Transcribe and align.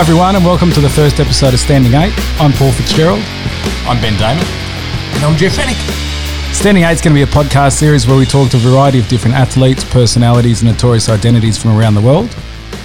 Hi, 0.00 0.04
everyone, 0.04 0.34
and 0.34 0.42
welcome 0.46 0.72
to 0.72 0.80
the 0.80 0.88
first 0.88 1.20
episode 1.20 1.52
of 1.52 1.60
Standing 1.60 1.92
Eight. 1.92 2.14
I'm 2.40 2.54
Paul 2.54 2.72
Fitzgerald. 2.72 3.20
I'm 3.84 4.00
Ben 4.00 4.18
Damon. 4.18 4.42
And 5.12 5.24
I'm 5.24 5.36
Jeff 5.36 5.54
Fenech. 5.54 6.54
Standing 6.54 6.84
Eight 6.84 6.92
is 6.92 7.02
going 7.02 7.14
to 7.14 7.18
be 7.18 7.30
a 7.30 7.34
podcast 7.34 7.76
series 7.76 8.06
where 8.06 8.16
we 8.16 8.24
talk 8.24 8.50
to 8.52 8.56
a 8.56 8.60
variety 8.60 8.98
of 8.98 9.06
different 9.08 9.36
athletes, 9.36 9.84
personalities, 9.84 10.62
and 10.62 10.70
notorious 10.70 11.10
identities 11.10 11.58
from 11.58 11.78
around 11.78 11.96
the 11.96 12.00
world. 12.00 12.34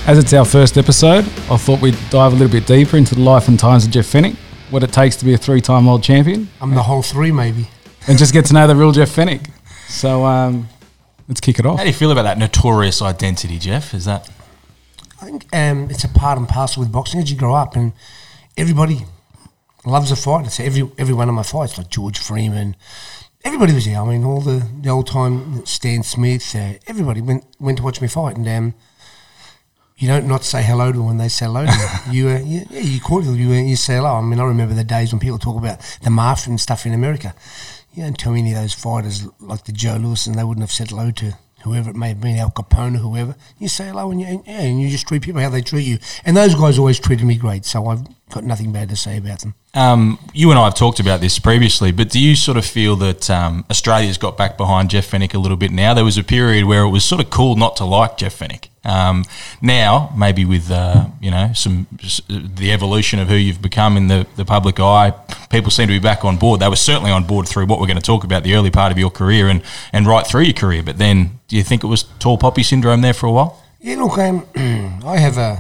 As 0.06 0.18
it's 0.18 0.34
our 0.34 0.44
first 0.44 0.78
episode, 0.78 1.24
I 1.50 1.56
thought 1.56 1.80
we'd 1.82 1.98
dive 2.10 2.34
a 2.34 2.36
little 2.36 2.52
bit 2.52 2.68
deeper 2.68 2.98
into 2.98 3.16
the 3.16 3.22
life 3.22 3.48
and 3.48 3.58
times 3.58 3.86
of 3.86 3.92
Jeff 3.92 4.08
Fenech, 4.08 4.36
what 4.70 4.84
it 4.84 4.92
takes 4.92 5.16
to 5.16 5.24
be 5.24 5.34
a 5.34 5.38
three 5.38 5.62
time 5.62 5.86
world 5.86 6.04
champion, 6.04 6.50
I'm 6.60 6.76
the 6.76 6.84
whole 6.84 7.02
three, 7.02 7.32
maybe. 7.32 7.70
and 8.10 8.18
just 8.18 8.34
get 8.34 8.44
to 8.48 8.54
know 8.54 8.68
the 8.68 8.76
real 8.76 8.92
Jeff 8.92 9.16
Fenech. 9.16 9.50
So 9.88 10.26
um, 10.26 10.68
let's 11.30 11.40
kick 11.40 11.60
it 11.60 11.66
off. 11.66 11.78
How 11.78 11.86
do 11.86 11.90
you 11.90 11.96
feel 11.96 12.12
about 12.12 12.24
that 12.24 12.38
notorious 12.38 13.02
identity, 13.02 13.58
Jeff? 13.58 13.94
Is 13.94 14.04
that 14.04 14.30
I 15.26 15.28
think 15.28 15.48
um, 15.56 15.90
it's 15.90 16.04
a 16.04 16.10
part 16.10 16.38
and 16.38 16.48
parcel 16.48 16.82
with 16.84 16.92
boxing 16.92 17.20
as 17.20 17.32
you 17.32 17.36
grow 17.36 17.56
up, 17.56 17.76
and 17.76 17.94
everybody 18.56 19.08
loves 19.84 20.12
a 20.12 20.16
fight. 20.16 20.46
It's 20.46 20.60
every 20.60 20.88
every 21.00 21.16
one 21.16 21.28
of 21.28 21.34
my 21.34 21.42
fights, 21.42 21.80
like 21.80 21.90
George 21.90 22.20
Freeman. 22.20 22.76
Everybody 23.44 23.74
was 23.74 23.86
there. 23.86 24.00
I 24.00 24.06
mean, 24.06 24.24
all 24.24 24.40
the, 24.40 24.68
the 24.82 24.90
old 24.90 25.08
time 25.08 25.66
Stan 25.66 26.04
Smith. 26.04 26.56
Uh, 26.56 26.74
everybody 26.86 27.22
went 27.22 27.44
went 27.60 27.80
to 27.80 27.84
watch 27.84 28.02
me 28.02 28.08
fight, 28.08 28.38
and 28.38 28.48
um, 28.48 28.76
you 29.98 30.08
don't 30.08 30.28
not 30.28 30.44
say 30.44 30.62
hello 30.62 30.92
to 30.92 30.98
them 31.00 31.08
when 31.08 31.18
they 31.18 31.28
say 31.28 31.46
hello 31.46 31.66
to 31.66 32.02
you. 32.12 32.28
you, 32.30 32.36
uh, 32.36 32.40
you 32.42 32.66
yeah, 32.70 32.80
you 32.82 33.02
cordial. 33.02 33.36
You 33.36 33.50
uh, 33.50 33.64
you 33.64 33.78
say 33.78 33.96
hello. 33.96 34.14
I 34.14 34.22
mean, 34.22 34.40
I 34.40 34.44
remember 34.44 34.76
the 34.76 34.84
days 34.84 35.12
when 35.12 35.20
people 35.20 35.40
talk 35.40 35.58
about 35.58 35.80
the 36.04 36.12
mafia 36.12 36.52
and 36.52 36.62
stuff 36.62 36.86
in 36.86 36.94
America. 36.94 37.34
You 37.96 38.04
don't 38.04 38.20
tell 38.20 38.36
any 38.36 38.54
of 38.54 38.62
those 38.62 38.76
fighters 38.76 39.28
like 39.40 39.64
the 39.64 39.72
Joe 39.72 39.96
Louis, 39.96 40.28
and 40.28 40.36
they 40.36 40.44
wouldn't 40.44 40.62
have 40.62 40.72
said 40.72 40.92
hello 40.92 41.10
to 41.10 41.36
whoever 41.66 41.90
it 41.90 41.96
may 41.96 42.10
have 42.10 42.22
been, 42.22 42.38
Al 42.38 42.52
Capone 42.52 42.98
whoever. 42.98 43.36
You 43.60 43.68
say 43.68 43.88
hello 43.88 44.12
and 44.12 44.22
you, 44.22 44.44
yeah, 44.46 44.62
and 44.62 44.82
you 44.82 44.90
just 44.90 45.08
treat 45.08 45.22
people 45.22 45.42
how 45.42 45.50
they 45.50 45.62
treat 45.62 45.86
you. 45.86 45.98
And 46.24 46.38
those 46.38 46.56
guys 46.56 46.80
always 46.80 47.00
treated 47.00 47.26
me 47.26 47.36
great, 47.36 47.66
so 47.66 47.88
I've 47.88 48.08
got 48.30 48.44
nothing 48.44 48.72
bad 48.72 48.90
to 48.90 48.96
say 48.96 49.18
about 49.18 49.40
them. 49.42 49.54
um, 49.74 50.18
you 50.34 50.50
and 50.50 50.60
I 50.60 50.64
have 50.66 50.76
talked 50.76 51.00
about 51.00 51.22
this 51.22 51.38
previously, 51.40 51.92
but 51.92 52.10
do 52.10 52.20
you 52.20 52.36
sort 52.36 52.58
of 52.58 52.66
feel 52.66 52.96
that 52.98 53.30
um, 53.30 53.66
Australia's 53.70 54.18
got 54.18 54.38
back 54.38 54.58
behind 54.58 54.90
Jeff 54.90 55.10
Fenech 55.12 55.34
a 55.34 55.40
little 55.40 55.58
bit 55.58 55.72
now? 55.72 55.94
There 55.94 56.06
was 56.06 56.18
a 56.18 56.24
period 56.24 56.66
where 56.66 56.84
it 56.84 56.90
was 56.90 57.04
sort 57.06 57.22
of 57.22 57.30
cool 57.30 57.56
not 57.56 57.76
to 57.78 57.86
like 57.86 58.18
Jeff 58.18 58.40
Fenech. 58.40 58.70
Um, 58.84 59.26
now, 59.62 60.14
maybe 60.16 60.46
with 60.46 60.70
uh, 60.70 61.08
you 61.20 61.32
know 61.32 61.52
some 61.56 61.88
the 62.30 62.72
evolution 62.72 63.20
of 63.20 63.28
who 63.30 63.36
you've 63.36 63.62
become 63.62 63.98
in 63.98 64.08
the, 64.10 64.28
the 64.36 64.46
public 64.46 64.80
eye, 64.80 65.12
people 65.50 65.72
seem 65.72 65.88
to 65.88 65.94
be 65.94 66.00
back 66.00 66.24
on 66.24 66.38
board. 66.38 66.60
They 66.60 66.70
were 66.70 66.76
certainly 66.76 67.10
on 67.10 67.24
board 67.26 67.48
through 67.48 67.66
what 67.66 67.80
we're 67.80 67.88
going 67.88 67.98
to 67.98 68.04
talk 68.04 68.24
about 68.24 68.44
the 68.44 68.54
early 68.54 68.70
part 68.70 68.92
of 68.92 69.00
your 69.00 69.10
career 69.10 69.48
and 69.48 69.64
and 69.92 70.06
right 70.06 70.26
through 70.26 70.44
your 70.44 70.54
career. 70.54 70.84
But 70.84 71.00
then, 71.00 71.35
do 71.48 71.56
you 71.56 71.64
think 71.64 71.84
it 71.84 71.88
was 71.88 72.04
tall 72.20 72.38
poppy 72.38 72.64
syndrome 72.64 73.02
there 73.02 73.14
for 73.14 73.28
a 73.28 73.32
while? 73.32 73.64
Yeah, 73.80 73.98
look, 73.98 74.18
um, 74.18 74.46
I 75.06 75.18
have 75.18 75.38
a 75.38 75.60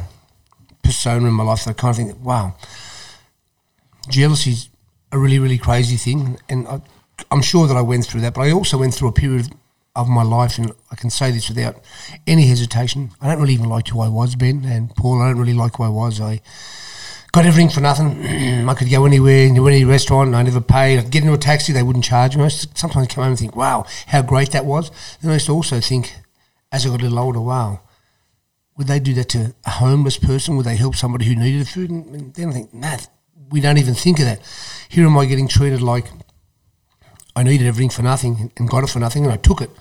persona 0.83 1.27
in 1.27 1.33
my 1.33 1.43
life 1.43 1.65
that 1.65 1.71
I 1.71 1.73
kind 1.73 1.91
of 1.91 1.97
think, 1.97 2.25
wow, 2.25 2.55
jealousy's 4.09 4.69
a 5.11 5.19
really, 5.19 5.39
really 5.39 5.57
crazy 5.57 5.97
thing. 5.97 6.39
And 6.49 6.67
I, 6.67 6.81
I'm 7.31 7.41
sure 7.41 7.67
that 7.67 7.77
I 7.77 7.81
went 7.81 8.05
through 8.05 8.21
that, 8.21 8.33
but 8.33 8.41
I 8.41 8.51
also 8.51 8.77
went 8.77 8.93
through 8.93 9.09
a 9.09 9.13
period 9.13 9.49
of 9.95 10.09
my 10.09 10.23
life, 10.23 10.57
and 10.57 10.71
I 10.91 10.95
can 10.95 11.09
say 11.09 11.31
this 11.31 11.47
without 11.47 11.81
any 12.27 12.47
hesitation. 12.47 13.11
I 13.21 13.29
don't 13.29 13.39
really 13.39 13.53
even 13.53 13.69
like 13.69 13.87
who 13.87 14.01
I 14.01 14.09
was, 14.09 14.35
Ben 14.35 14.65
and 14.65 14.93
Paul. 14.95 15.21
I 15.21 15.29
don't 15.29 15.39
really 15.39 15.53
like 15.53 15.77
who 15.77 15.83
I 15.83 15.89
was. 15.89 16.19
I 16.19 16.41
got 17.35 17.45
everything 17.45 17.69
for 17.69 17.81
nothing. 17.81 18.25
I 18.69 18.73
could 18.75 18.89
go 18.89 19.05
anywhere, 19.05 19.47
any 19.47 19.83
restaurant, 19.83 20.27
and 20.27 20.37
I 20.37 20.43
never 20.43 20.61
paid. 20.61 20.99
I'd 20.99 21.11
get 21.11 21.23
into 21.23 21.33
a 21.33 21.37
taxi, 21.37 21.73
they 21.73 21.83
wouldn't 21.83 22.05
charge 22.05 22.37
me. 22.37 22.43
I 22.43 22.45
used 22.45 22.71
to 22.71 22.79
sometimes 22.79 23.09
come 23.09 23.23
home 23.23 23.31
and 23.31 23.39
think, 23.39 23.57
wow, 23.57 23.85
how 24.07 24.21
great 24.21 24.51
that 24.51 24.65
was. 24.65 24.89
Then 25.21 25.31
I 25.31 25.33
used 25.33 25.47
to 25.47 25.51
also 25.51 25.81
think, 25.81 26.15
as 26.71 26.85
I 26.85 26.89
got 26.89 27.01
a 27.01 27.03
little 27.03 27.19
older, 27.19 27.41
wow, 27.41 27.81
would 28.77 28.87
they 28.87 29.01
do 29.01 29.13
that 29.15 29.27
to 29.29 29.53
a 29.65 29.69
homeless 29.69 30.17
person? 30.17 30.55
Would 30.55 30.65
they 30.65 30.77
help 30.77 30.95
somebody 30.95 31.25
who 31.25 31.35
needed 31.35 31.67
food? 31.67 31.89
And, 31.89 32.05
and 32.15 32.33
then 32.33 32.49
I 32.49 32.53
think, 32.53 32.73
nah, 32.73 32.97
we 33.49 33.59
don't 33.59 33.79
even 33.79 33.95
think 33.95 34.19
of 34.19 34.25
that. 34.25 34.39
Here 34.87 35.05
am 35.05 35.17
I 35.17 35.25
getting 35.25 35.49
treated 35.49 35.81
like 35.81 36.05
I 37.35 37.43
needed 37.43 37.67
everything 37.67 37.89
for 37.89 38.01
nothing 38.01 38.53
and 38.55 38.69
got 38.69 38.85
it 38.85 38.89
for 38.89 38.99
nothing, 38.99 39.25
and 39.25 39.33
I 39.33 39.37
took 39.37 39.59
it. 39.59 39.71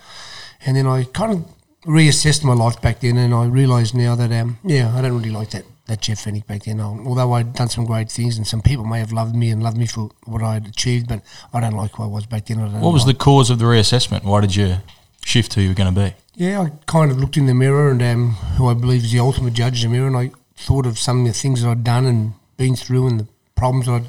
And 0.67 0.77
then 0.77 0.89
I 0.89 1.05
kind 1.05 1.31
of 1.31 1.45
reassessed 1.87 2.43
my 2.43 2.55
life 2.55 2.83
back 2.83 2.99
then, 2.99 3.17
and 3.17 3.33
I 3.33 3.45
realised 3.45 3.95
now 3.95 4.17
that, 4.17 4.33
um, 4.33 4.59
yeah, 4.65 4.93
I 4.93 5.03
don't 5.03 5.17
really 5.17 5.31
like 5.31 5.51
that, 5.51 5.65
that 5.87 6.01
Jeff 6.01 6.25
Fenech 6.25 6.47
back 6.47 6.65
then. 6.65 6.81
Although 6.81 7.33
I'd 7.35 7.53
done 7.55 7.69
some 7.69 7.85
great 7.85 8.11
things, 8.11 8.37
and 8.39 8.47
some 8.47 8.63
people 8.63 8.85
may 8.85 8.99
have 9.01 9.13
loved 9.13 9.35
me 9.35 9.51
and 9.51 9.63
loved 9.63 9.77
me 9.77 9.87
for 9.87 10.11
what 10.25 10.43
I 10.43 10.55
had 10.55 10.67
achieved, 10.67 11.09
but 11.09 11.21
I 11.53 11.61
don't 11.61 11.75
like 11.77 11.93
who 11.93 12.05
I 12.05 12.07
was 12.07 12.27
back 12.27 12.47
then. 12.47 12.59
I 12.61 12.69
don't 12.69 12.81
What 12.81 12.93
was 12.95 13.07
like- 13.07 13.19
the 13.19 13.25
cause 13.25 13.51
of 13.51 13.59
the 13.59 13.67
reassessment? 13.67 14.25
Why 14.25 14.41
did 14.41 14.57
you 14.57 14.77
shift 15.25 15.55
who 15.55 15.61
you 15.61 15.69
were 15.69 15.75
going 15.75 15.95
to 15.95 16.01
be? 16.01 16.15
Yeah, 16.37 16.63
I 16.63 16.73
kind 16.87 17.11
of 17.11 17.19
looked 17.19 17.37
in 17.37 17.47
the 17.47 17.55
mirror 17.55 17.91
and 17.91 18.03
um, 18.03 18.31
who 18.57 18.69
I 18.69 18.75
believe 18.75 19.05
is 19.05 19.13
the 19.13 19.21
ultimate 19.21 19.53
judge 19.55 19.85
in 19.85 19.91
the 19.91 19.97
mirror, 19.97 20.09
and 20.09 20.17
I 20.17 20.31
thought 20.57 20.87
of 20.87 20.99
some 20.99 21.21
of 21.21 21.27
the 21.27 21.33
things 21.33 21.63
that 21.63 21.69
I'd 21.71 21.85
done 21.85 22.07
and 22.07 22.35
been 22.57 22.77
through 22.77 23.07
and 23.09 23.21
the 23.21 23.27
problems 23.55 23.87
that 23.87 23.93
I'd 23.93 24.07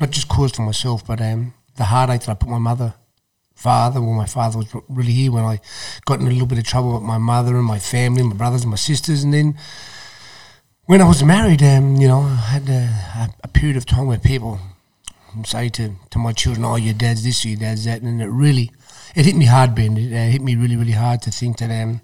not 0.00 0.10
just 0.10 0.28
caused 0.28 0.56
for 0.56 0.62
myself, 0.62 1.06
but 1.06 1.20
um, 1.20 1.54
the 1.76 1.84
heartache 1.84 2.22
that 2.22 2.30
I 2.30 2.34
put 2.34 2.48
my 2.48 2.58
mother, 2.58 2.94
father, 3.54 4.00
well, 4.02 4.12
my 4.14 4.26
father 4.26 4.58
was 4.58 4.66
really 4.88 5.12
here 5.12 5.30
when 5.32 5.44
I 5.44 5.60
got 6.06 6.20
in 6.20 6.26
a 6.26 6.30
little 6.30 6.46
bit 6.46 6.58
of 6.58 6.64
trouble 6.64 6.94
with 6.94 7.02
my 7.02 7.18
mother 7.18 7.56
and 7.56 7.64
my 7.64 7.78
family, 7.78 8.22
my 8.24 8.34
brothers 8.34 8.62
and 8.62 8.70
my 8.70 8.76
sisters, 8.76 9.22
and 9.22 9.32
then 9.32 9.56
when 10.86 11.00
I 11.00 11.08
was 11.08 11.24
married, 11.24 11.62
um, 11.62 11.96
you 11.96 12.08
know, 12.08 12.20
I 12.20 12.34
had 12.34 12.68
a, 12.68 13.28
a, 13.42 13.48
period 13.48 13.76
of 13.76 13.86
time 13.86 14.06
where 14.06 14.18
people 14.18 14.58
say 15.44 15.70
to, 15.70 15.94
to 16.10 16.18
my 16.18 16.32
children, 16.32 16.64
"Oh, 16.64 16.76
your 16.76 16.92
dad's 16.92 17.24
this, 17.24 17.44
or 17.44 17.48
your 17.48 17.58
dad's 17.58 17.84
that," 17.86 18.02
and 18.02 18.20
it 18.20 18.28
really, 18.28 18.70
it 19.14 19.24
hit 19.24 19.34
me 19.34 19.46
hard, 19.46 19.74
Ben. 19.74 19.96
It 19.96 20.12
uh, 20.12 20.30
hit 20.30 20.42
me 20.42 20.56
really, 20.56 20.76
really 20.76 20.92
hard 20.92 21.22
to 21.22 21.30
think 21.30 21.58
that, 21.58 21.70
um, 21.70 22.02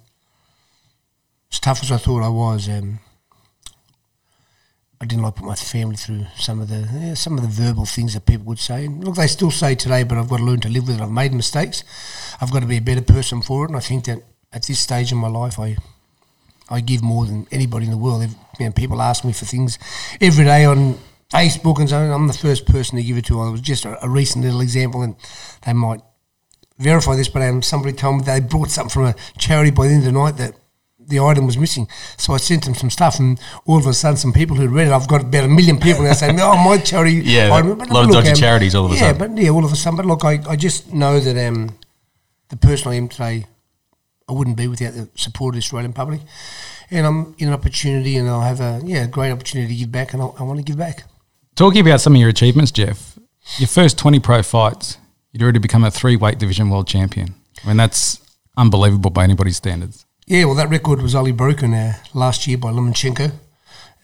as 1.52 1.60
tough 1.60 1.82
as 1.82 1.92
I 1.92 1.98
thought 1.98 2.22
I 2.22 2.28
was, 2.28 2.70
um, 2.70 3.00
I 4.98 5.04
didn't 5.04 5.24
like 5.24 5.34
put 5.36 5.44
my 5.44 5.54
family 5.56 5.96
through 5.96 6.24
some 6.36 6.60
of 6.60 6.68
the 6.68 6.88
yeah, 6.94 7.14
some 7.14 7.36
of 7.36 7.42
the 7.42 7.48
verbal 7.48 7.84
things 7.84 8.14
that 8.14 8.24
people 8.24 8.46
would 8.46 8.58
say. 8.58 8.86
And 8.86 9.04
look, 9.04 9.16
they 9.16 9.26
still 9.26 9.50
say 9.50 9.74
today, 9.74 10.04
but 10.04 10.16
I've 10.16 10.28
got 10.30 10.38
to 10.38 10.44
learn 10.44 10.60
to 10.60 10.70
live 10.70 10.88
with 10.88 10.96
it. 10.96 11.02
I've 11.02 11.10
made 11.10 11.34
mistakes. 11.34 11.84
I've 12.40 12.50
got 12.50 12.60
to 12.60 12.66
be 12.66 12.78
a 12.78 12.82
better 12.82 13.02
person 13.02 13.42
for 13.42 13.64
it, 13.64 13.68
and 13.68 13.76
I 13.76 13.80
think 13.80 14.06
that 14.06 14.22
at 14.54 14.66
this 14.66 14.78
stage 14.78 15.12
in 15.12 15.18
my 15.18 15.28
life, 15.28 15.58
I 15.58 15.76
I 16.70 16.80
give 16.80 17.02
more 17.02 17.26
than 17.26 17.46
anybody 17.50 17.84
in 17.84 17.90
the 17.90 17.98
world. 17.98 18.26
You 18.60 18.66
know, 18.66 18.72
people 18.72 19.02
ask 19.02 19.24
me 19.24 19.32
for 19.32 19.44
things 19.46 19.78
every 20.20 20.44
day 20.44 20.64
on 20.64 20.98
Facebook 21.32 21.78
and 21.80 21.88
so 21.88 21.96
on. 21.98 22.10
I'm 22.10 22.26
the 22.26 22.32
first 22.32 22.66
person 22.66 22.96
to 22.98 23.02
give 23.02 23.16
it 23.16 23.24
to. 23.26 23.40
I 23.40 23.50
was 23.50 23.60
just 23.60 23.84
a, 23.84 24.04
a 24.04 24.08
recent 24.08 24.44
little 24.44 24.60
example, 24.60 25.02
and 25.02 25.16
they 25.64 25.72
might 25.72 26.00
verify 26.78 27.14
this, 27.16 27.28
but 27.28 27.42
um, 27.42 27.62
somebody 27.62 27.94
told 27.96 28.18
me 28.18 28.22
they 28.24 28.40
brought 28.40 28.70
something 28.70 28.90
from 28.90 29.04
a 29.06 29.14
charity 29.38 29.70
by 29.70 29.86
the 29.86 29.94
end 29.94 30.06
of 30.06 30.12
the 30.12 30.18
night 30.18 30.36
that 30.38 30.54
the 30.98 31.20
item 31.20 31.44
was 31.46 31.58
missing. 31.58 31.88
So 32.16 32.32
I 32.34 32.36
sent 32.38 32.64
them 32.64 32.74
some 32.74 32.90
stuff, 32.90 33.18
and 33.18 33.38
all 33.66 33.78
of 33.78 33.86
a 33.86 33.92
sudden, 33.94 34.16
some 34.16 34.32
people 34.32 34.56
who 34.56 34.68
read 34.68 34.86
it, 34.88 34.92
I've 34.92 35.08
got 35.08 35.22
about 35.22 35.44
a 35.44 35.48
million 35.48 35.78
people 35.78 36.04
now 36.04 36.12
saying, 36.12 36.38
"Oh, 36.40 36.56
my 36.56 36.78
charity." 36.78 37.14
Yeah, 37.24 37.52
item." 37.52 37.72
a 37.72 37.76
But 37.76 37.90
lot 37.90 38.04
of 38.04 38.10
look, 38.10 38.24
dodgy 38.24 38.40
charities 38.40 38.74
all 38.74 38.86
of 38.86 38.92
a 38.92 38.94
yeah, 38.94 39.12
sudden. 39.12 39.34
but 39.34 39.42
yeah, 39.42 39.50
all 39.50 39.64
of 39.64 39.72
a 39.72 39.76
sudden. 39.76 39.96
But 39.96 40.06
look, 40.06 40.24
I, 40.24 40.40
I 40.48 40.56
just 40.56 40.92
know 40.92 41.18
that 41.20 41.36
um, 41.48 41.76
the 42.48 42.56
person 42.56 42.92
I 42.92 42.94
am 42.94 43.08
today, 43.08 43.46
I 44.28 44.32
wouldn't 44.32 44.56
be 44.56 44.68
without 44.68 44.94
the 44.94 45.08
support 45.16 45.54
of 45.54 45.56
the 45.56 45.64
Australian 45.64 45.92
public. 45.92 46.20
And 46.90 47.06
I'm 47.06 47.34
in 47.38 47.48
an 47.48 47.54
opportunity, 47.54 48.16
and 48.16 48.28
I'll 48.28 48.40
have 48.40 48.60
a 48.60 48.80
yeah 48.84 49.06
great 49.06 49.30
opportunity 49.30 49.74
to 49.74 49.80
give 49.80 49.92
back, 49.92 50.12
and 50.12 50.22
I, 50.22 50.26
I 50.26 50.42
want 50.42 50.58
to 50.58 50.64
give 50.64 50.78
back. 50.78 51.04
Talking 51.54 51.80
about 51.86 52.00
some 52.00 52.14
of 52.14 52.20
your 52.20 52.30
achievements, 52.30 52.70
Jeff, 52.70 53.18
your 53.58 53.68
first 53.68 53.98
20 53.98 54.18
pro 54.20 54.42
fights, 54.42 54.98
you'd 55.32 55.42
already 55.42 55.58
become 55.58 55.84
a 55.84 55.90
three 55.90 56.16
weight 56.16 56.38
division 56.38 56.70
world 56.70 56.86
champion. 56.86 57.34
I 57.64 57.68
mean, 57.68 57.76
that's 57.76 58.20
unbelievable 58.56 59.10
by 59.10 59.24
anybody's 59.24 59.56
standards. 59.56 60.06
Yeah, 60.26 60.44
well, 60.44 60.54
that 60.54 60.70
record 60.70 61.02
was 61.02 61.14
only 61.14 61.32
broken 61.32 61.74
uh, 61.74 61.94
last 62.14 62.46
year 62.46 62.56
by 62.56 62.70
Lomachenko. 62.70 63.32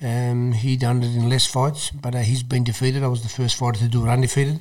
Um, 0.01 0.53
he 0.53 0.77
done 0.77 1.03
it 1.03 1.15
in 1.15 1.29
less 1.29 1.47
fights, 1.47 1.91
but 1.91 2.15
uh, 2.15 2.19
he's 2.19 2.43
been 2.43 2.65
defeated. 2.65 3.03
I 3.03 3.09
was 3.09 3.23
the 3.23 3.29
first 3.29 3.57
fighter 3.57 3.79
to 3.81 3.89
do 3.89 4.05
it 4.05 4.11
undefeated. 4.11 4.61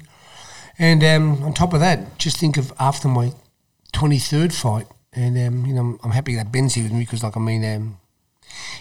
And 0.78 1.03
um, 1.03 1.44
on 1.44 1.53
top 1.53 1.73
of 1.73 1.79
that, 1.79 2.17
just 2.17 2.38
think 2.38 2.58
of 2.58 2.72
after 2.79 3.08
my 3.08 3.34
23rd 3.94 4.53
fight, 4.53 4.88
and 5.14 5.38
um, 5.38 5.66
you 5.66 5.73
know, 5.73 5.82
I'm, 5.82 6.00
I'm 6.03 6.11
happy 6.11 6.35
that 6.35 6.52
Ben's 6.52 6.76
here 6.76 6.84
with 6.84 6.94
me 6.94 7.00
because, 7.00 7.23
like, 7.23 7.35
I 7.35 7.40
mean, 7.40 7.64
um, 7.66 7.97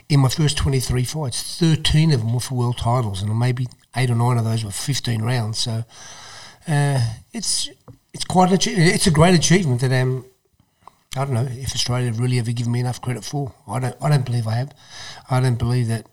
in 0.09 0.21
my 0.21 0.29
first 0.29 0.57
23 0.59 1.05
fights, 1.05 1.59
13 1.59 2.13
of 2.13 2.21
them 2.21 2.35
were 2.35 2.41
for 2.41 2.55
world 2.55 2.79
titles, 2.79 3.23
and 3.23 3.39
maybe 3.39 3.67
eight 3.97 4.11
or 4.11 4.15
nine 4.15 4.39
of 4.39 4.45
those 4.45 4.65
were 4.65 4.71
15 4.71 5.23
rounds. 5.23 5.59
So 5.59 5.85
uh, 6.69 7.01
it's 7.33 7.71
it's 8.13 8.25
quite 8.25 8.53
achievement. 8.53 8.95
It's 8.95 9.07
a 9.07 9.11
great 9.11 9.35
achievement 9.35 9.81
that 9.81 9.93
um, 9.93 10.25
I 11.17 11.25
don't 11.25 11.35
know 11.35 11.49
if 11.51 11.75
Australia 11.75 12.07
have 12.07 12.21
really 12.21 12.39
ever 12.39 12.53
given 12.53 12.73
me 12.73 12.81
enough 12.81 13.01
credit 13.01 13.25
for. 13.25 13.55
I 13.67 13.79
don't. 13.81 13.97
I 14.01 14.09
don't 14.09 14.25
believe 14.25 14.47
I 14.47 14.55
have. 14.55 14.73
I 15.31 15.41
don't 15.41 15.59
believe 15.59 15.89
that 15.89 16.07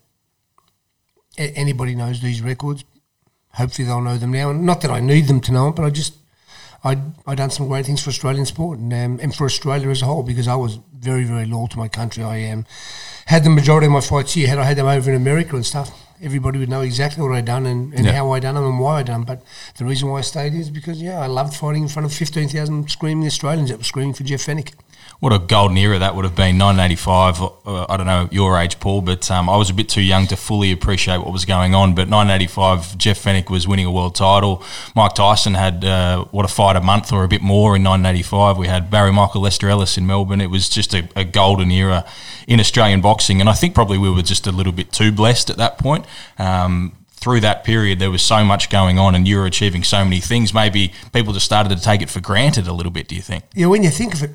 anybody 1.38 1.96
knows 1.96 2.22
these 2.22 2.42
records. 2.42 2.84
Hopefully 3.54 3.86
they'll 3.86 4.02
know 4.02 4.18
them 4.18 4.32
now, 4.32 4.50
and 4.50 4.66
not 4.66 4.82
that 4.82 4.92
I 4.92 5.00
need 5.00 5.28
them 5.28 5.42
to 5.42 5.52
know 5.52 5.70
it, 5.70 5.76
but 5.76 5.86
I 5.86 5.90
just 5.90 6.16
I 6.84 6.98
I 7.28 7.36
done 7.36 7.52
some 7.52 7.68
great 7.68 7.86
things 7.86 8.02
for 8.04 8.10
Australian 8.10 8.46
sport 8.46 8.80
and 8.80 8.92
um, 8.94 9.20
and 9.22 9.34
for 9.36 9.46
Australia 9.46 9.90
as 9.90 10.02
a 10.02 10.06
whole 10.06 10.24
because 10.24 10.48
I 10.48 10.56
was 10.56 10.80
very 10.94 11.24
very 11.24 11.46
loyal 11.46 11.68
to 11.70 11.78
my 11.78 11.88
country. 11.88 12.24
I 12.24 12.50
um, 12.52 12.66
had 13.26 13.44
the 13.44 13.50
majority 13.50 13.86
of 13.88 13.94
my 13.94 14.02
fights 14.02 14.34
here. 14.34 14.48
Had 14.48 14.58
I 14.58 14.64
had 14.64 14.78
them 14.78 14.88
over 14.88 15.10
in 15.12 15.16
America 15.16 15.56
and 15.56 15.66
stuff, 15.66 15.90
everybody 16.22 16.60
would 16.60 16.70
know 16.70 16.82
exactly 16.82 17.22
what 17.24 17.36
I'd 17.36 17.46
done 17.46 17.66
and, 17.66 17.94
and 17.94 18.06
Yeah. 18.06 18.14
how 18.14 18.32
I'd 18.32 18.42
done 18.44 18.56
them 18.56 18.66
and 18.66 18.80
why 18.80 19.00
I 19.00 19.04
done. 19.04 19.24
But 19.24 19.44
the 19.78 19.86
reason 19.86 20.10
why 20.10 20.20
I 20.20 20.22
stayed 20.22 20.54
is 20.56 20.70
because 20.70 21.02
yeah, 21.02 21.20
I 21.20 21.28
loved 21.28 21.54
fighting 21.56 21.84
in 21.84 21.90
front 21.90 22.06
of 22.06 22.14
fifteen 22.14 22.50
thousand 22.50 22.90
screaming 22.90 23.28
Australians 23.28 23.70
that 23.70 23.78
were 23.78 23.84
screaming 23.84 24.14
for 24.16 24.24
Jeff 24.24 24.42
Fenech. 24.46 24.74
What 25.22 25.34
a 25.34 25.38
golden 25.38 25.78
era 25.78 26.00
that 26.00 26.16
would 26.16 26.26
have 26.26 26.34
been, 26.34 26.58
1985. 26.58 27.42
Uh, 27.44 27.86
I 27.88 27.96
don't 27.96 28.08
know 28.08 28.28
your 28.32 28.60
age, 28.60 28.80
Paul, 28.80 29.02
but 29.02 29.30
um, 29.30 29.50
I 29.52 29.56
was 29.56 29.70
a 29.70 29.74
bit 29.76 29.88
too 29.88 30.02
young 30.02 30.26
to 30.26 30.36
fully 30.36 30.72
appreciate 30.72 31.20
what 31.20 31.32
was 31.32 31.46
going 31.46 31.76
on. 31.76 31.92
But 31.92 32.10
1985, 32.10 32.98
Jeff 32.98 33.24
Fenech 33.24 33.48
was 33.48 33.68
winning 33.68 33.86
a 33.86 33.92
world 33.92 34.16
title. 34.16 34.64
Mike 34.96 35.14
Tyson 35.14 35.54
had 35.54 35.86
uh, 35.86 36.26
what 36.32 36.44
a 36.44 36.48
fight 36.48 36.76
a 36.76 36.82
month 36.82 37.14
or 37.14 37.24
a 37.24 37.28
bit 37.28 37.44
more 37.44 37.76
in 37.76 37.84
1985. 37.84 38.58
We 38.58 38.66
had 38.66 38.90
Barry 38.90 39.14
Michael 39.14 39.42
Lester 39.42 39.70
Ellis 39.70 39.96
in 39.96 40.08
Melbourne. 40.08 40.42
It 40.42 40.50
was 40.50 40.68
just 40.68 40.92
a, 40.96 41.08
a 41.16 41.24
golden 41.24 41.70
era 41.70 42.04
in 42.48 42.60
Australian 42.60 43.02
boxing, 43.02 43.40
and 43.40 43.48
I 43.48 43.54
think 43.54 43.76
probably 43.76 44.00
we 44.00 44.10
were 44.10 44.24
just 44.24 44.48
a 44.48 44.52
little 44.52 44.74
bit 44.74 44.92
too 44.92 45.12
blessed 45.12 45.52
at 45.52 45.58
that 45.58 45.78
point. 45.78 46.04
Um, 46.40 46.94
through 47.12 47.42
that 47.42 47.64
period, 47.64 48.00
there 48.00 48.10
was 48.10 48.24
so 48.24 48.44
much 48.44 48.72
going 48.72 48.98
on, 48.98 49.14
and 49.14 49.28
you 49.28 49.38
were 49.38 49.46
achieving 49.46 49.84
so 49.84 50.04
many 50.04 50.20
things. 50.20 50.52
Maybe 50.52 50.92
people 51.14 51.32
just 51.32 51.46
started 51.46 51.78
to 51.78 51.80
take 51.80 52.02
it 52.02 52.10
for 52.10 52.20
granted 52.22 52.66
a 52.66 52.74
little 52.74 52.92
bit. 52.92 53.08
Do 53.08 53.14
you 53.14 53.22
think? 53.22 53.44
Yeah, 53.54 53.68
when 53.68 53.84
you 53.84 53.92
think 53.92 54.16
of 54.16 54.24
it, 54.24 54.32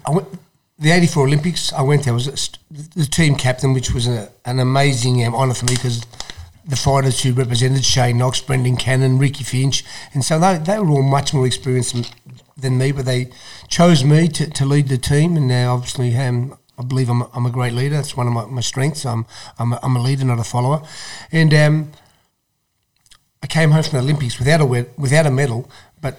the 0.78 0.90
'84 0.90 1.26
Olympics, 1.26 1.73
I 1.73 1.82
went 1.82 2.05
there. 2.05 2.12
I 2.12 2.14
was 2.14 2.50
the 2.70 3.06
team 3.06 3.34
captain, 3.34 3.73
which 3.73 3.93
was 3.93 4.06
a, 4.06 4.31
an 4.44 4.58
amazing 4.58 5.25
um, 5.25 5.34
honour 5.34 5.55
for 5.55 5.64
me 5.64 5.75
because 5.75 6.05
the 6.67 6.76
fighters 6.76 7.23
who 7.23 7.32
represented 7.32 7.84
Shane 7.84 8.19
Knox, 8.19 8.40
Brendan 8.40 8.76
Cannon, 8.76 9.19
Ricky 9.19 9.44
Finch, 9.44 9.84
and 10.12 10.25
so 10.25 10.38
they, 10.38 10.58
they 10.58 10.78
were 10.78 10.90
all 10.90 11.02
much 11.02 11.32
more 11.32 11.46
experienced 11.46 12.12
than, 12.56 12.76
me. 12.76 12.93
But 12.93 13.06
they 13.06 13.31
chose 13.69 14.05
me 14.05 14.28
to, 14.28 14.50
to 14.50 14.64
lead 14.67 14.88
the 14.88 14.99
team, 14.99 15.37
and 15.37 15.49
now 15.49 15.75
obviously 15.75 16.14
um, 16.17 16.58
I 16.78 16.82
believe 16.82 17.08
I'm, 17.08 17.23
I'm 17.32 17.46
a 17.46 17.50
great 17.50 17.73
leader. 17.73 17.94
That's 17.94 18.17
one 18.17 18.26
of 18.26 18.32
my, 18.32 18.44
my 18.46 18.61
strengths. 18.61 19.06
I'm 19.06 19.25
I'm 19.58 19.73
a, 19.73 19.81
I'm 19.82 19.96
a 19.96 20.02
leader, 20.02 20.25
not 20.25 20.38
a 20.38 20.44
follower, 20.44 20.82
and. 21.32 21.52
Um, 21.55 21.93
I 23.43 23.49
came 23.49 23.70
home 23.70 23.82
from 23.84 23.99
the 23.99 24.02
Olympics 24.02 24.40
without 24.40 24.61
a 24.61 24.67
without 24.96 25.25
a 25.25 25.31
medal, 25.31 25.70
but 26.00 26.19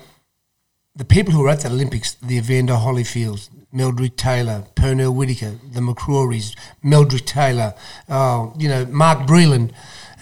the 0.98 1.06
people 1.06 1.32
who 1.32 1.42
were 1.42 1.50
at 1.50 1.62
the 1.62 1.70
Olympics, 1.70 2.16
the 2.16 2.38
Evander 2.38 2.74
Holyfields, 2.74 3.50
Meldrick 3.74 4.16
Taylor, 4.16 4.66
Pernell 4.76 5.14
Whitaker, 5.14 5.54
the 5.72 5.80
McCrorys, 5.80 6.56
Meldrick 6.84 7.26
Taylor, 7.26 7.76
oh, 8.10 8.54
you 8.58 8.68
know, 8.68 8.86
Mark 8.88 9.20
Breland. 9.28 9.72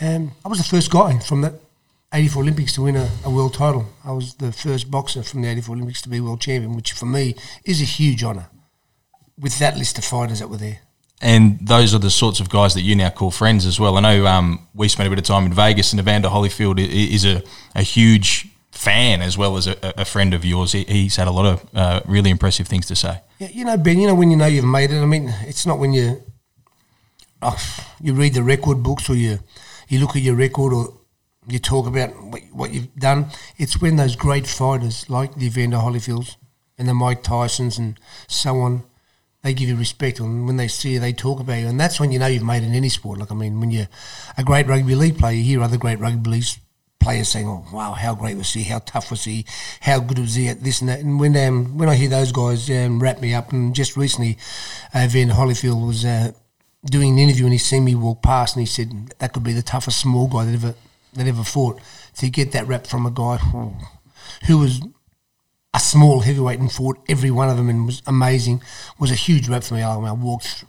Um, 0.02 0.34
I 0.44 0.50
was 0.50 0.58
the 0.58 0.66
first 0.66 0.92
guy 0.92 1.18
from 1.20 1.42
that 1.42 1.54
84 2.14 2.44
Olympics 2.44 2.74
to 2.74 2.82
win 2.82 2.98
a, 2.98 3.10
a 3.24 3.30
world 3.30 3.54
title. 3.54 3.86
I 4.04 4.12
was 4.12 4.36
the 4.36 4.52
first 4.52 4.92
boxer 4.92 5.24
from 5.24 5.42
the 5.42 5.50
84 5.50 5.76
Olympics 5.76 6.02
to 6.02 6.10
be 6.10 6.20
world 6.20 6.42
champion, 6.42 6.76
which 6.76 6.92
for 6.92 7.06
me 7.06 7.36
is 7.64 7.82
a 7.82 7.86
huge 7.86 8.24
honour 8.24 8.48
with 9.40 9.58
that 9.60 9.78
list 9.78 9.98
of 9.98 10.04
fighters 10.04 10.40
that 10.40 10.50
were 10.50 10.58
there. 10.58 10.80
And 11.22 11.58
those 11.66 11.96
are 11.96 12.00
the 12.00 12.12
sorts 12.12 12.42
of 12.42 12.50
guys 12.50 12.74
that 12.74 12.82
you 12.82 12.96
now 12.96 13.10
call 13.10 13.32
friends 13.32 13.66
as 13.66 13.80
well. 13.80 13.98
I 13.98 14.02
know 14.02 14.28
um, 14.28 14.68
we 14.74 14.90
spent 14.90 15.08
a 15.08 15.10
bit 15.10 15.20
of 15.20 15.26
time 15.26 15.46
in 15.46 15.54
Vegas, 15.54 15.94
and 15.94 16.00
Evander 16.00 16.28
Holyfield 16.28 16.78
is 16.78 17.24
a, 17.24 17.42
a 17.74 17.82
huge 17.82 18.50
fan 18.76 19.22
as 19.22 19.38
well 19.38 19.58
as 19.58 19.68
a, 19.68 19.76
a 19.98 20.06
friend 20.06 20.34
of 20.34 20.46
yours. 20.46 20.74
He, 20.74 20.84
he's 20.84 21.16
had 21.16 21.28
a 21.28 21.32
lot 21.32 21.46
of 21.46 21.66
uh, 21.74 22.02
really 22.06 22.30
impressive 22.30 22.68
things 22.68 22.86
to 22.88 22.96
say. 22.96 23.22
Yeah, 23.40 23.50
you 23.52 23.66
know, 23.66 23.78
Ben, 23.78 24.00
you 24.00 24.08
know 24.08 24.16
when 24.16 24.30
you 24.32 24.38
know 24.38 24.46
you've 24.46 24.66
made 24.66 24.92
it. 24.92 25.02
I 25.02 25.06
mean, 25.06 25.34
it's 25.42 25.66
not 25.66 25.80
when 25.80 25.94
you 25.94 26.22
oh, 27.42 27.86
you 28.02 28.14
read 28.14 28.34
the 28.34 28.44
record 28.44 28.84
books 28.84 29.10
or 29.10 29.16
you 29.16 29.40
you 29.88 30.00
look 30.00 30.16
at 30.16 30.22
your 30.22 30.36
record 30.36 30.74
or 30.74 30.94
you 31.48 31.60
talk 31.60 31.88
about 31.88 32.10
what, 32.24 32.42
what 32.52 32.74
you've 32.74 32.94
done. 32.96 33.28
It's 33.58 33.82
when 33.82 33.96
those 33.96 34.16
great 34.16 34.48
fighters 34.48 35.10
like 35.10 35.36
the 35.36 35.48
Evander 35.48 35.78
Holyfields 35.78 36.38
and 36.78 36.88
the 36.88 36.94
Mike 36.94 37.24
Tysons 37.24 37.78
and 37.78 38.00
so 38.28 38.60
on, 38.60 38.84
they 39.44 39.54
give 39.54 39.70
you 39.70 39.76
respect. 39.76 40.20
And 40.20 40.48
when 40.48 40.58
they 40.58 40.68
see 40.68 40.94
you, 40.94 41.00
they 41.00 41.14
talk 41.14 41.40
about 41.40 41.60
you. 41.60 41.68
And 41.68 41.80
that's 41.80 42.00
when 42.00 42.12
you 42.12 42.20
know 42.20 42.26
you've 42.26 42.44
made 42.44 42.64
it 42.64 42.68
in 42.68 42.74
any 42.74 42.90
sport. 42.90 43.20
Like, 43.20 43.32
I 43.32 43.36
mean, 43.36 43.60
when 43.60 43.70
you're 43.70 43.88
a 44.38 44.44
great 44.44 44.68
rugby 44.68 44.96
league 44.96 45.20
player, 45.20 45.36
you 45.36 45.44
hear 45.44 45.62
other 45.62 45.78
great 45.78 46.00
rugby 46.00 46.32
league 46.32 46.46
players 47.00 47.30
saying, 47.30 47.48
"Oh, 47.48 47.66
wow, 47.72 47.94
how 47.94 48.16
great 48.16 48.38
was 48.38 48.54
he? 48.54 48.64
How 48.64 48.80
tough 48.80 49.12
was 49.12 49.24
he? 49.24 49.46
How 49.82 50.00
good 50.00 50.20
was 50.20 50.36
he 50.36 50.48
at 50.48 50.64
this 50.64 50.82
and 50.82 50.90
that?" 50.90 51.00
And 51.00 51.20
when 51.20 51.36
um, 51.38 51.78
when 51.78 51.90
I 51.90 51.96
hear 51.96 52.10
those 52.10 52.32
guys 52.32 52.70
um, 52.70 53.02
wrap 53.02 53.22
me 53.22 53.34
up, 53.34 53.52
and 53.52 53.76
just 53.76 53.96
recently, 53.96 54.38
uh, 54.94 55.08
Van 55.10 55.30
was 55.30 56.06
uh, 56.06 56.32
doing 56.86 57.14
an 57.14 57.20
interview 57.20 57.46
and 57.46 57.54
he 57.54 57.60
seen 57.60 57.84
me 57.84 57.96
walk 57.96 58.22
past, 58.22 58.56
and 58.56 58.62
he 58.62 58.66
said 58.66 59.14
that 59.20 59.34
could 59.34 59.44
be 59.44 59.54
the 59.54 59.62
toughest 59.62 60.00
small 60.00 60.28
guy 60.28 60.46
that 60.46 60.54
ever 60.54 60.76
that 61.14 61.28
ever 61.28 61.44
fought. 61.44 61.80
To 62.18 62.30
get 62.30 62.54
that 62.54 62.68
rap 62.68 62.88
from 62.88 63.06
a 63.06 63.12
guy 63.12 63.38
who, 64.48 64.58
was 64.58 64.82
a 65.74 65.80
small 65.80 66.22
heavyweight 66.22 66.60
and 66.60 66.72
fought 66.72 66.98
every 67.10 67.30
one 67.30 67.50
of 67.50 67.58
them 67.58 67.68
and 67.68 67.86
was 67.86 68.02
amazing 68.08 68.62
was 68.98 69.12
a 69.12 69.16
huge 69.16 69.50
rap 69.50 69.64
for 69.64 69.74
me. 69.74 69.82
I, 69.82 69.96
I 69.98 70.12
walked 70.14 70.64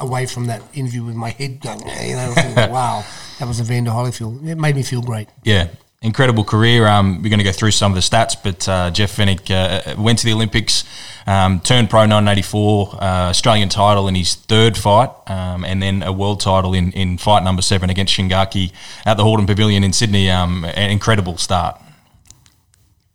away 0.00 0.26
from 0.26 0.46
that 0.46 0.62
interview 0.74 1.04
with 1.04 1.14
my 1.14 1.30
head 1.30 1.60
going, 1.60 1.80
you 1.80 2.16
know, 2.16 2.32
thinking, 2.34 2.54
wow, 2.70 3.04
that 3.38 3.48
was 3.48 3.60
Evander 3.60 3.90
Holyfield. 3.90 4.46
It 4.46 4.56
made 4.56 4.76
me 4.76 4.82
feel 4.82 5.02
great. 5.02 5.28
Yeah, 5.42 5.68
incredible 6.02 6.44
career. 6.44 6.86
Um, 6.86 7.22
we're 7.22 7.30
going 7.30 7.38
to 7.38 7.44
go 7.44 7.52
through 7.52 7.70
some 7.70 7.92
of 7.92 7.96
the 7.96 8.02
stats, 8.02 8.36
but 8.42 8.68
uh, 8.68 8.90
Jeff 8.90 9.16
Fenech 9.16 9.50
uh, 9.50 10.00
went 10.00 10.18
to 10.20 10.26
the 10.26 10.32
Olympics, 10.32 10.84
um, 11.26 11.60
turned 11.60 11.88
pro 11.88 12.00
1984, 12.00 12.94
uh, 12.94 12.98
Australian 13.30 13.68
title 13.68 14.08
in 14.08 14.14
his 14.14 14.34
third 14.34 14.76
fight, 14.76 15.10
um, 15.28 15.64
and 15.64 15.82
then 15.82 16.02
a 16.02 16.12
world 16.12 16.40
title 16.40 16.74
in, 16.74 16.92
in 16.92 17.16
fight 17.16 17.42
number 17.42 17.62
seven 17.62 17.88
against 17.88 18.14
Shingaki 18.14 18.72
at 19.06 19.16
the 19.16 19.24
Hordern 19.24 19.46
Pavilion 19.46 19.82
in 19.82 19.92
Sydney. 19.92 20.30
Um, 20.30 20.64
an 20.64 20.90
incredible 20.90 21.38
start. 21.38 21.80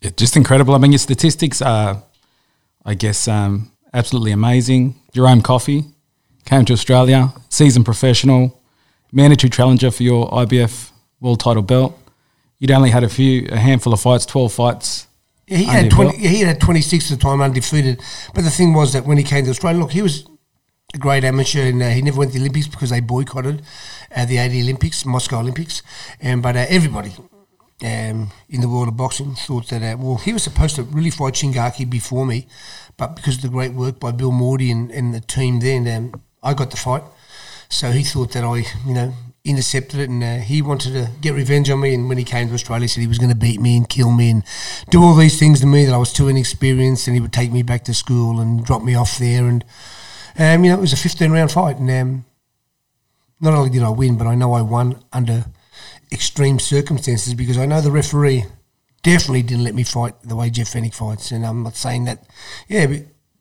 Yeah, 0.01 0.09
just 0.15 0.35
incredible. 0.35 0.73
I 0.73 0.79
mean, 0.79 0.91
your 0.91 0.99
statistics 0.99 1.61
are, 1.61 2.01
I 2.83 2.95
guess, 2.95 3.27
um, 3.27 3.71
absolutely 3.93 4.31
amazing. 4.31 4.95
Jerome 5.13 5.43
Coffey 5.43 5.83
came 6.45 6.65
to 6.65 6.73
Australia, 6.73 7.33
seasoned 7.49 7.85
professional, 7.85 8.61
mandatory 9.11 9.49
challenger 9.49 9.91
for 9.91 10.03
your 10.03 10.29
IBF 10.29 10.91
world 11.19 11.39
title 11.39 11.63
belt. 11.63 11.97
You'd 12.59 12.71
only 12.71 12.89
had 12.89 13.03
a 13.03 13.09
few, 13.09 13.47
a 13.51 13.57
handful 13.57 13.93
of 13.93 14.01
fights, 14.01 14.25
twelve 14.25 14.53
fights. 14.53 15.07
Yeah, 15.47 15.57
he 15.57 15.63
had 15.65 15.91
twenty. 15.91 16.11
belt. 16.11 16.21
He 16.21 16.41
had 16.41 16.61
twenty 16.61 16.81
six 16.81 17.11
at 17.11 17.19
the 17.19 17.23
time, 17.23 17.41
undefeated. 17.41 18.01
But 18.33 18.43
the 18.43 18.49
thing 18.51 18.73
was 18.73 18.93
that 18.93 19.05
when 19.05 19.17
he 19.17 19.23
came 19.23 19.45
to 19.45 19.49
Australia, 19.49 19.79
look, 19.79 19.91
he 19.91 20.01
was 20.01 20.25
a 20.93 20.97
great 20.97 21.23
amateur, 21.23 21.67
and 21.69 21.81
uh, 21.81 21.89
he 21.89 22.01
never 22.01 22.19
went 22.19 22.31
to 22.31 22.37
the 22.37 22.43
Olympics 22.43 22.67
because 22.67 22.89
they 22.89 22.99
boycotted 22.99 23.63
uh, 24.15 24.25
the 24.25 24.37
eighty 24.37 24.61
Olympics, 24.61 25.05
Moscow 25.05 25.39
Olympics. 25.39 25.81
And 26.19 26.43
but 26.43 26.55
uh, 26.55 26.65
everybody 26.69 27.13
um, 27.83 28.31
in 28.49 28.61
the 28.61 28.69
world 28.69 28.87
of 28.87 28.97
boxing 28.97 29.35
thought 29.35 29.67
that 29.69 29.81
uh, 29.81 29.97
well, 29.97 30.17
he 30.17 30.33
was 30.33 30.43
supposed 30.43 30.75
to 30.75 30.83
really 30.83 31.09
fight 31.09 31.33
Shingaki 31.33 31.89
before 31.89 32.25
me, 32.25 32.47
but 32.97 33.15
because 33.15 33.37
of 33.37 33.41
the 33.41 33.49
great 33.49 33.73
work 33.73 33.99
by 33.99 34.11
Bill 34.11 34.31
Mordey 34.31 34.71
and, 34.71 34.91
and 34.91 35.13
the 35.13 35.21
team 35.21 35.59
then, 35.59 35.87
um, 35.87 36.21
I 36.43 36.53
got 36.53 36.71
the 36.71 36.77
fight. 36.77 37.03
So 37.69 37.91
he 37.91 38.03
thought 38.03 38.33
that 38.33 38.43
I, 38.43 38.57
you 38.85 38.93
know, 38.93 39.13
intercepted 39.43 39.99
it, 39.99 40.09
and 40.09 40.23
uh, 40.23 40.37
he 40.37 40.61
wanted 40.61 40.93
to 40.93 41.09
get 41.21 41.33
revenge 41.33 41.69
on 41.69 41.79
me. 41.79 41.93
And 41.93 42.09
when 42.09 42.17
he 42.17 42.23
came 42.23 42.47
to 42.49 42.53
Australia, 42.53 42.83
he 42.83 42.87
said 42.87 43.01
he 43.01 43.07
was 43.07 43.17
going 43.17 43.29
to 43.29 43.35
beat 43.35 43.61
me 43.61 43.77
and 43.77 43.87
kill 43.87 44.11
me 44.11 44.29
and 44.29 44.43
do 44.89 45.01
all 45.01 45.15
these 45.15 45.39
things 45.39 45.61
to 45.61 45.65
me 45.65 45.85
that 45.85 45.93
I 45.93 45.97
was 45.97 46.13
too 46.13 46.27
inexperienced, 46.27 47.07
and 47.07 47.15
he 47.15 47.21
would 47.21 47.33
take 47.33 47.51
me 47.51 47.63
back 47.63 47.85
to 47.85 47.93
school 47.93 48.39
and 48.39 48.63
drop 48.65 48.83
me 48.83 48.95
off 48.95 49.17
there. 49.17 49.47
And 49.47 49.63
um, 50.37 50.63
you 50.63 50.71
know, 50.71 50.77
it 50.77 50.81
was 50.81 50.93
a 50.93 50.97
15 50.97 51.31
round 51.31 51.51
fight, 51.51 51.77
and 51.77 51.89
um, 51.89 52.25
not 53.39 53.53
only 53.53 53.69
did 53.69 53.83
I 53.83 53.89
win, 53.89 54.17
but 54.17 54.27
I 54.27 54.35
know 54.35 54.53
I 54.53 54.61
won 54.61 55.01
under 55.11 55.45
extreme 56.11 56.59
circumstances 56.59 57.33
because 57.33 57.57
I 57.57 57.65
know 57.65 57.81
the 57.81 57.91
referee 57.91 58.45
definitely 59.03 59.41
didn't 59.41 59.63
let 59.63 59.75
me 59.75 59.83
fight 59.83 60.13
the 60.23 60.35
way 60.35 60.49
Jeff 60.49 60.73
Fenech 60.73 60.93
fights. 60.93 61.31
And 61.31 61.45
I'm 61.45 61.63
not 61.63 61.75
saying 61.75 62.05
that, 62.05 62.23
yeah, 62.67 62.85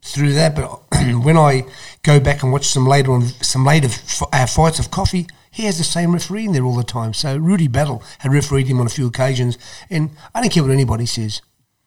through 0.03 0.33
that. 0.35 0.55
But 0.55 0.83
when 1.23 1.37
I 1.37 1.65
go 2.03 2.21
back 2.21 2.43
and 2.43 2.53
watch 2.53 2.67
some 2.67 2.87
later 2.87 3.13
on, 3.13 3.23
some 3.43 3.65
later 3.65 3.89
f- 3.89 4.23
uh, 4.33 4.47
fights 4.47 4.79
of 4.79 4.91
Coffee, 4.91 5.27
he 5.51 5.65
has 5.65 5.79
the 5.79 5.85
same 5.85 6.13
referee 6.13 6.47
in 6.47 6.53
there 6.53 6.65
all 6.65 6.77
the 6.77 6.85
time. 6.85 7.13
So 7.13 7.37
Rudy 7.37 7.69
Battle 7.69 8.03
had 8.19 8.33
refereed 8.33 8.67
him 8.67 8.81
on 8.81 8.87
a 8.87 8.91
few 8.91 9.07
occasions, 9.07 9.59
and 9.89 10.11
I 10.35 10.41
don't 10.41 10.53
care 10.53 10.63
what 10.63 10.73
anybody 10.73 11.07
says. 11.07 11.43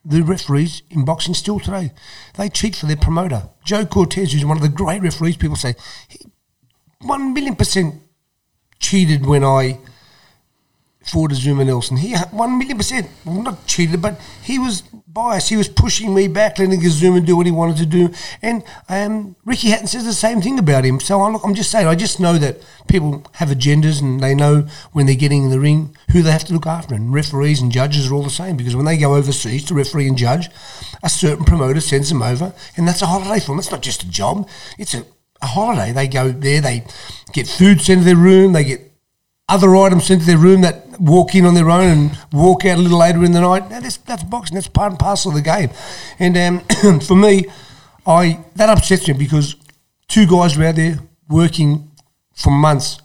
The 0.06 0.22
referees 0.22 0.82
in 0.90 1.06
boxing 1.06 1.34
still 1.34 1.62
today, 1.62 1.92
they 2.36 2.50
cheat 2.50 2.76
for 2.76 2.88
their 2.88 2.98
promoter. 2.98 3.50
Joe 3.64 3.86
Cortez, 3.86 4.34
who's 4.34 4.44
one 4.44 4.58
of 4.58 4.64
the 4.64 4.70
great 4.70 5.02
referees, 5.02 5.38
people 5.38 5.56
say, 5.56 5.76
he, 6.10 6.20
one 7.00 7.34
million 7.34 7.56
percent 7.56 7.96
cheated 8.80 9.26
when 9.26 9.46
I 9.46 9.80
fought 11.04 11.32
Azumah 11.32 11.66
Nelson. 11.66 11.98
He 11.98 12.16
one 12.32 12.58
million 12.58 12.78
percent, 12.78 13.10
not 13.26 13.66
cheated, 13.68 14.02
but 14.02 14.20
he 14.42 14.58
was 14.58 14.82
biased. 14.82 15.50
He 15.50 15.58
was 15.58 15.68
pushing 15.68 16.14
me 16.14 16.28
back, 16.28 16.58
letting 16.58 16.80
Azumah 16.80 17.26
do 17.26 17.38
what 17.38 17.46
he 17.46 17.52
wanted 17.52 17.78
to 17.78 17.86
do. 17.86 18.10
And 18.42 18.64
um, 18.90 19.36
Ricky 19.46 19.70
Hatton 19.70 19.88
says 19.88 20.06
the 20.06 20.14
same 20.14 20.42
thing 20.42 20.58
about 20.58 20.86
him. 20.86 21.00
So 21.00 21.22
I 21.22 21.30
look, 21.30 21.44
I'm 21.44 21.54
just 21.54 21.72
saying, 21.72 21.88
I 21.88 21.96
just 21.96 22.20
know 22.20 22.38
that 22.38 22.66
people 22.88 23.26
have 23.34 23.50
agendas 23.50 24.02
and 24.02 24.22
they 24.22 24.34
know 24.34 24.68
when 24.92 25.06
they're 25.06 25.16
getting 25.16 25.44
in 25.44 25.50
the 25.50 25.60
ring 25.60 25.96
who 26.12 26.22
they 26.22 26.32
have 26.32 26.46
to 26.46 26.54
look 26.54 26.66
after. 26.66 26.96
And 26.96 27.14
referees 27.14 27.62
and 27.62 27.72
judges 27.72 28.10
are 28.10 28.14
all 28.14 28.24
the 28.24 28.30
same 28.30 28.58
because 28.58 28.76
when 28.76 28.86
they 28.86 28.98
go 28.98 29.16
overseas 29.16 29.66
to 29.66 29.74
referee 29.74 30.08
and 30.08 30.18
judge, 30.18 30.50
a 31.04 31.10
certain 31.10 31.46
promoter 31.46 31.82
sends 31.82 32.10
them 32.10 32.24
over, 32.24 32.54
and 32.78 32.88
that's 32.88 33.02
a 33.02 33.08
holiday 33.08 33.40
for 33.40 33.48
them. 33.48 33.60
It's 33.60 33.72
not 33.72 33.82
just 33.82 34.04
a 34.04 34.10
job; 34.10 34.48
it's 34.78 34.94
a 34.94 35.06
a 35.44 35.48
holiday. 35.48 35.92
They 35.92 36.08
go 36.08 36.32
there, 36.32 36.62
they 36.62 36.86
get 37.34 37.48
food 37.48 37.82
sent 37.82 38.00
to 38.02 38.06
their 38.06 38.16
room, 38.16 38.54
they 38.54 38.64
get 38.64 38.93
other 39.50 39.76
items 39.76 40.06
sent 40.06 40.22
to 40.22 40.28
their 40.28 40.38
room 40.38 40.62
that 40.62 41.00
walk 41.00 41.36
in 41.36 41.46
on 41.46 41.54
their 41.54 41.70
own 41.70 41.88
and 41.88 42.18
walk 42.32 42.66
out 42.66 42.78
a 42.78 42.82
little 42.82 43.00
later 43.00 43.24
in 43.24 43.34
the 43.34 43.42
night. 43.42 43.70
Now, 43.70 43.80
that's, 43.80 43.98
that's 43.98 44.24
boxing. 44.24 44.56
That's 44.56 44.68
part 44.68 44.92
and 44.92 45.00
parcel 45.00 45.32
of 45.32 45.36
the 45.36 45.42
game. 45.42 45.70
And 46.20 46.38
um, 46.38 47.00
for 47.02 47.16
me, 47.16 47.46
I 48.06 48.40
that 48.56 48.70
upsets 48.70 49.08
me 49.08 49.14
because 49.14 49.56
two 50.08 50.28
guys 50.28 50.58
were 50.58 50.66
out 50.66 50.76
there 50.76 51.00
working 51.30 51.92
for 52.34 52.52
months 52.52 53.00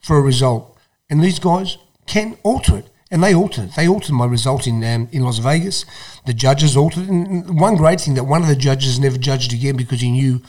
for 0.00 0.16
a 0.18 0.20
result. 0.20 0.76
and 1.10 1.22
these 1.22 1.38
guys 1.38 1.78
can 2.06 2.36
alter 2.42 2.78
it. 2.78 2.88
And 3.10 3.22
they 3.22 3.34
altered 3.34 3.64
it. 3.64 3.74
They 3.76 3.86
altered 3.86 4.14
my 4.14 4.24
result 4.24 4.66
in 4.66 4.82
um, 4.82 5.06
in 5.12 5.22
Las 5.22 5.38
Vegas. 5.38 5.84
The 6.24 6.32
judges 6.32 6.78
altered. 6.78 7.08
And 7.08 7.60
one 7.60 7.76
great 7.76 8.00
thing 8.00 8.14
that 8.14 8.24
one 8.24 8.40
of 8.40 8.48
the 8.48 8.56
judges 8.56 8.98
never 8.98 9.18
judged 9.18 9.52
again 9.52 9.76
because 9.76 10.00
he 10.00 10.10
knew 10.10 10.40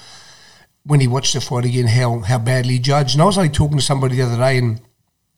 when 0.86 1.02
he 1.02 1.08
watched 1.08 1.34
the 1.34 1.42
fight 1.42 1.66
again 1.66 1.88
how, 1.88 2.20
how 2.20 2.38
badly 2.38 2.74
he 2.74 2.80
judged. 2.80 3.16
And 3.16 3.22
I 3.22 3.26
was 3.26 3.38
only 3.38 3.50
talking 3.50 3.78
to 3.78 3.84
somebody 3.84 4.16
the 4.16 4.22
other 4.22 4.38
day 4.38 4.58
and 4.58 4.80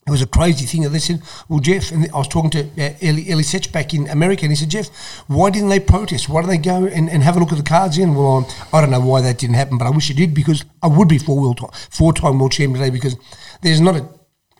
it 0.07 0.11
was 0.11 0.21
a 0.21 0.27
crazy 0.27 0.67
thing 0.67 0.83
that 0.83 0.89
they 0.89 0.99
said, 0.99 1.19
well, 1.49 1.59
Jeff, 1.59 1.91
and 1.91 2.07
I 2.13 2.17
was 2.19 2.27
talking 2.27 2.51
to 2.51 2.59
uh, 2.59 2.93
Eli, 3.01 3.41
Setch 3.41 3.71
back 3.71 3.91
in 3.91 4.07
America, 4.07 4.43
and 4.43 4.51
he 4.51 4.55
said, 4.55 4.69
Jeff, 4.69 4.87
why 5.27 5.49
didn't 5.49 5.69
they 5.69 5.79
protest? 5.79 6.29
Why 6.29 6.41
didn't 6.41 6.51
they 6.51 6.69
go 6.69 6.85
and, 6.85 7.09
and 7.09 7.23
have 7.23 7.35
a 7.35 7.39
look 7.39 7.51
at 7.51 7.57
the 7.57 7.63
cards 7.63 7.97
again? 7.97 8.13
Well, 8.13 8.37
um, 8.37 8.45
I 8.71 8.81
don't 8.81 8.91
know 8.91 8.99
why 8.99 9.21
that 9.21 9.39
didn't 9.39 9.55
happen, 9.55 9.79
but 9.79 9.87
I 9.87 9.89
wish 9.89 10.11
it 10.11 10.17
did 10.17 10.35
because 10.35 10.63
I 10.83 10.87
would 10.87 11.07
be 11.07 11.17
four 11.17 11.41
world 11.41 11.59
four 11.89 12.13
time 12.13 12.37
world 12.37 12.51
champion 12.51 12.83
today 12.83 12.91
because 12.91 13.15
there's 13.63 13.81
not 13.81 13.95
a 13.95 14.07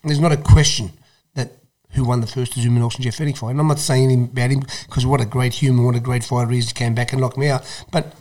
there's 0.04 0.20
not 0.20 0.32
a 0.32 0.38
question 0.38 0.90
that 1.36 1.52
who 1.92 2.06
won 2.06 2.22
the 2.22 2.28
first 2.28 2.54
Azumah 2.54 2.80
Nelson 2.80 3.04
Jeff 3.04 3.18
Fenech 3.18 3.38
fight. 3.38 3.52
And 3.52 3.60
I'm 3.60 3.68
not 3.68 3.78
saying 3.78 4.06
anything 4.06 4.30
about 4.32 4.50
him 4.50 4.64
because 4.88 5.06
what 5.06 5.22
a 5.22 5.26
great 5.26 5.54
human, 5.54 5.86
what 5.86 5.96
a 5.96 6.00
great 6.00 6.24
fighter 6.24 6.50
he 6.50 6.58
is. 6.58 6.74
Came 6.74 6.96
back 6.96 7.12
and 7.12 7.22
knocked 7.22 7.38
me 7.38 7.50
out, 7.50 7.64
but 7.92 8.16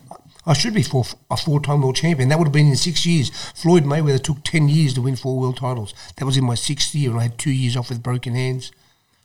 I 0.46 0.52
should 0.52 0.74
be 0.74 0.82
four, 0.82 1.04
a 1.30 1.36
four-time 1.36 1.82
world 1.82 1.96
champion. 1.96 2.28
That 2.28 2.38
would 2.38 2.48
have 2.48 2.52
been 2.52 2.68
in 2.68 2.76
six 2.76 3.06
years. 3.06 3.30
Floyd 3.54 3.84
Mayweather 3.84 4.22
took 4.22 4.44
ten 4.44 4.68
years 4.68 4.94
to 4.94 5.02
win 5.02 5.16
four 5.16 5.38
world 5.38 5.56
titles. 5.56 5.94
That 6.16 6.26
was 6.26 6.36
in 6.36 6.44
my 6.44 6.54
sixth 6.54 6.94
year, 6.94 7.10
and 7.10 7.20
I 7.20 7.24
had 7.24 7.38
two 7.38 7.50
years 7.50 7.76
off 7.76 7.88
with 7.88 8.02
broken 8.02 8.34
hands. 8.34 8.70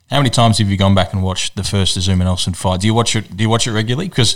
How 0.09 0.17
many 0.17 0.31
times 0.31 0.57
have 0.57 0.67
you 0.71 0.77
gone 0.77 0.95
back 0.95 1.13
and 1.13 1.21
watched 1.21 1.55
the 1.55 1.63
first 1.63 1.95
Azumah 1.95 2.23
Nelson 2.23 2.53
fight? 2.53 2.81
Do 2.81 2.87
you 2.87 2.95
watch 2.95 3.15
it? 3.15 3.37
Do 3.37 3.43
you 3.43 3.49
watch 3.49 3.67
it 3.67 3.73
regularly? 3.73 4.09
Because, 4.09 4.35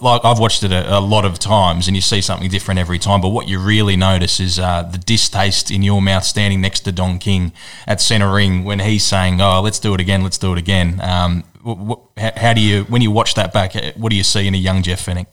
like, 0.00 0.24
I've 0.24 0.38
watched 0.38 0.62
it 0.62 0.72
a, 0.72 0.96
a, 0.96 1.00
lot 1.00 1.26
of 1.26 1.38
times, 1.38 1.88
and 1.88 1.94
you 1.94 2.00
see 2.00 2.22
something 2.22 2.48
different 2.48 2.80
every 2.80 2.98
time. 2.98 3.20
But 3.20 3.28
what 3.28 3.46
you 3.46 3.60
really 3.60 3.96
notice 3.96 4.40
is 4.40 4.58
uh, 4.58 4.82
the 4.84 4.96
distaste 4.96 5.70
in 5.70 5.82
your 5.82 6.00
mouth 6.00 6.24
standing 6.24 6.62
next 6.62 6.80
to 6.80 6.92
Don 6.92 7.18
King 7.18 7.52
at 7.86 8.00
centre 8.00 8.32
ring 8.32 8.64
when 8.64 8.78
he's 8.78 9.04
saying, 9.04 9.42
"Oh, 9.42 9.60
let's 9.60 9.78
do 9.78 9.92
it 9.92 10.00
again, 10.00 10.22
let's 10.22 10.38
do 10.38 10.54
it 10.54 10.58
again." 10.58 10.98
Um, 11.02 11.44
how 12.16 12.54
do 12.54 12.62
you, 12.62 12.84
when 12.84 13.02
you 13.02 13.10
watch 13.10 13.34
that 13.34 13.52
back, 13.52 13.74
what 13.96 14.08
do 14.08 14.16
you 14.16 14.24
see 14.24 14.46
in 14.46 14.54
a 14.54 14.58
young 14.58 14.82
Jeff 14.82 15.04
Fenech? 15.04 15.26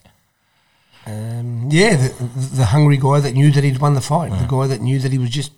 Um, 1.05 1.67
yeah, 1.69 1.95
the, 1.95 2.29
the, 2.55 2.65
hungry 2.65 2.97
guy 2.97 3.19
that 3.21 3.33
knew 3.33 3.51
that 3.51 3.63
he'd 3.63 3.79
won 3.79 3.95
the 3.95 4.01
fight, 4.01 4.31
yeah. 4.31 4.41
the 4.41 4.47
guy 4.47 4.67
that 4.67 4.81
knew 4.81 4.99
that 4.99 5.11
he 5.11 5.17
was 5.17 5.31
just 5.31 5.51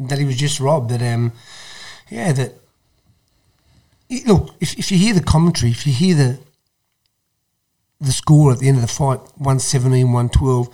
that 0.00 0.18
he 0.18 0.24
was 0.24 0.36
just 0.36 0.58
robbed. 0.58 0.90
That 0.90 1.00
um, 1.00 1.32
yeah, 2.08 2.32
that 2.32 2.54
look. 4.26 4.54
If, 4.60 4.76
if 4.78 4.90
you 4.90 4.98
hear 4.98 5.14
the 5.14 5.22
commentary, 5.22 5.70
if 5.70 5.86
you 5.86 5.92
hear 5.92 6.16
the 6.16 6.38
the 8.00 8.12
score 8.12 8.50
at 8.50 8.58
the 8.58 8.68
end 8.68 8.78
of 8.78 8.82
the 8.82 8.88
fight, 8.88 9.20
117, 9.36 10.06
112, 10.06 10.68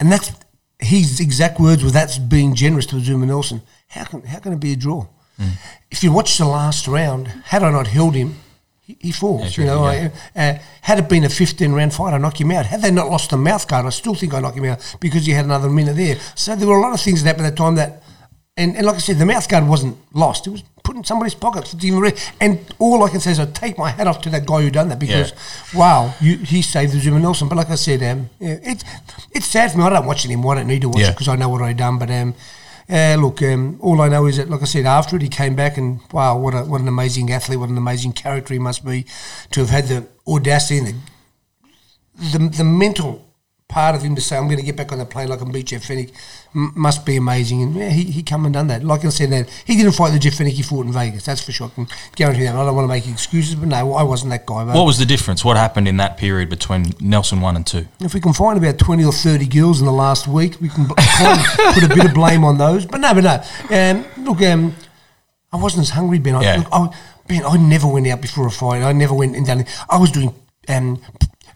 and 0.00 0.10
that's 0.10 0.32
his 0.80 1.20
exact 1.20 1.60
words 1.60 1.84
were 1.84 1.90
that's 1.90 2.18
being 2.18 2.54
generous 2.54 2.86
to 2.86 2.96
Azumah 2.96 3.26
Nelson. 3.26 3.62
How 3.88 4.04
can 4.04 4.22
how 4.22 4.40
can 4.40 4.52
it 4.52 4.60
be 4.60 4.72
a 4.72 4.76
draw? 4.76 5.06
Mm. 5.38 5.52
If 5.90 6.02
you 6.02 6.12
watch 6.12 6.36
the 6.36 6.46
last 6.46 6.88
round, 6.88 7.28
had 7.28 7.62
I 7.62 7.70
not 7.70 7.86
held 7.86 8.14
him, 8.14 8.36
he, 9.00 9.12
falls. 9.12 9.56
You 9.56 9.64
know, 9.64 9.90
yeah. 9.90 10.10
uh, 10.34 10.62
had 10.82 10.98
it 10.98 11.08
been 11.08 11.24
a 11.24 11.28
15 11.28 11.72
round 11.72 11.94
fight, 11.94 12.14
I 12.14 12.18
knock 12.18 12.40
him 12.40 12.50
out. 12.50 12.66
Had 12.66 12.82
they 12.82 12.90
not 12.90 13.08
lost 13.08 13.30
the 13.30 13.36
mouth 13.36 13.66
guard, 13.68 13.86
I 13.86 13.90
still 13.90 14.14
think 14.14 14.34
I 14.34 14.40
knock 14.40 14.54
him 14.54 14.64
out 14.64 14.96
because 15.00 15.26
he 15.26 15.32
had 15.32 15.44
another 15.44 15.70
minute 15.70 15.96
there. 15.96 16.18
So 16.34 16.56
there 16.56 16.68
were 16.68 16.76
a 16.76 16.80
lot 16.80 16.92
of 16.92 17.00
things 17.00 17.22
that 17.22 17.28
happened 17.28 17.46
at 17.46 17.50
that 17.50 17.56
time 17.56 17.74
that, 17.76 18.02
and, 18.56 18.76
and 18.76 18.84
like 18.84 18.96
I 18.96 18.98
said, 18.98 19.18
the 19.18 19.26
mouth 19.26 19.48
guard 19.48 19.66
wasn't 19.66 19.96
lost. 20.14 20.46
It 20.46 20.50
was 20.50 20.62
put 20.84 20.96
in 20.96 21.04
somebody's 21.04 21.34
pocket. 21.34 21.72
Even 21.82 22.12
and 22.40 22.74
all 22.78 23.02
I 23.02 23.08
can 23.08 23.20
say 23.20 23.30
is 23.30 23.40
I 23.40 23.46
take 23.46 23.78
my 23.78 23.90
hat 23.90 24.06
off 24.06 24.20
to 24.22 24.30
that 24.30 24.46
guy 24.46 24.62
who 24.62 24.70
done 24.70 24.88
that 24.88 24.98
because, 24.98 25.32
yeah. 25.72 25.78
wow, 25.78 26.14
you, 26.20 26.36
he 26.36 26.62
saved 26.62 26.92
the 26.92 26.98
Azumah 26.98 27.20
Nelson. 27.20 27.48
But 27.48 27.56
like 27.56 27.70
I 27.70 27.76
said, 27.76 28.02
um, 28.02 28.28
yeah, 28.38 28.58
it's 28.62 28.84
it's 29.32 29.46
sad 29.46 29.72
for 29.72 29.78
me. 29.78 29.84
I 29.84 29.90
don't 29.90 30.06
watch 30.06 30.24
anymore. 30.24 30.54
I 30.54 30.58
don't 30.58 30.68
need 30.68 30.82
to 30.82 30.88
watch 30.88 31.02
it 31.02 31.12
because 31.12 31.28
I 31.28 31.36
know 31.36 31.48
what 31.48 31.62
I 31.62 31.72
done. 31.72 31.98
But 31.98 32.10
um, 32.10 32.34
uh, 32.88 33.16
look, 33.18 33.42
um, 33.42 33.78
all 33.80 34.00
I 34.00 34.08
know 34.08 34.26
is 34.26 34.36
that, 34.36 34.50
like 34.50 34.62
I 34.62 34.66
said, 34.66 34.86
after 34.86 35.16
it, 35.16 35.22
he 35.22 35.28
came 35.28 35.54
back 35.54 35.76
and 35.76 36.00
wow, 36.12 36.38
what 36.38 36.54
a, 36.54 36.64
what 36.64 36.80
an 36.80 36.88
amazing 36.88 37.32
athlete, 37.32 37.58
what 37.58 37.68
an 37.68 37.78
amazing 37.78 38.12
character 38.12 38.54
he 38.54 38.60
must 38.60 38.84
be 38.84 39.06
to 39.50 39.60
have 39.60 39.70
had 39.70 39.86
the 39.86 40.06
audacity 40.26 40.78
and 40.78 40.86
the 40.88 40.94
the, 42.16 42.38
the 42.58 42.64
mental 42.64 43.31
part 43.72 43.94
of 43.96 44.02
him 44.02 44.14
to 44.14 44.20
say, 44.20 44.36
I'm 44.36 44.44
going 44.44 44.58
to 44.58 44.64
get 44.64 44.76
back 44.76 44.92
on 44.92 44.98
the 44.98 45.06
plane 45.06 45.28
like 45.28 45.40
I'm 45.40 45.50
beat 45.50 45.66
Jeff 45.66 45.82
Fenech 45.82 46.12
m- 46.54 46.72
must 46.76 47.06
be 47.06 47.16
amazing. 47.16 47.62
And 47.62 47.74
yeah, 47.74 47.88
he, 47.88 48.04
he 48.04 48.22
come 48.22 48.44
and 48.44 48.52
done 48.52 48.66
that. 48.66 48.84
Like 48.84 49.04
I 49.04 49.08
said, 49.08 49.30
that 49.30 49.48
he 49.64 49.76
didn't 49.76 49.92
fight 49.92 50.10
the 50.10 50.18
Jeff 50.18 50.34
Fenech 50.34 50.50
he 50.50 50.62
fought 50.62 50.84
in 50.84 50.92
Vegas. 50.92 51.24
That's 51.24 51.42
for 51.42 51.52
sure. 51.52 51.68
I 51.68 51.70
can 51.70 51.86
guarantee 52.14 52.44
that. 52.44 52.54
I 52.54 52.64
don't 52.64 52.76
want 52.76 52.84
to 52.84 52.88
make 52.88 53.08
excuses, 53.08 53.54
but 53.54 53.68
no, 53.68 53.94
I 53.94 54.02
wasn't 54.02 54.30
that 54.30 54.44
guy. 54.44 54.64
What 54.64 54.84
was 54.84 54.98
the 54.98 55.06
difference? 55.06 55.44
What 55.44 55.56
happened 55.56 55.88
in 55.88 55.96
that 55.96 56.18
period 56.18 56.50
between 56.50 56.92
Nelson 57.00 57.40
1 57.40 57.56
and 57.56 57.66
2? 57.66 57.86
If 58.00 58.12
we 58.14 58.20
can 58.20 58.34
find 58.34 58.58
about 58.58 58.78
20 58.78 59.04
or 59.04 59.12
30 59.12 59.46
girls 59.46 59.80
in 59.80 59.86
the 59.86 59.92
last 59.92 60.28
week, 60.28 60.60
we 60.60 60.68
can 60.68 60.86
put 60.88 61.82
a 61.82 61.88
bit 61.88 62.04
of 62.04 62.14
blame 62.14 62.44
on 62.44 62.58
those. 62.58 62.84
But 62.84 62.98
no, 62.98 63.14
but 63.14 63.24
no. 63.24 63.76
Um, 63.76 64.24
look, 64.24 64.42
um, 64.42 64.76
I 65.50 65.56
wasn't 65.56 65.82
as 65.82 65.90
hungry, 65.90 66.18
Ben. 66.18 66.34
I, 66.34 66.42
yeah. 66.42 66.56
look, 66.58 66.68
I, 66.70 66.88
Ben, 67.26 67.44
I 67.46 67.56
never 67.56 67.86
went 67.86 68.06
out 68.08 68.20
before 68.20 68.46
a 68.46 68.50
fight. 68.50 68.82
I 68.82 68.92
never 68.92 69.14
went 69.14 69.36
and 69.36 69.46
done 69.46 69.60
it. 69.60 69.84
I 69.88 69.98
was 69.98 70.10
doing 70.10 70.34
um, 70.68 71.00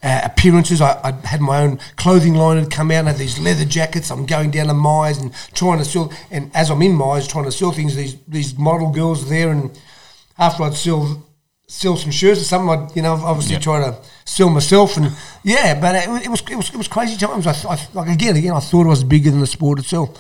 uh, 0.07 0.21
appearances. 0.23 0.81
I, 0.81 1.01
I, 1.03 1.27
had 1.27 1.41
my 1.41 1.63
own 1.63 1.79
clothing 1.97 2.35
line 2.35 2.59
had 2.59 2.71
come 2.71 2.93
out 2.93 3.01
and 3.01 3.09
had 3.09 3.17
these 3.17 3.41
leather 3.41 3.65
jackets. 3.65 4.11
I'm 4.11 4.25
going 4.25 4.53
down 4.53 4.69
to 4.69 4.75
Myers 4.75 5.19
and 5.19 5.35
trying 5.53 5.79
to 5.79 5.85
sell. 5.85 6.13
And 6.31 6.55
as 6.55 6.71
I'm 6.71 6.81
in 6.83 6.93
Myers 6.93 7.27
trying 7.27 7.47
to 7.47 7.53
sell 7.53 7.73
things, 7.73 7.97
these 7.97 8.17
these 8.29 8.57
model 8.57 8.93
girls 8.93 9.25
are 9.25 9.29
there. 9.29 9.51
And 9.51 9.77
after 10.39 10.63
I'd 10.63 10.75
sell 10.75 11.25
sell 11.67 11.97
some 11.97 12.13
shirts 12.13 12.41
or 12.41 12.45
something, 12.45 12.71
I'd 12.71 12.95
you 12.95 13.03
know 13.03 13.15
obviously 13.15 13.55
yep. 13.55 13.63
try 13.63 13.81
to 13.81 13.99
sell 14.25 14.49
myself. 14.49 14.97
And 14.97 15.11
yeah, 15.43 15.79
but 15.81 15.97
it, 15.97 16.27
it 16.27 16.29
was 16.29 16.43
it 16.49 16.57
was 16.57 16.69
it 16.69 16.77
was 16.77 16.87
crazy 16.87 17.17
times. 17.17 17.49
I, 17.49 17.55
I, 17.69 17.77
like 17.93 18.09
again 18.09 18.37
again, 18.37 18.53
I 18.53 18.61
thought 18.61 18.87
I 18.87 18.91
was 18.91 19.03
bigger 19.03 19.33
than 19.33 19.41
the 19.41 19.47
sport 19.49 19.81
itself. 19.81 20.11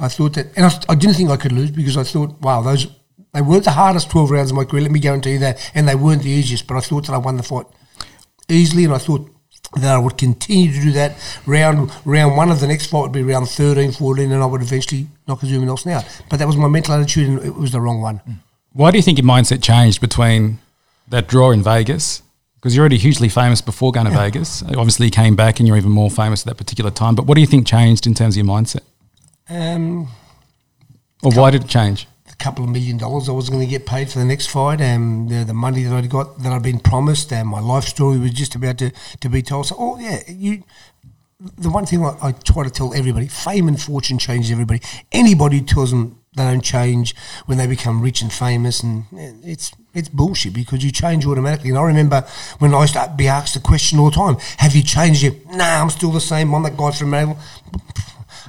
I 0.00 0.08
thought 0.08 0.34
that, 0.34 0.56
and 0.56 0.64
I, 0.64 0.72
I 0.88 0.94
didn't 0.94 1.16
think 1.16 1.28
I 1.28 1.36
could 1.36 1.52
lose 1.52 1.70
because 1.70 1.98
I 1.98 2.04
thought, 2.04 2.40
wow, 2.40 2.62
those. 2.62 2.86
They 3.34 3.42
weren't 3.42 3.64
the 3.64 3.72
hardest 3.72 4.10
12 4.10 4.30
rounds 4.30 4.50
of 4.52 4.56
my 4.56 4.64
career, 4.64 4.82
let 4.82 4.92
me 4.92 5.00
guarantee 5.00 5.32
you 5.32 5.38
that, 5.40 5.72
and 5.74 5.88
they 5.88 5.96
weren't 5.96 6.22
the 6.22 6.30
easiest, 6.30 6.68
but 6.68 6.76
I 6.76 6.80
thought 6.80 7.08
that 7.08 7.14
I 7.14 7.18
won 7.18 7.36
the 7.36 7.42
fight 7.42 7.66
easily, 8.48 8.84
and 8.84 8.94
I 8.94 8.98
thought 8.98 9.33
that 9.76 9.94
I 9.94 9.98
would 9.98 10.18
continue 10.18 10.72
to 10.72 10.80
do 10.80 10.92
that. 10.92 11.16
Round 11.46 11.90
round 12.04 12.36
one 12.36 12.50
of 12.50 12.60
the 12.60 12.66
next 12.66 12.86
fight 12.86 13.02
would 13.02 13.12
be 13.12 13.22
round 13.22 13.48
13, 13.48 13.92
14, 13.92 14.32
and 14.32 14.42
I 14.42 14.46
would 14.46 14.62
eventually 14.62 15.08
knock 15.26 15.40
Azumah 15.40 15.64
Nelson 15.64 15.92
out. 15.92 16.04
But 16.30 16.38
that 16.38 16.46
was 16.46 16.56
my 16.56 16.68
mental 16.68 16.94
attitude, 16.94 17.28
and 17.28 17.44
it 17.44 17.54
was 17.54 17.72
the 17.72 17.80
wrong 17.80 18.00
one. 18.00 18.20
Why 18.72 18.90
do 18.90 18.98
you 18.98 19.02
think 19.02 19.18
your 19.18 19.26
mindset 19.26 19.62
changed 19.62 20.00
between 20.00 20.58
that 21.08 21.28
draw 21.28 21.50
in 21.50 21.62
Vegas? 21.62 22.22
Because 22.56 22.74
you're 22.74 22.82
already 22.82 22.96
hugely 22.96 23.28
famous 23.28 23.60
before 23.60 23.92
going 23.92 24.06
to 24.06 24.12
yeah. 24.12 24.24
Vegas. 24.24 24.62
Obviously, 24.62 25.06
you 25.06 25.12
came 25.12 25.36
back 25.36 25.60
and 25.60 25.68
you're 25.68 25.76
even 25.76 25.90
more 25.90 26.10
famous 26.10 26.42
at 26.42 26.46
that 26.46 26.56
particular 26.56 26.90
time. 26.90 27.14
But 27.14 27.26
what 27.26 27.34
do 27.34 27.42
you 27.42 27.46
think 27.46 27.66
changed 27.66 28.06
in 28.06 28.14
terms 28.14 28.36
of 28.36 28.44
your 28.44 28.54
mindset? 28.54 28.80
Um, 29.48 30.08
or 31.22 31.32
why 31.32 31.50
did 31.50 31.64
it 31.64 31.68
change? 31.68 32.08
Couple 32.38 32.64
of 32.64 32.70
million 32.70 32.96
dollars 32.96 33.28
I 33.28 33.32
was 33.32 33.48
going 33.48 33.60
to 33.60 33.66
get 33.66 33.86
paid 33.86 34.10
for 34.10 34.18
the 34.18 34.24
next 34.24 34.48
fight, 34.48 34.80
and 34.80 35.28
the, 35.28 35.44
the 35.44 35.54
money 35.54 35.82
that 35.84 35.92
I'd 35.92 36.10
got 36.10 36.42
that 36.42 36.52
I'd 36.52 36.62
been 36.62 36.80
promised, 36.80 37.32
and 37.32 37.48
my 37.48 37.60
life 37.60 37.84
story 37.84 38.18
was 38.18 38.32
just 38.32 38.54
about 38.54 38.78
to, 38.78 38.92
to 39.20 39.28
be 39.28 39.42
told. 39.42 39.66
So, 39.66 39.76
oh 39.78 39.98
yeah, 39.98 40.20
you. 40.28 40.62
The 41.58 41.68
one 41.68 41.84
thing 41.84 42.02
I, 42.02 42.16
I 42.22 42.32
try 42.32 42.64
to 42.64 42.70
tell 42.70 42.94
everybody: 42.94 43.26
fame 43.26 43.68
and 43.68 43.80
fortune 43.80 44.18
changes 44.18 44.50
everybody. 44.50 44.80
Anybody 45.12 45.60
tells 45.60 45.90
them 45.90 46.20
they 46.36 46.42
don't 46.42 46.64
change 46.64 47.14
when 47.46 47.58
they 47.58 47.66
become 47.66 48.00
rich 48.00 48.20
and 48.22 48.32
famous, 48.32 48.82
and 48.82 49.04
it's 49.44 49.72
it's 49.94 50.08
bullshit 50.08 50.52
because 50.52 50.84
you 50.84 50.90
change 50.90 51.26
automatically. 51.26 51.70
And 51.70 51.78
I 51.78 51.82
remember 51.82 52.26
when 52.58 52.74
I 52.74 52.80
used 52.82 52.94
to 52.94 53.12
be 53.16 53.28
asked 53.28 53.54
the 53.54 53.60
question 53.60 53.98
all 53.98 54.10
the 54.10 54.16
time: 54.16 54.36
"Have 54.58 54.74
you 54.74 54.82
changed 54.82 55.22
yet?" 55.22 55.34
Nah, 55.46 55.80
I'm 55.82 55.90
still 55.90 56.10
the 56.10 56.20
same. 56.20 56.54
I'm 56.54 56.62
that 56.64 56.76
guy 56.76 56.90
from 56.90 57.10
Melbourne. 57.10 57.36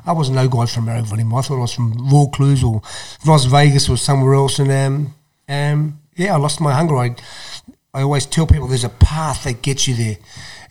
I 0.06 0.12
wasn't 0.12 0.36
no 0.36 0.48
guy 0.48 0.66
from 0.66 0.88
anymore. 0.90 1.40
I 1.40 1.42
thought 1.42 1.58
I 1.58 1.62
was 1.62 1.74
from 1.74 1.94
Vaucluse 2.10 2.64
or 2.64 2.82
Las 3.26 3.46
Vegas 3.46 3.90
or 3.90 3.98
somewhere 3.98 4.36
else. 4.36 4.60
And 4.60 4.72
um, 4.72 5.16
um, 5.50 6.00
yeah, 6.16 6.34
I 6.36 6.38
lost 6.38 6.62
my 6.62 6.74
hunger. 6.74 6.98
I, 6.98 7.16
I 7.94 8.02
always 8.02 8.26
tell 8.26 8.46
people 8.46 8.68
there's 8.68 8.84
a 8.84 8.90
path 8.90 9.44
that 9.46 9.62
gets 9.62 9.88
you 9.88 9.96
there. 9.96 10.18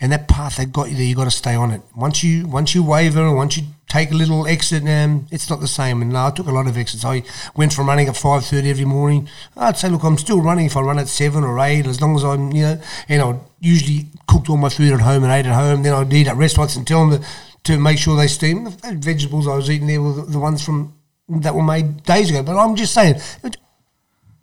And 0.00 0.12
that 0.12 0.28
path 0.28 0.56
that 0.56 0.72
got 0.72 0.90
you 0.90 0.96
there, 0.96 1.06
you 1.06 1.14
got 1.14 1.24
to 1.24 1.30
stay 1.30 1.54
on 1.54 1.70
it. 1.70 1.80
Once 1.96 2.22
you 2.22 2.46
once 2.46 2.74
you 2.74 2.82
waver, 2.82 3.32
once 3.32 3.56
you 3.56 3.62
take 3.88 4.10
a 4.10 4.14
little 4.14 4.46
exit, 4.46 4.82
um, 4.82 5.26
it's 5.30 5.48
not 5.48 5.60
the 5.60 5.68
same. 5.68 6.02
And 6.02 6.12
no, 6.12 6.26
I 6.26 6.30
took 6.30 6.48
a 6.48 6.52
lot 6.52 6.66
of 6.66 6.76
exits. 6.76 7.04
I 7.04 7.22
went 7.56 7.72
from 7.72 7.86
running 7.86 8.08
at 8.08 8.16
five 8.16 8.44
thirty 8.44 8.68
every 8.68 8.84
morning. 8.84 9.28
I'd 9.56 9.78
say, 9.78 9.88
look, 9.88 10.02
I'm 10.02 10.18
still 10.18 10.42
running 10.42 10.66
if 10.66 10.76
I 10.76 10.80
run 10.80 10.98
at 10.98 11.08
seven 11.08 11.44
or 11.44 11.58
eight, 11.60 11.86
as 11.86 12.00
long 12.00 12.16
as 12.16 12.24
I'm, 12.24 12.52
you 12.52 12.62
know, 12.62 12.80
and 13.08 13.22
I 13.22 13.38
usually 13.60 14.06
cooked 14.26 14.50
all 14.50 14.56
my 14.56 14.68
food 14.68 14.92
at 14.92 15.00
home 15.00 15.22
and 15.22 15.32
ate 15.32 15.46
at 15.46 15.54
home. 15.54 15.84
Then 15.84 15.94
I'd 15.94 16.12
eat 16.12 16.28
at 16.28 16.36
restaurants 16.36 16.76
and 16.76 16.86
tell 16.86 17.08
them 17.08 17.20
that 17.20 17.28
to 17.64 17.78
make 17.78 17.98
sure 17.98 18.16
they 18.16 18.28
steam. 18.28 18.64
The 18.64 18.96
vegetables 18.98 19.48
I 19.48 19.56
was 19.56 19.70
eating 19.70 19.86
there 19.86 20.00
were 20.00 20.22
the 20.22 20.38
ones 20.38 20.64
from 20.64 20.94
that 21.28 21.54
were 21.54 21.62
made 21.62 22.02
days 22.04 22.30
ago. 22.30 22.42
But 22.42 22.56
I'm 22.56 22.76
just 22.76 22.94
saying, 22.94 23.20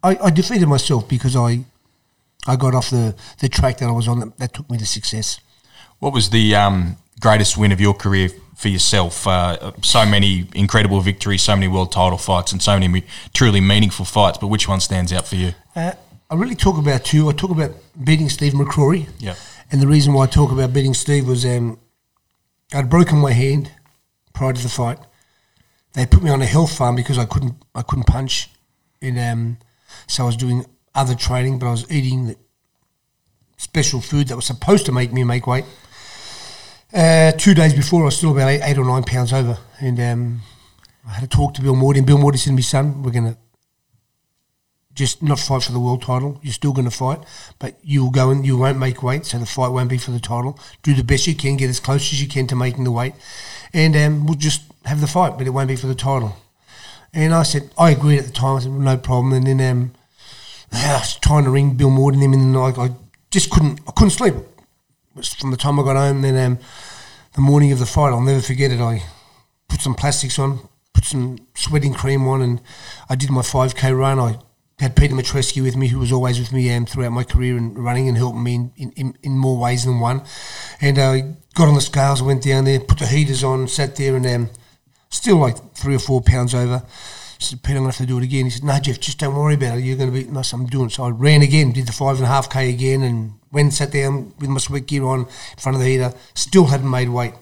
I, 0.04 0.18
I 0.18 0.30
defeated 0.30 0.68
myself 0.68 1.08
because 1.08 1.36
I 1.36 1.66
I 2.48 2.56
got 2.56 2.74
off 2.74 2.90
the, 2.90 3.16
the 3.40 3.50
track 3.50 3.78
that 3.78 3.88
I 3.88 3.92
was 3.92 4.08
on 4.08 4.20
that, 4.20 4.38
that 4.38 4.54
took 4.54 4.70
me 4.70 4.78
to 4.78 4.86
success. 4.86 5.40
What 6.00 6.14
was 6.14 6.32
the 6.32 6.56
um, 6.56 6.98
greatest 7.20 7.58
win 7.58 7.72
of 7.72 7.80
your 7.80 7.94
career 7.94 8.30
for 8.56 8.68
yourself? 8.68 9.28
Uh, 9.28 9.74
so 9.84 10.06
many 10.06 10.48
incredible 10.56 11.00
victories, 11.02 11.44
so 11.44 11.56
many 11.56 11.68
world 11.68 11.92
title 11.92 12.18
fights, 12.18 12.52
and 12.52 12.62
so 12.62 12.80
many 12.80 13.04
truly 13.34 13.62
meaningful 13.62 14.06
fights. 14.06 14.40
But 14.40 14.48
which 14.48 14.68
one 14.68 14.80
stands 14.80 15.14
out 15.14 15.28
for 15.28 15.36
you? 15.36 15.54
Uh, 15.76 15.92
I 16.32 16.36
really 16.36 16.56
talk 16.56 16.80
about 16.80 17.06
two. 17.06 17.30
I 17.30 17.34
talk 17.34 17.52
about 17.52 17.72
beating 18.04 18.30
Steve 18.30 18.54
McCrory. 18.54 19.08
Yeah. 19.20 19.36
And 19.72 19.80
the 19.80 19.88
reason 19.88 20.14
why 20.14 20.24
I 20.24 20.28
talk 20.28 20.52
about 20.52 20.74
beating 20.74 20.96
Steve 20.96 21.28
was 21.28 21.46
um, 21.46 21.78
I'd 22.74 22.90
broken 22.90 23.18
my 23.20 23.34
hand 23.34 23.72
prior 24.34 24.54
to 24.54 24.62
the 24.62 24.70
fight. 24.70 25.00
They 25.94 26.06
put 26.06 26.24
me 26.24 26.30
on 26.30 26.42
a 26.42 26.46
health 26.46 26.76
farm 26.76 26.96
because 26.96 27.18
I 27.18 27.26
couldn't 27.26 27.56
I 27.76 27.82
couldn't 27.82 28.06
punch, 28.08 28.50
and 29.02 29.20
um, 29.20 29.58
so 30.08 30.24
I 30.24 30.26
was 30.26 30.38
doing 30.38 30.66
other 30.96 31.16
training, 31.16 31.60
but 31.60 31.68
I 31.68 31.72
was 31.72 31.92
eating 31.92 32.28
the 32.28 32.38
special 33.58 34.00
food 34.00 34.30
that 34.30 34.36
was 34.36 34.46
supposed 34.46 34.86
to 34.86 34.92
make 34.92 35.12
me 35.12 35.24
make 35.24 35.48
weight. 35.48 35.66
Uh, 36.94 37.32
two 37.34 37.54
days 37.54 37.74
before, 37.74 38.04
I 38.04 38.06
was 38.06 38.18
still 38.18 38.32
about 38.32 38.50
eight, 38.50 38.62
eight 38.64 38.78
or 38.78 38.86
nine 38.86 39.04
pounds 39.04 39.34
over, 39.34 39.58
and 39.80 40.00
um, 40.00 40.42
I 41.08 41.12
had 41.12 41.24
a 41.24 41.28
talk 41.28 41.54
to 41.56 41.62
Bill 41.62 41.76
Mordey, 41.76 41.98
and 41.98 42.08
Bill 42.08 42.18
Mordey 42.18 42.38
said 42.38 42.52
to 42.52 42.56
me, 42.56 42.62
"Son, 42.62 43.04
we're 43.04 43.12
going 43.12 43.34
to 43.34 43.38
just 44.96 45.24
not 45.24 45.40
fight 45.40 45.64
for 45.64 45.72
the 45.72 45.80
world 45.80 46.02
title. 46.02 46.40
You're 46.42 46.54
still 46.54 46.74
going 46.74 46.90
to 46.90 46.96
fight, 46.96 47.20
but 47.60 47.76
you'll 47.84 48.12
go 48.12 48.30
and 48.30 48.46
you 48.46 48.58
won't 48.58 48.78
make 48.78 49.04
weight, 49.04 49.26
so 49.26 49.38
the 49.38 49.46
fight 49.46 49.70
won't 49.70 49.90
be 49.90 49.98
for 49.98 50.12
the 50.12 50.20
title. 50.20 50.60
Do 50.84 50.94
the 50.94 51.04
best 51.04 51.28
you 51.28 51.36
can, 51.36 51.58
get 51.58 51.70
as 51.70 51.80
close 51.80 52.12
as 52.12 52.22
you 52.22 52.28
can 52.28 52.48
to 52.48 52.56
making 52.56 52.84
the 52.84 52.92
weight, 52.92 53.14
and 53.74 53.96
um, 53.96 54.26
we'll 54.26 54.36
just 54.36 54.62
have 54.86 55.02
the 55.02 55.08
fight, 55.08 55.38
but 55.38 55.48
it 55.48 55.52
won't 55.52 55.68
be 55.68 55.76
for 55.76 55.88
the 55.88 55.96
title." 55.96 56.36
And 57.14 57.34
I 57.34 57.44
said, 57.44 57.70
I 57.78 57.92
agreed 57.92 58.20
at 58.20 58.26
the 58.26 58.32
time. 58.32 58.58
I 58.58 58.60
said, 58.62 58.72
no 58.72 58.98
problem. 58.98 59.34
And 59.34 59.46
then 59.46 59.62
um, 59.70 59.94
I 60.72 60.94
was 60.94 61.18
trying 61.18 61.44
to 61.44 61.50
ring 61.50 61.76
Bill 61.76 61.90
Morton 61.90 62.22
them, 62.22 62.34
and 62.34 62.56
I, 62.58 62.70
I 62.70 62.92
just 63.30 63.50
couldn't. 63.50 63.82
I 63.88 63.92
couldn't 63.92 64.12
sleep. 64.12 64.36
It 64.36 64.46
was 65.16 65.34
from 65.34 65.52
the 65.52 65.58
time 65.58 65.80
I 65.80 65.84
got 65.84 65.98
home. 65.98 66.22
Then 66.22 66.38
um, 66.38 66.60
the 67.34 67.42
morning 67.42 67.72
of 67.72 67.80
the 67.80 67.86
fight, 67.86 68.10
I'll 68.10 68.22
never 68.22 68.42
forget 68.42 68.72
it. 68.72 68.80
I 68.80 69.04
put 69.68 69.82
some 69.82 69.96
plastics 69.96 70.40
on, 70.40 70.60
put 70.94 71.04
some 71.04 71.38
sweating 71.54 71.94
cream 71.94 72.28
on, 72.28 72.42
and 72.42 72.62
I 73.10 73.16
did 73.16 73.30
my 73.30 73.42
5k 73.42 73.98
run. 73.98 74.20
I 74.20 74.38
had 74.82 74.96
Peter 74.96 75.14
Matreski 75.14 75.62
with 75.62 75.78
me, 75.78 75.88
who 75.88 76.00
was 76.00 76.12
always 76.12 76.40
with 76.40 76.52
me 76.52 76.74
um, 76.74 76.88
throughout 76.88 77.12
my 77.12 77.24
career 77.24 77.56
and 77.56 77.78
running 77.78 78.08
and 78.08 78.18
helping 78.18 78.42
me 78.42 78.72
in, 78.78 78.92
in, 78.96 79.16
in 79.22 79.38
more 79.38 79.56
ways 79.56 79.86
than 79.86 80.00
one. 80.00 80.24
And 80.82 80.98
I 80.98 81.20
uh, 81.20 81.22
got 81.54 81.68
on 81.68 81.76
the 81.76 81.82
scales, 81.82 82.24
went 82.24 82.42
down 82.42 82.66
there, 82.66 82.80
put 82.80 82.98
the 82.98 83.06
heaters 83.06 83.44
on, 83.44 83.68
sat 83.68 83.96
there, 83.96 84.16
and 84.16 84.26
um, 84.26 84.50
still 85.12 85.38
like 85.38 85.76
three 85.76 85.94
or 85.94 86.00
four 86.00 86.20
pounds 86.22 86.56
over. 86.56 86.84
I 86.84 86.90
said, 87.38 87.62
Peter, 87.62 87.78
I'm 87.78 87.84
going 87.84 87.92
to 87.92 87.98
have 88.00 88.08
to 88.08 88.12
do 88.12 88.18
it 88.18 88.24
again. 88.24 88.46
He 88.46 88.50
said, 88.50 88.64
No, 88.64 88.80
Jeff, 88.80 89.00
just 89.00 89.20
don't 89.20 89.36
worry 89.36 89.54
about 89.54 89.78
it. 89.78 89.84
You're 89.84 89.98
going 89.98 90.12
to 90.12 90.26
be, 90.26 90.32
no, 90.32 90.42
I'm 90.52 90.66
doing 90.66 90.88
it. 90.88 90.94
So 90.94 91.04
I 91.04 91.10
ran 91.10 91.44
again, 91.44 91.74
did 91.74 91.86
the 91.88 91.92
five 91.92 92.16
and 92.16 92.26
a 92.26 92.30
half 92.30 92.50
K 92.50 92.70
again, 92.70 93.04
and 93.04 93.34
went 93.52 93.66
and 93.66 93.74
sat 93.74 93.92
down 93.92 94.34
with 94.40 94.50
my 94.50 94.58
sweat 94.58 94.88
gear 94.88 95.04
on 95.04 95.22
in 95.22 95.58
front 95.60 95.76
of 95.76 95.82
the 95.82 95.88
heater. 95.88 96.12
Still 96.34 96.66
hadn't 96.66 96.90
made 96.90 97.10
weight. 97.10 97.34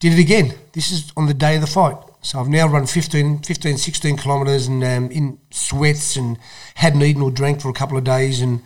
Did 0.00 0.14
it 0.14 0.18
again. 0.18 0.54
This 0.72 0.90
is 0.90 1.12
on 1.16 1.26
the 1.26 1.34
day 1.34 1.54
of 1.54 1.60
the 1.60 1.68
fight. 1.68 1.96
So 2.28 2.38
I've 2.38 2.48
now 2.48 2.68
run 2.68 2.84
15, 2.84 3.38
15 3.38 3.78
16 3.78 4.18
kilometres 4.18 4.66
and 4.66 4.84
um, 4.84 5.10
in 5.10 5.38
sweats 5.50 6.14
and 6.14 6.36
hadn't 6.74 7.00
eaten 7.00 7.22
or 7.22 7.30
drank 7.30 7.62
for 7.62 7.70
a 7.70 7.72
couple 7.72 7.96
of 7.96 8.04
days 8.04 8.42
and 8.42 8.60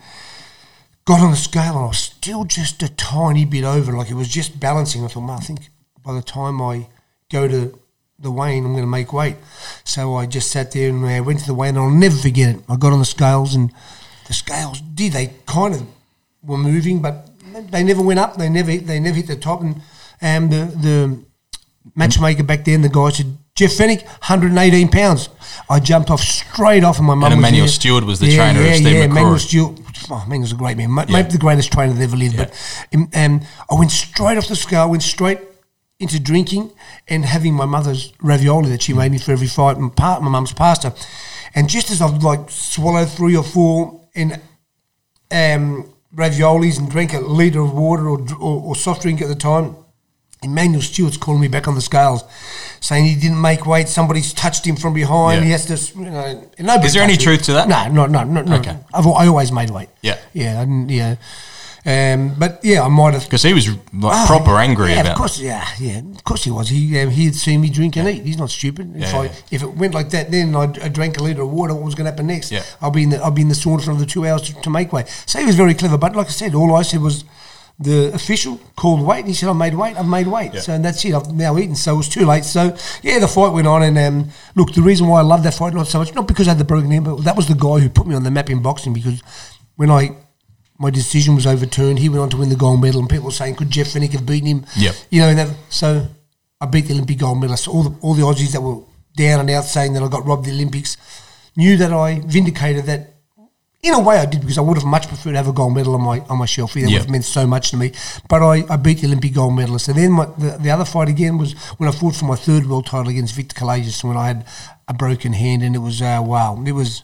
got 1.05 1.21
on 1.21 1.31
the 1.31 1.37
scale 1.37 1.77
and 1.77 1.85
I 1.85 1.87
was 1.87 1.99
still 1.99 2.43
just 2.43 2.83
a 2.83 2.93
tiny 2.93 3.45
bit 3.45 3.63
over. 3.63 3.93
Like 3.93 4.11
it 4.11 4.15
was 4.15 4.27
just 4.27 4.59
balancing. 4.59 5.05
I 5.05 5.07
thought, 5.07 5.29
I 5.29 5.37
think 5.37 5.69
by 6.03 6.13
the 6.13 6.21
time 6.21 6.61
I 6.61 6.89
go 7.31 7.47
to 7.47 7.79
the 8.19 8.31
weigh-in, 8.31 8.65
I'm 8.65 8.73
going 8.73 8.83
to 8.83 8.87
make 8.87 9.13
weight. 9.13 9.37
So 9.85 10.15
I 10.15 10.25
just 10.25 10.51
sat 10.51 10.73
there 10.73 10.89
and 10.89 11.05
I 11.05 11.21
went 11.21 11.39
to 11.39 11.45
the 11.45 11.53
weigh 11.53 11.69
and 11.69 11.77
I'll 11.77 11.89
never 11.89 12.17
forget 12.17 12.57
it. 12.57 12.63
I 12.67 12.75
got 12.75 12.91
on 12.91 12.99
the 12.99 13.05
scales 13.05 13.55
and 13.55 13.71
the 14.27 14.33
scales 14.33 14.81
did. 14.81 15.13
They 15.13 15.35
kind 15.45 15.73
of 15.73 15.87
were 16.41 16.57
moving, 16.57 17.01
but 17.01 17.29
they 17.71 17.81
never 17.81 18.01
went 18.01 18.19
up. 18.19 18.35
They 18.35 18.49
never 18.49 18.75
they 18.75 18.99
never 18.99 19.15
hit 19.15 19.27
the 19.27 19.37
top. 19.37 19.61
And 19.61 19.75
um, 20.21 20.49
the 20.49 20.65
the 20.65 21.25
matchmaker 21.95 22.43
back 22.43 22.65
then, 22.65 22.81
the 22.81 22.89
guy 22.89 23.09
said, 23.11 23.37
Jeff 23.55 23.71
Fenech, 23.71 24.03
118 24.03 24.89
pounds. 24.89 25.29
I 25.69 25.79
jumped 25.79 26.09
off 26.09 26.21
straight 26.21 26.83
off, 26.83 26.97
and 26.97 27.05
my 27.05 27.13
mum. 27.13 27.31
And 27.31 27.39
Emanuel 27.39 27.67
Steward 27.67 28.03
was 28.03 28.19
the 28.19 28.27
yeah, 28.27 28.35
trainer 28.35 28.61
yeah, 28.61 28.71
of 28.71 28.75
Steve 28.77 28.87
yeah, 28.87 29.05
McCrory. 29.05 29.11
Emanuel 29.11 29.39
Steward. 29.39 29.79
Oh, 30.09 30.23
Emanuel's 30.25 30.51
a 30.51 30.55
great 30.55 30.77
man. 30.77 30.93
Maybe 30.93 31.11
yeah. 31.11 31.21
the 31.23 31.37
greatest 31.37 31.71
trainer 31.71 31.93
that 31.93 32.01
ever 32.01 32.17
lived. 32.17 32.35
Yeah. 32.35 32.49
But 32.91 33.15
um, 33.17 33.41
I 33.69 33.75
went 33.75 33.91
straight 33.91 34.37
off 34.37 34.47
the 34.47 34.55
scale, 34.55 34.89
went 34.89 35.03
straight 35.03 35.39
into 35.99 36.19
drinking 36.19 36.71
and 37.07 37.23
having 37.25 37.53
my 37.53 37.65
mother's 37.65 38.11
ravioli 38.21 38.69
that 38.69 38.81
she 38.81 38.93
made 38.93 39.11
me 39.11 39.17
for 39.17 39.31
every 39.31 39.47
fight 39.47 39.77
and 39.77 39.95
part 39.95 40.21
my 40.23 40.29
mum's 40.29 40.51
pasta. 40.51 40.93
And 41.55 41.69
just 41.69 41.91
as 41.91 42.01
I've 42.01 42.23
like 42.23 42.49
swallowed 42.49 43.09
three 43.09 43.37
or 43.37 43.43
four 43.43 44.01
in 44.15 44.33
um, 45.31 45.93
raviolis 46.15 46.79
and 46.79 46.89
drank 46.89 47.13
a 47.13 47.19
litre 47.19 47.61
of 47.61 47.73
water 47.73 48.09
or, 48.09 48.19
or, 48.39 48.61
or, 48.61 48.75
soft 48.75 49.03
drink 49.03 49.21
at 49.21 49.27
the 49.27 49.35
time, 49.35 49.75
Emanuel 50.43 50.81
Steward's 50.81 51.17
calling 51.17 51.41
me 51.41 51.47
back 51.47 51.67
on 51.67 51.75
the 51.75 51.81
scales, 51.81 52.23
saying 52.83 53.05
he 53.05 53.15
didn't 53.15 53.41
make 53.41 53.65
weight. 53.65 53.87
Somebody's 53.87 54.33
touched 54.33 54.67
him 54.67 54.75
from 54.75 54.93
behind. 54.93 55.39
Yeah. 55.39 55.45
He 55.45 55.51
has 55.51 55.65
to, 55.67 55.99
you 55.99 56.11
know. 56.11 56.75
Is 56.83 56.93
there 56.93 57.01
any 57.01 57.17
truth 57.17 57.39
me. 57.39 57.45
to 57.45 57.53
that? 57.53 57.67
No, 57.67 57.87
no, 57.87 58.05
no, 58.05 58.23
no. 58.23 58.41
no. 58.41 58.57
Okay. 58.57 58.77
I've, 58.93 59.07
I 59.07 59.27
always 59.27 59.51
made 59.51 59.69
weight. 59.69 59.89
Yeah, 60.01 60.19
yeah, 60.33 60.59
I 60.59 60.65
didn't, 60.65 60.89
yeah. 60.89 61.15
Um, 61.85 62.35
but 62.39 62.61
yeah, 62.63 62.81
I 62.81 62.87
might 62.87 63.13
have 63.13 63.25
because 63.25 63.43
he 63.43 63.53
was 63.53 63.67
like 63.67 63.77
oh, 63.93 64.23
proper 64.25 64.57
angry 64.57 64.91
yeah, 64.91 65.01
about. 65.01 65.11
Of 65.11 65.17
course, 65.17 65.39
yeah, 65.39 65.67
yeah, 65.79 65.99
of 65.99 66.23
course 66.23 66.45
he 66.45 66.51
was. 66.51 66.69
He 66.69 66.97
um, 66.99 67.09
he 67.09 67.25
had 67.25 67.35
seen 67.35 67.59
me 67.59 67.69
drink 67.69 67.97
and 67.97 68.07
eat. 68.07 68.23
He's 68.23 68.37
not 68.37 68.49
stupid. 68.49 68.95
If, 68.95 69.01
yeah, 69.01 69.19
I, 69.19 69.25
if 69.51 69.63
it 69.63 69.73
went 69.73 69.93
like 69.93 70.09
that, 70.11 70.31
then 70.31 70.55
I, 70.55 70.63
I 70.63 70.87
drank 70.87 71.17
a 71.17 71.23
liter 71.23 71.41
of 71.41 71.51
water. 71.51 71.73
What 71.73 71.83
was 71.83 71.95
going 71.95 72.05
to 72.05 72.11
happen 72.11 72.27
next? 72.27 72.53
Yeah. 72.53 72.63
I'll 72.81 72.91
be 72.91 73.03
in 73.03 73.09
the 73.09 73.21
I'll 73.21 73.31
be 73.31 73.41
in 73.41 73.49
the 73.49 73.53
sauna 73.53 73.83
for 73.83 73.91
another 73.91 74.05
two 74.05 74.25
hours 74.25 74.43
to, 74.43 74.61
to 74.61 74.69
make 74.69 74.93
weight. 74.93 75.09
So 75.25 75.39
he 75.39 75.45
was 75.45 75.55
very 75.55 75.73
clever. 75.73 75.97
But 75.97 76.15
like 76.15 76.27
I 76.27 76.31
said, 76.31 76.55
all 76.55 76.73
I 76.73 76.83
said 76.83 77.01
was 77.01 77.25
the 77.79 78.13
official 78.13 78.59
called 78.75 79.01
weight 79.01 79.19
and 79.19 79.29
he 79.29 79.33
said, 79.33 79.49
I 79.49 79.53
made 79.53 79.73
weight, 79.73 79.97
I've 79.97 80.07
made 80.07 80.27
weight. 80.27 80.53
Yeah. 80.53 80.61
So 80.61 80.77
that's 80.77 81.03
it, 81.05 81.13
I've 81.13 81.33
now 81.33 81.57
eaten. 81.57 81.75
So 81.75 81.95
it 81.95 81.97
was 81.97 82.09
too 82.09 82.25
late. 82.25 82.45
So 82.45 82.75
yeah, 83.01 83.19
the 83.19 83.27
fight 83.27 83.51
went 83.51 83.67
on. 83.67 83.83
And 83.83 83.97
um, 83.97 84.29
look, 84.55 84.73
the 84.73 84.81
reason 84.81 85.07
why 85.07 85.19
I 85.19 85.23
love 85.23 85.43
that 85.43 85.55
fight 85.55 85.73
not 85.73 85.87
so 85.87 85.99
much, 85.99 86.13
not 86.13 86.27
because 86.27 86.47
I 86.47 86.51
had 86.51 86.59
the 86.59 86.65
broken 86.65 86.91
hand, 86.91 87.05
but 87.05 87.23
that 87.23 87.35
was 87.35 87.47
the 87.47 87.55
guy 87.55 87.79
who 87.79 87.89
put 87.89 88.07
me 88.07 88.15
on 88.15 88.23
the 88.23 88.31
map 88.31 88.49
in 88.49 88.61
boxing 88.61 88.93
because 88.93 89.21
when 89.75 89.89
I 89.89 90.15
my 90.79 90.89
decision 90.89 91.35
was 91.35 91.47
overturned. 91.47 91.99
He 91.99 92.09
went 92.09 92.21
on 92.21 92.29
to 92.31 92.37
win 92.37 92.49
the 92.49 92.55
gold 92.55 92.81
medal, 92.81 92.99
and 92.99 93.09
people 93.09 93.25
were 93.25 93.31
saying, 93.31 93.55
"Could 93.55 93.69
Jeff 93.69 93.87
Fenech 93.87 94.11
have 94.11 94.25
beaten 94.25 94.47
him?" 94.47 94.65
Yeah. 94.75 94.91
You 95.09 95.21
know, 95.21 95.33
that, 95.33 95.55
so 95.69 96.07
I 96.59 96.65
beat 96.65 96.87
the 96.87 96.93
Olympic 96.93 97.19
gold 97.19 97.39
medalist. 97.39 97.67
All 97.67 97.83
the 97.83 97.95
all 98.01 98.13
the 98.13 98.23
Aussies 98.23 98.51
that 98.51 98.61
were 98.61 98.81
down 99.15 99.39
and 99.39 99.49
out 99.49 99.65
saying 99.65 99.93
that 99.93 100.03
I 100.03 100.07
got 100.07 100.25
robbed 100.25 100.45
the 100.45 100.51
Olympics 100.51 100.97
knew 101.55 101.77
that 101.77 101.93
I 101.93 102.21
vindicated 102.25 102.85
that. 102.85 103.12
In 103.83 103.93
a 103.93 103.99
way, 103.99 104.17
I 104.17 104.25
did 104.25 104.39
because 104.39 104.57
I 104.57 104.61
would 104.61 104.77
have 104.77 104.85
much 104.85 105.09
preferred 105.09 105.31
to 105.31 105.37
have 105.37 105.49
a 105.49 105.51
gold 105.51 105.75
medal 105.75 105.95
on 105.95 106.01
my 106.01 106.19
on 106.29 106.37
my 106.37 106.45
shelf. 106.45 106.73
That 106.73 106.81
yep. 106.81 106.89
would 106.89 107.01
have 107.01 107.09
meant 107.09 107.25
so 107.25 107.45
much 107.45 107.71
to 107.71 107.77
me. 107.77 107.91
But 108.29 108.41
I, 108.41 108.63
I 108.69 108.77
beat 108.77 108.99
the 108.99 109.07
Olympic 109.07 109.33
gold 109.33 109.55
medalist. 109.55 109.89
And 109.89 109.97
then 109.97 110.13
my, 110.13 110.25
the, 110.37 110.57
the 110.57 110.71
other 110.71 110.85
fight 110.85 111.09
again 111.09 111.37
was 111.37 111.53
when 111.77 111.89
I 111.89 111.91
fought 111.91 112.15
for 112.15 112.23
my 112.23 112.37
third 112.37 112.65
world 112.65 112.85
title 112.85 113.09
against 113.09 113.35
Victor 113.35 113.59
Callejas 113.59 114.01
when 114.01 114.15
I 114.15 114.27
had 114.27 114.45
a 114.87 114.93
broken 114.93 115.33
hand, 115.33 115.63
and 115.63 115.75
it 115.75 115.79
was 115.79 116.01
uh, 116.01 116.21
wow, 116.23 116.63
it 116.65 116.71
was 116.71 117.03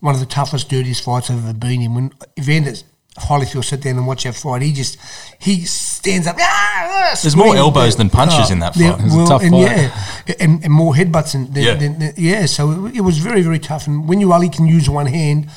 one 0.00 0.12
of 0.12 0.20
the 0.20 0.26
toughest, 0.26 0.68
dirtiest 0.68 1.04
fights 1.04 1.30
I've 1.30 1.44
ever 1.44 1.56
been 1.56 1.82
in. 1.82 1.94
When 1.94 2.12
Evander 2.36 2.72
Holyfield 3.18 3.64
sit 3.64 3.82
down 3.82 3.96
and 3.96 4.06
watch 4.06 4.24
that 4.24 4.34
fight, 4.34 4.62
he 4.62 4.72
just 4.72 4.98
he 5.38 5.64
stands 5.64 6.26
up. 6.26 6.36
Ah, 6.40 7.16
There's 7.22 7.36
more 7.36 7.56
elbows 7.56 7.96
than 7.96 8.10
punches 8.10 8.50
in 8.50 8.60
that 8.60 8.74
fight. 8.74 8.82
Yeah, 8.82 9.14
well, 9.14 9.40
and 9.40 9.56
yeah, 9.56 10.34
and, 10.40 10.64
and, 10.64 10.72
more 10.72 10.94
headbutts 10.94 11.32
than, 11.32 11.52
than, 11.52 11.62
yeah. 11.62 11.74
Than, 11.74 11.98
than, 11.98 12.14
yeah. 12.16 12.46
So 12.46 12.86
it, 12.86 12.96
it, 12.96 13.00
was 13.02 13.18
very 13.18 13.42
very 13.42 13.58
tough. 13.58 13.86
And 13.86 14.08
when 14.08 14.20
you 14.20 14.32
only 14.32 14.48
can 14.48 14.66
use 14.66 14.88
one 14.88 15.06
hand, 15.06 15.48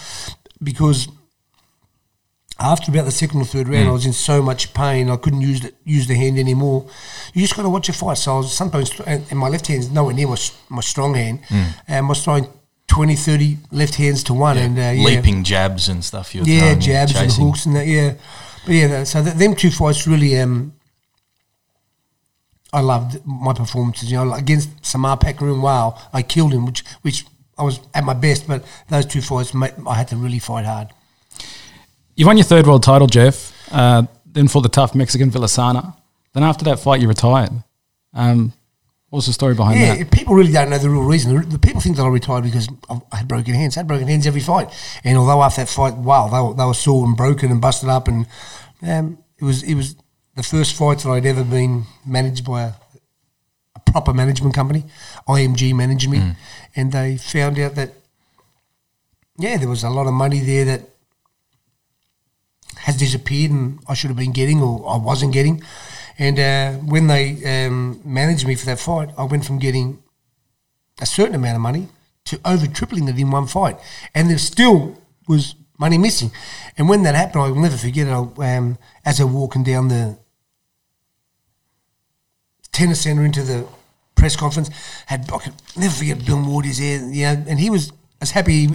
because 0.61 1.07
after 2.59 2.91
about 2.91 3.05
the 3.05 3.11
second 3.11 3.41
or 3.41 3.45
third 3.45 3.67
round, 3.67 3.87
mm. 3.87 3.89
I 3.89 3.91
was 3.91 4.05
in 4.05 4.13
so 4.13 4.41
much 4.41 4.73
pain 4.73 5.09
I 5.09 5.17
couldn't 5.17 5.41
use 5.41 5.61
the, 5.61 5.73
use 5.83 6.07
the 6.07 6.15
hand 6.15 6.37
anymore. 6.37 6.87
You 7.33 7.41
just 7.41 7.55
got 7.55 7.63
to 7.63 7.69
watch 7.69 7.87
your 7.87 7.95
fight. 7.95 8.17
So 8.17 8.35
I 8.35 8.37
was 8.37 8.55
sometimes, 8.55 8.99
and, 9.01 9.25
and 9.29 9.39
my 9.39 9.47
left 9.47 9.67
hand's 9.67 9.89
nowhere 9.89 10.13
near 10.13 10.27
my, 10.27 10.37
my 10.69 10.81
strong 10.81 11.15
hand, 11.15 11.41
mm. 11.43 11.73
and 11.87 12.05
I 12.05 12.09
was 12.09 12.23
throwing 12.23 12.47
20, 12.87 13.15
30 13.15 13.57
left 13.71 13.95
hands 13.95 14.23
to 14.25 14.33
one, 14.33 14.57
yeah. 14.57 14.63
and 14.63 14.77
uh, 14.77 14.81
yeah. 14.81 15.03
leaping 15.03 15.43
jabs 15.43 15.89
and 15.89 16.03
stuff. 16.03 16.35
You're 16.35 16.45
yeah, 16.45 16.75
jabs 16.75 17.15
and 17.15 17.31
hooks 17.31 17.65
and 17.65 17.75
that. 17.75 17.87
Yeah, 17.87 18.13
but 18.65 18.73
yeah, 18.73 19.03
so 19.05 19.23
th- 19.23 19.35
them 19.35 19.55
two 19.55 19.71
fights 19.71 20.05
really. 20.05 20.37
Um, 20.37 20.73
I 22.73 22.79
loved 22.79 23.25
my 23.25 23.53
performances. 23.53 24.11
You 24.11 24.23
know, 24.23 24.33
against 24.33 24.81
Samart 24.81 25.21
Payakaroon, 25.21 25.61
wow, 25.61 25.97
I 26.13 26.21
killed 26.21 26.53
him, 26.53 26.65
which 26.65 26.83
which 27.01 27.25
I 27.61 27.63
was 27.63 27.79
at 27.93 28.03
my 28.03 28.13
best. 28.13 28.47
But 28.47 28.65
those 28.89 29.05
two 29.05 29.21
fights, 29.21 29.53
I 29.55 29.95
had 29.95 30.07
to 30.09 30.17
really 30.17 30.39
fight 30.39 30.65
hard. 30.65 30.89
You 32.15 32.25
won 32.25 32.37
your 32.37 32.43
third 32.43 32.67
world 32.67 32.83
title, 32.83 33.07
Jeff. 33.07 33.53
Uh, 33.71 34.03
then 34.25 34.47
for 34.47 34.61
the 34.61 34.69
tough 34.69 34.95
Mexican 34.95 35.31
Villasana. 35.31 35.95
Then 36.33 36.43
after 36.43 36.65
that 36.65 36.79
fight, 36.79 37.01
you 37.01 37.07
retired. 37.07 37.51
Um, 38.13 38.53
What's 39.11 39.27
the 39.27 39.33
story 39.33 39.55
behind 39.55 39.77
yeah, 39.77 39.95
that? 39.95 40.09
People 40.09 40.35
really 40.35 40.53
don't 40.53 40.69
know 40.69 40.77
the 40.77 40.89
real 40.89 41.03
reason. 41.03 41.49
The 41.49 41.59
people 41.59 41.81
think 41.81 41.97
that 41.97 42.03
I 42.03 42.07
retired 42.07 42.45
because 42.45 42.69
I 43.11 43.17
had 43.17 43.27
broken 43.27 43.53
hands. 43.53 43.75
I 43.75 43.81
had 43.81 43.87
broken 43.87 44.07
hands 44.07 44.25
every 44.25 44.39
fight. 44.39 44.69
And 45.03 45.17
although 45.17 45.43
after 45.43 45.59
that 45.59 45.67
fight, 45.67 45.95
wow, 45.95 46.29
they 46.29 46.39
were, 46.39 46.53
they 46.53 46.63
were 46.63 46.73
sore 46.73 47.05
and 47.05 47.17
broken 47.17 47.51
and 47.51 47.59
busted 47.59 47.89
up. 47.89 48.07
And 48.07 48.25
um, 48.81 49.17
it 49.37 49.43
was 49.43 49.63
it 49.63 49.75
was 49.75 49.97
the 50.37 50.43
first 50.43 50.75
fight 50.75 50.99
that 50.99 51.09
I'd 51.09 51.25
ever 51.25 51.43
been 51.43 51.83
managed 52.05 52.45
by 52.45 52.63
a 52.63 52.71
proper 53.91 54.13
management 54.13 54.55
company. 54.55 54.85
IMG 55.27 55.73
managed 55.75 56.09
me. 56.09 56.19
Mm. 56.19 56.35
And 56.75 56.91
they 56.91 57.17
found 57.17 57.59
out 57.59 57.75
that, 57.75 57.91
yeah, 59.37 59.57
there 59.57 59.69
was 59.69 59.83
a 59.83 59.89
lot 59.89 60.07
of 60.07 60.13
money 60.13 60.39
there 60.39 60.65
that 60.65 60.81
has 62.77 62.97
disappeared 62.97 63.51
and 63.51 63.79
I 63.87 63.93
should 63.93 64.09
have 64.09 64.17
been 64.17 64.31
getting 64.31 64.61
or 64.61 64.87
I 64.89 64.97
wasn't 64.97 65.33
getting. 65.33 65.61
And 66.17 66.39
uh, 66.39 66.71
when 66.85 67.07
they 67.07 67.65
um, 67.65 68.01
managed 68.03 68.45
me 68.47 68.55
for 68.55 68.65
that 68.65 68.79
fight, 68.79 69.09
I 69.17 69.23
went 69.23 69.45
from 69.45 69.59
getting 69.59 70.01
a 70.99 71.05
certain 71.05 71.35
amount 71.35 71.55
of 71.55 71.61
money 71.61 71.87
to 72.25 72.39
over 72.45 72.67
tripling 72.67 73.07
it 73.07 73.17
in 73.17 73.31
one 73.31 73.47
fight. 73.47 73.77
And 74.13 74.29
there 74.29 74.37
still 74.37 74.97
was 75.27 75.55
money 75.79 75.97
missing. 75.97 76.31
And 76.77 76.87
when 76.87 77.03
that 77.03 77.15
happened, 77.15 77.43
I 77.43 77.49
will 77.49 77.61
never 77.61 77.77
forget 77.77 78.07
it. 78.07 78.11
I, 78.11 78.57
um, 78.57 78.77
as 79.03 79.19
I 79.19 79.23
walking 79.23 79.63
down 79.63 79.87
the 79.87 80.17
tennis 82.71 83.01
centre 83.01 83.23
into 83.23 83.43
the 83.43 83.67
press 84.21 84.35
conference, 84.35 84.69
had 85.07 85.21
I 85.33 85.39
could 85.39 85.53
never 85.75 85.93
forget 85.93 86.23
Bill 86.23 86.37
Mordey's 86.37 86.77
there, 86.77 87.01
you 87.11 87.23
know, 87.23 87.43
and 87.49 87.59
he 87.59 87.71
was 87.71 87.91
as 88.21 88.29
happy 88.31 88.67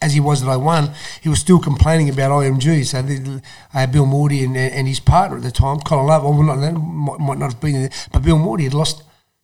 as 0.00 0.12
he 0.12 0.20
was 0.20 0.42
that 0.42 0.48
I 0.48 0.56
won, 0.56 0.92
he 1.20 1.28
was 1.28 1.40
still 1.40 1.58
complaining 1.58 2.08
about 2.08 2.30
IMG. 2.30 2.84
So 2.86 3.02
the, 3.02 3.42
uh, 3.74 3.86
Bill 3.88 4.06
Mordey 4.06 4.44
and, 4.44 4.56
and 4.56 4.86
his 4.86 5.00
partner 5.00 5.38
at 5.38 5.42
the 5.42 5.50
time, 5.50 5.78
Colin 5.80 6.06
Love, 6.06 6.22
well, 6.22 6.42
not, 6.42 6.56
might, 6.72 7.20
might 7.20 7.38
not 7.38 7.52
have 7.52 7.60
been 7.60 7.74
there, 7.74 7.90
but 8.12 8.22
Bill 8.22 8.36
Mordey 8.36 8.64
had 8.64 8.74
lost 8.74 9.02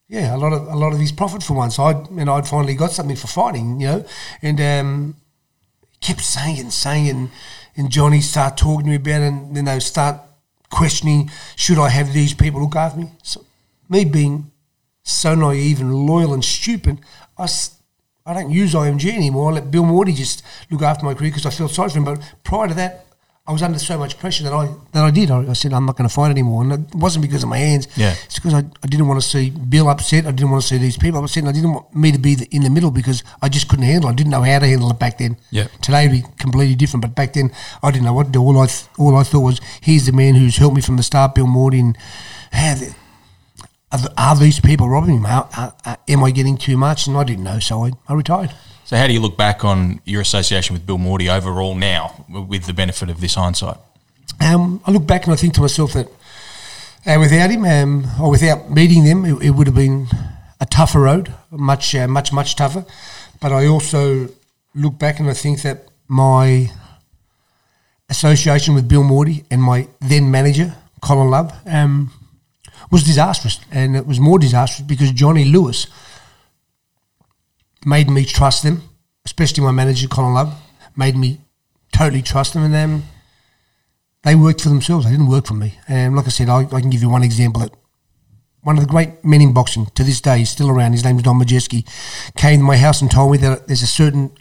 yeah, 0.08 0.34
a 0.34 0.38
lot 0.38 0.54
of 0.54 0.66
a 0.68 0.74
lot 0.74 0.94
of 0.94 1.00
his 1.00 1.12
profit 1.12 1.42
for 1.42 1.54
once. 1.54 1.78
I 1.78 1.90
and 1.90 2.30
I'd 2.30 2.48
finally 2.48 2.74
got 2.74 2.92
something 2.92 3.16
for 3.16 3.26
fighting, 3.26 3.80
you 3.80 3.88
know, 3.88 4.04
and 4.40 4.60
um, 4.60 5.16
kept 6.00 6.22
saying 6.22 6.58
and 6.58 6.72
saying 6.72 7.08
and 7.10 7.30
and 7.76 7.90
Johnny 7.90 8.20
start 8.20 8.56
talking 8.56 8.86
to 8.86 8.90
me 8.90 8.96
about 8.96 9.20
it, 9.22 9.26
and 9.26 9.56
then 9.56 9.66
they 9.66 9.78
start 9.80 10.16
questioning, 10.70 11.30
should 11.56 11.78
I 11.78 11.90
have 11.90 12.12
these 12.12 12.32
people 12.32 12.62
look 12.62 12.76
after 12.76 13.00
me? 13.00 13.10
So 13.22 13.44
me 13.88 14.04
being 14.04 14.47
so 15.08 15.34
naive 15.34 15.80
and 15.80 15.94
loyal 15.94 16.32
and 16.34 16.44
stupid, 16.44 17.00
I, 17.36 17.48
I 18.26 18.34
don't 18.34 18.50
use 18.50 18.74
IMG 18.74 19.12
anymore. 19.12 19.50
I 19.50 19.54
let 19.54 19.70
Bill 19.70 19.84
Mordey 19.84 20.14
just 20.14 20.42
look 20.70 20.82
after 20.82 21.04
my 21.04 21.14
career 21.14 21.30
because 21.30 21.46
I 21.46 21.50
feel 21.50 21.68
sorry 21.68 21.90
for 21.90 21.98
him. 21.98 22.04
But 22.04 22.20
prior 22.44 22.68
to 22.68 22.74
that, 22.74 23.04
I 23.46 23.52
was 23.52 23.62
under 23.62 23.78
so 23.78 23.96
much 23.96 24.18
pressure 24.18 24.44
that 24.44 24.52
I 24.52 24.68
that 24.92 25.04
I 25.06 25.10
did. 25.10 25.30
I, 25.30 25.48
I 25.48 25.52
said 25.54 25.72
I'm 25.72 25.86
not 25.86 25.96
going 25.96 26.06
to 26.06 26.14
fight 26.14 26.30
anymore, 26.30 26.62
and 26.64 26.72
it 26.74 26.94
wasn't 26.94 27.22
because 27.22 27.42
of 27.42 27.48
my 27.48 27.56
hands. 27.56 27.88
Yeah, 27.96 28.14
it's 28.26 28.34
because 28.34 28.52
I, 28.52 28.58
I 28.58 28.86
didn't 28.86 29.08
want 29.08 29.22
to 29.22 29.26
see 29.26 29.48
Bill 29.48 29.88
upset. 29.88 30.26
I 30.26 30.32
didn't 30.32 30.50
want 30.50 30.60
to 30.62 30.68
see 30.68 30.76
these 30.76 30.98
people 30.98 31.24
upset. 31.24 31.44
And 31.44 31.48
I 31.48 31.52
didn't 31.52 31.72
want 31.72 31.94
me 31.96 32.12
to 32.12 32.18
be 32.18 32.34
the, 32.34 32.46
in 32.54 32.62
the 32.62 32.68
middle 32.68 32.90
because 32.90 33.24
I 33.40 33.48
just 33.48 33.66
couldn't 33.68 33.86
handle. 33.86 34.10
it. 34.10 34.12
I 34.12 34.16
didn't 34.16 34.32
know 34.32 34.42
how 34.42 34.58
to 34.58 34.66
handle 34.66 34.90
it 34.90 34.98
back 34.98 35.16
then. 35.16 35.38
Yeah, 35.50 35.68
today 35.80 36.06
would 36.06 36.12
be 36.12 36.24
completely 36.38 36.74
different, 36.74 37.00
but 37.00 37.14
back 37.14 37.32
then 37.32 37.50
I 37.82 37.90
didn't 37.90 38.04
know 38.04 38.12
what 38.12 38.26
to 38.26 38.32
do. 38.32 38.42
All 38.42 38.58
I 38.58 38.66
th- 38.66 38.84
all 38.98 39.16
I 39.16 39.22
thought 39.22 39.40
was, 39.40 39.60
here's 39.80 40.04
the 40.04 40.12
man 40.12 40.34
who's 40.34 40.58
helped 40.58 40.76
me 40.76 40.82
from 40.82 40.98
the 40.98 41.02
start, 41.02 41.34
Bill 41.34 41.46
Mordey, 41.46 41.80
and 41.80 41.96
how 42.52 42.74
the, 42.74 42.94
are, 43.92 43.98
are, 44.16 44.36
these 44.36 44.60
people 44.60 44.88
robbing 44.88 45.22
me? 45.22 45.28
Are, 45.28 45.48
are, 45.56 45.98
am 46.08 46.24
I 46.24 46.30
getting 46.30 46.56
too 46.56 46.76
much? 46.76 47.06
And 47.06 47.16
I 47.16 47.24
didn't 47.24 47.44
know, 47.44 47.58
so 47.58 47.84
I, 47.84 47.92
I 48.08 48.14
retired. 48.14 48.52
So, 48.84 48.96
how 48.96 49.06
do 49.06 49.12
you 49.12 49.20
look 49.20 49.36
back 49.36 49.64
on 49.64 50.00
your 50.04 50.20
association 50.20 50.74
with 50.74 50.86
Bill 50.86 50.98
Mordey 50.98 51.28
overall 51.28 51.74
now, 51.74 52.24
with 52.28 52.64
the 52.64 52.72
benefit 52.72 53.10
of 53.10 53.20
this 53.20 53.34
hindsight? 53.34 53.76
Um, 54.40 54.80
I 54.86 54.92
look 54.92 55.06
back 55.06 55.24
and 55.24 55.32
I 55.32 55.36
think 55.36 55.54
to 55.54 55.60
myself 55.60 55.92
that 55.94 56.08
uh, 57.06 57.16
without 57.18 57.50
him 57.50 57.64
um, 57.64 58.06
or 58.20 58.30
without 58.30 58.70
meeting 58.70 59.04
them, 59.04 59.24
it, 59.24 59.42
it, 59.42 59.50
would 59.50 59.66
have 59.66 59.76
been 59.76 60.06
a 60.60 60.66
tougher 60.66 61.00
road, 61.00 61.34
much, 61.50 61.94
uh, 61.94 62.08
much, 62.08 62.32
much 62.32 62.56
tougher. 62.56 62.84
But 63.40 63.52
I 63.52 63.66
also 63.66 64.28
look 64.74 64.98
back 64.98 65.20
and 65.20 65.28
I 65.28 65.34
think 65.34 65.62
that 65.62 65.88
my 66.06 66.70
association 68.08 68.74
with 68.74 68.88
Bill 68.88 69.02
Mordey 69.02 69.44
and 69.50 69.62
my 69.62 69.88
then 70.00 70.30
manager, 70.30 70.74
Colin 71.00 71.30
Love, 71.30 71.52
um, 71.66 72.10
was 72.90 73.04
disastrous. 73.04 73.60
And 73.70 73.96
it 73.96 74.06
was 74.06 74.20
more 74.20 74.38
disastrous 74.38 74.86
because 74.86 75.12
Johnny 75.12 75.44
Lewis 75.44 75.86
made 77.84 78.10
me 78.10 78.24
trust 78.24 78.62
them, 78.62 78.82
especially 79.24 79.64
my 79.64 79.72
manager, 79.72 80.08
Colin 80.08 80.34
Love, 80.34 80.54
made 80.96 81.16
me 81.16 81.40
totally 81.92 82.22
trust 82.22 82.54
them. 82.54 82.64
And 82.64 82.74
um, 82.74 83.02
they 84.22 84.34
worked 84.34 84.62
for 84.62 84.68
themselves. 84.68 85.04
They 85.04 85.12
didn't 85.12 85.28
work 85.28 85.46
for 85.46 85.54
me. 85.54 85.78
And 85.86 86.16
like 86.16 86.26
I 86.26 86.30
said, 86.30 86.48
I, 86.48 86.60
I 86.62 86.80
can 86.80 86.90
give 86.90 87.02
you 87.02 87.08
one 87.08 87.22
example 87.22 87.62
that 87.62 87.72
one 88.62 88.76
of 88.76 88.84
the 88.84 88.90
great 88.90 89.24
men 89.24 89.40
in 89.40 89.52
boxing 89.54 89.86
to 89.94 90.02
this 90.02 90.20
day 90.20 90.42
is 90.42 90.50
still 90.50 90.68
around. 90.68 90.92
His 90.92 91.04
name 91.04 91.16
is 91.16 91.22
Don 91.22 91.38
Majeski. 91.38 91.86
Came 92.36 92.58
to 92.58 92.64
my 92.64 92.76
house 92.76 93.00
and 93.00 93.10
told 93.10 93.32
me 93.32 93.38
that 93.38 93.68
there's 93.68 93.82
a 93.82 93.86
certain 93.86 94.32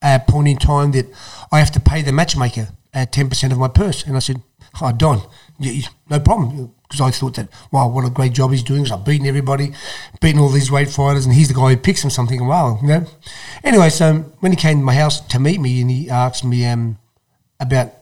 uh, 0.00 0.20
point 0.20 0.48
in 0.48 0.56
time 0.56 0.92
that 0.92 1.06
I 1.50 1.58
have 1.58 1.72
to 1.72 1.80
pay 1.80 2.02
the 2.02 2.12
matchmaker 2.12 2.68
uh, 2.94 3.06
ten 3.06 3.28
percent 3.28 3.52
of 3.52 3.58
my 3.58 3.68
purse. 3.68 4.04
And 4.06 4.16
I 4.16 4.20
said, 4.20 4.40
"Hi, 4.76 4.90
oh, 4.90 4.92
Don, 4.92 5.22
yeah, 5.58 5.88
no 6.08 6.20
problem." 6.20 6.72
Because 6.82 7.00
I 7.00 7.10
thought 7.10 7.34
that, 7.34 7.48
wow, 7.72 7.88
what 7.88 8.04
a 8.04 8.10
great 8.10 8.32
job 8.32 8.52
he's 8.52 8.62
doing. 8.62 8.84
Because 8.84 8.96
I've 8.96 9.04
beaten 9.04 9.26
everybody, 9.26 9.72
beaten 10.20 10.40
all 10.40 10.48
these 10.48 10.70
weight 10.70 10.88
fighters, 10.88 11.26
and 11.26 11.34
he's 11.34 11.48
the 11.48 11.54
guy 11.54 11.70
who 11.70 11.76
picks 11.76 12.02
them. 12.02 12.10
So 12.10 12.22
I'm 12.22 12.46
wow, 12.46 12.78
you 12.80 12.88
know. 12.88 13.06
Anyway, 13.64 13.90
so 13.90 14.18
when 14.40 14.52
he 14.52 14.56
came 14.56 14.78
to 14.78 14.84
my 14.84 14.94
house 14.94 15.20
to 15.20 15.40
meet 15.40 15.60
me, 15.60 15.80
and 15.80 15.90
he 15.90 16.08
asked 16.08 16.44
me 16.44 16.64
um, 16.64 16.98
about 17.58 17.92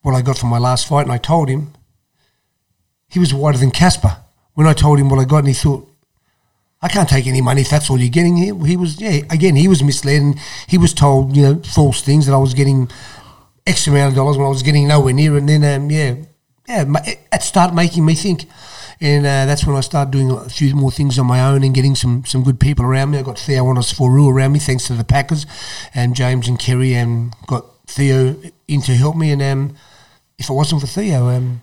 what 0.00 0.14
I 0.14 0.22
got 0.22 0.38
from 0.38 0.48
my 0.48 0.58
last 0.58 0.86
fight, 0.86 1.02
and 1.02 1.12
I 1.12 1.18
told 1.18 1.48
him 1.48 1.72
he 3.08 3.18
was 3.18 3.34
wider 3.34 3.58
than 3.58 3.70
Casper. 3.70 4.16
When 4.54 4.66
I 4.66 4.72
told 4.72 4.98
him 4.98 5.10
what 5.10 5.18
I 5.18 5.24
got, 5.24 5.38
and 5.38 5.48
he 5.48 5.54
thought, 5.54 5.86
I 6.80 6.88
can't 6.88 7.08
take 7.08 7.26
any 7.26 7.40
money 7.40 7.62
if 7.62 7.70
that's 7.70 7.90
all 7.90 7.98
you're 7.98 8.08
getting 8.08 8.36
here. 8.36 8.54
He 8.64 8.76
was, 8.76 9.00
yeah, 9.00 9.22
again, 9.30 9.56
he 9.56 9.68
was 9.68 9.82
misled, 9.82 10.22
and 10.22 10.38
he 10.66 10.78
was 10.78 10.94
told, 10.94 11.36
you 11.36 11.42
know, 11.42 11.62
false 11.62 12.00
things 12.02 12.26
that 12.26 12.32
I 12.32 12.38
was 12.38 12.54
getting 12.54 12.88
X 13.66 13.86
amount 13.86 14.10
of 14.10 14.14
dollars 14.16 14.36
when 14.36 14.46
I 14.46 14.50
was 14.50 14.62
getting 14.62 14.88
nowhere 14.88 15.14
near. 15.14 15.36
And 15.36 15.48
then, 15.48 15.64
um, 15.64 15.90
yeah, 15.90 16.16
yeah, 16.68 16.84
it 17.32 17.42
started 17.42 17.74
making 17.74 18.04
me 18.04 18.14
think. 18.14 18.44
And 19.00 19.26
uh, 19.26 19.44
that's 19.44 19.66
when 19.66 19.76
I 19.76 19.80
started 19.80 20.10
doing 20.10 20.30
a 20.30 20.48
few 20.48 20.74
more 20.74 20.90
things 20.90 21.18
on 21.18 21.26
my 21.26 21.40
own 21.40 21.62
and 21.62 21.74
getting 21.74 21.94
some, 21.94 22.24
some 22.24 22.42
good 22.42 22.58
people 22.58 22.84
around 22.84 23.10
me. 23.10 23.18
I 23.18 23.22
got 23.22 23.38
Theo 23.38 23.64
Onisforu 23.64 24.32
around 24.32 24.52
me, 24.52 24.58
thanks 24.58 24.86
to 24.86 24.94
the 24.94 25.04
Packers, 25.04 25.44
and 25.94 26.16
James 26.16 26.48
and 26.48 26.58
Kerry, 26.58 26.94
and 26.94 27.34
got 27.46 27.66
Theo 27.86 28.36
in 28.68 28.80
to 28.82 28.92
help 28.94 29.16
me. 29.16 29.32
And 29.32 29.42
um, 29.42 29.76
if 30.38 30.48
it 30.48 30.54
wasn't 30.54 30.80
for 30.80 30.86
Theo, 30.86 31.28
um, 31.28 31.62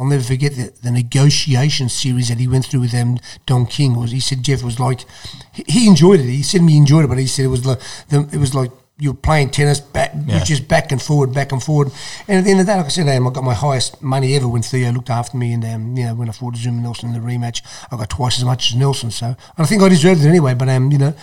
I'll 0.00 0.06
never 0.06 0.24
forget 0.24 0.54
the, 0.54 0.72
the 0.82 0.90
negotiation 0.90 1.90
series 1.90 2.30
that 2.30 2.38
he 2.38 2.48
went 2.48 2.64
through 2.64 2.80
with 2.80 2.94
um, 2.94 3.18
Don 3.44 3.66
King. 3.66 3.94
Was 3.94 4.10
he 4.12 4.20
said 4.20 4.42
Jeff 4.42 4.62
was 4.62 4.80
like 4.80 5.04
he, 5.52 5.62
he 5.68 5.86
enjoyed 5.86 6.20
it. 6.20 6.24
He 6.26 6.42
said 6.42 6.62
he 6.62 6.78
enjoyed 6.78 7.04
it, 7.04 7.08
but 7.08 7.18
he 7.18 7.26
said 7.26 7.44
it 7.44 7.48
was 7.48 7.66
like 7.66 7.80
the, 8.08 8.26
it 8.32 8.38
was 8.38 8.54
like 8.54 8.70
you 9.00 9.12
were 9.12 9.16
playing 9.16 9.50
tennis 9.50 9.80
back, 9.80 10.12
yeah. 10.26 10.44
just 10.44 10.68
back 10.68 10.92
and 10.92 11.00
forward, 11.00 11.32
back 11.32 11.52
and 11.52 11.62
forward. 11.62 11.88
And 12.28 12.38
at 12.38 12.44
the 12.44 12.50
end 12.50 12.60
of 12.60 12.66
that, 12.66 12.76
like 12.76 12.86
I 12.86 12.88
said, 12.90 13.08
um, 13.08 13.26
I 13.26 13.30
got 13.30 13.42
my 13.42 13.54
highest 13.54 14.02
money 14.02 14.36
ever 14.36 14.46
when 14.46 14.62
Theo 14.62 14.92
looked 14.92 15.10
after 15.10 15.36
me, 15.36 15.54
and 15.54 15.64
um, 15.64 15.96
you 15.96 16.04
know 16.04 16.14
when 16.14 16.28
I 16.28 16.32
fought 16.32 16.56
Zuma 16.56 16.82
Nelson 16.82 17.14
in 17.14 17.20
the 17.20 17.26
rematch, 17.26 17.62
I 17.90 17.96
got 17.96 18.10
twice 18.10 18.38
as 18.38 18.44
much 18.44 18.70
as 18.70 18.76
Nelson. 18.76 19.10
So 19.10 19.34
I 19.56 19.64
think 19.64 19.82
I 19.82 19.88
deserved 19.88 20.22
it 20.22 20.28
anyway. 20.28 20.54
But 20.54 20.68
um, 20.68 20.92
you 20.92 20.98
know, 20.98 21.14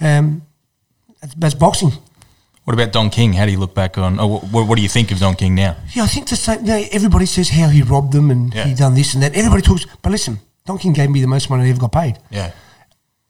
um, 0.00 0.42
that's, 1.20 1.34
that's 1.34 1.54
boxing. 1.54 1.92
What 2.64 2.74
about 2.74 2.92
Don 2.92 3.10
King? 3.10 3.34
How 3.34 3.44
do 3.44 3.52
you 3.52 3.58
look 3.58 3.74
back 3.74 3.96
on? 3.98 4.18
Or 4.18 4.40
what, 4.40 4.66
what 4.66 4.76
do 4.76 4.82
you 4.82 4.88
think 4.88 5.12
of 5.12 5.20
Don 5.20 5.36
King 5.36 5.54
now? 5.54 5.76
Yeah, 5.94 6.04
I 6.04 6.06
think 6.06 6.28
the 6.28 6.36
same. 6.36 6.60
You 6.60 6.66
know, 6.66 6.84
everybody 6.90 7.26
says 7.26 7.50
how 7.50 7.68
he 7.68 7.82
robbed 7.82 8.12
them 8.12 8.30
and 8.30 8.52
yeah. 8.52 8.64
he 8.64 8.74
done 8.74 8.94
this 8.94 9.14
and 9.14 9.22
that. 9.22 9.36
Everybody 9.36 9.62
talks, 9.62 9.86
but 10.02 10.10
listen, 10.10 10.40
Don 10.64 10.78
King 10.78 10.94
gave 10.94 11.10
me 11.10 11.20
the 11.20 11.28
most 11.28 11.50
money 11.50 11.66
I 11.66 11.70
ever 11.70 11.80
got 11.80 11.92
paid. 11.92 12.18
Yeah, 12.30 12.52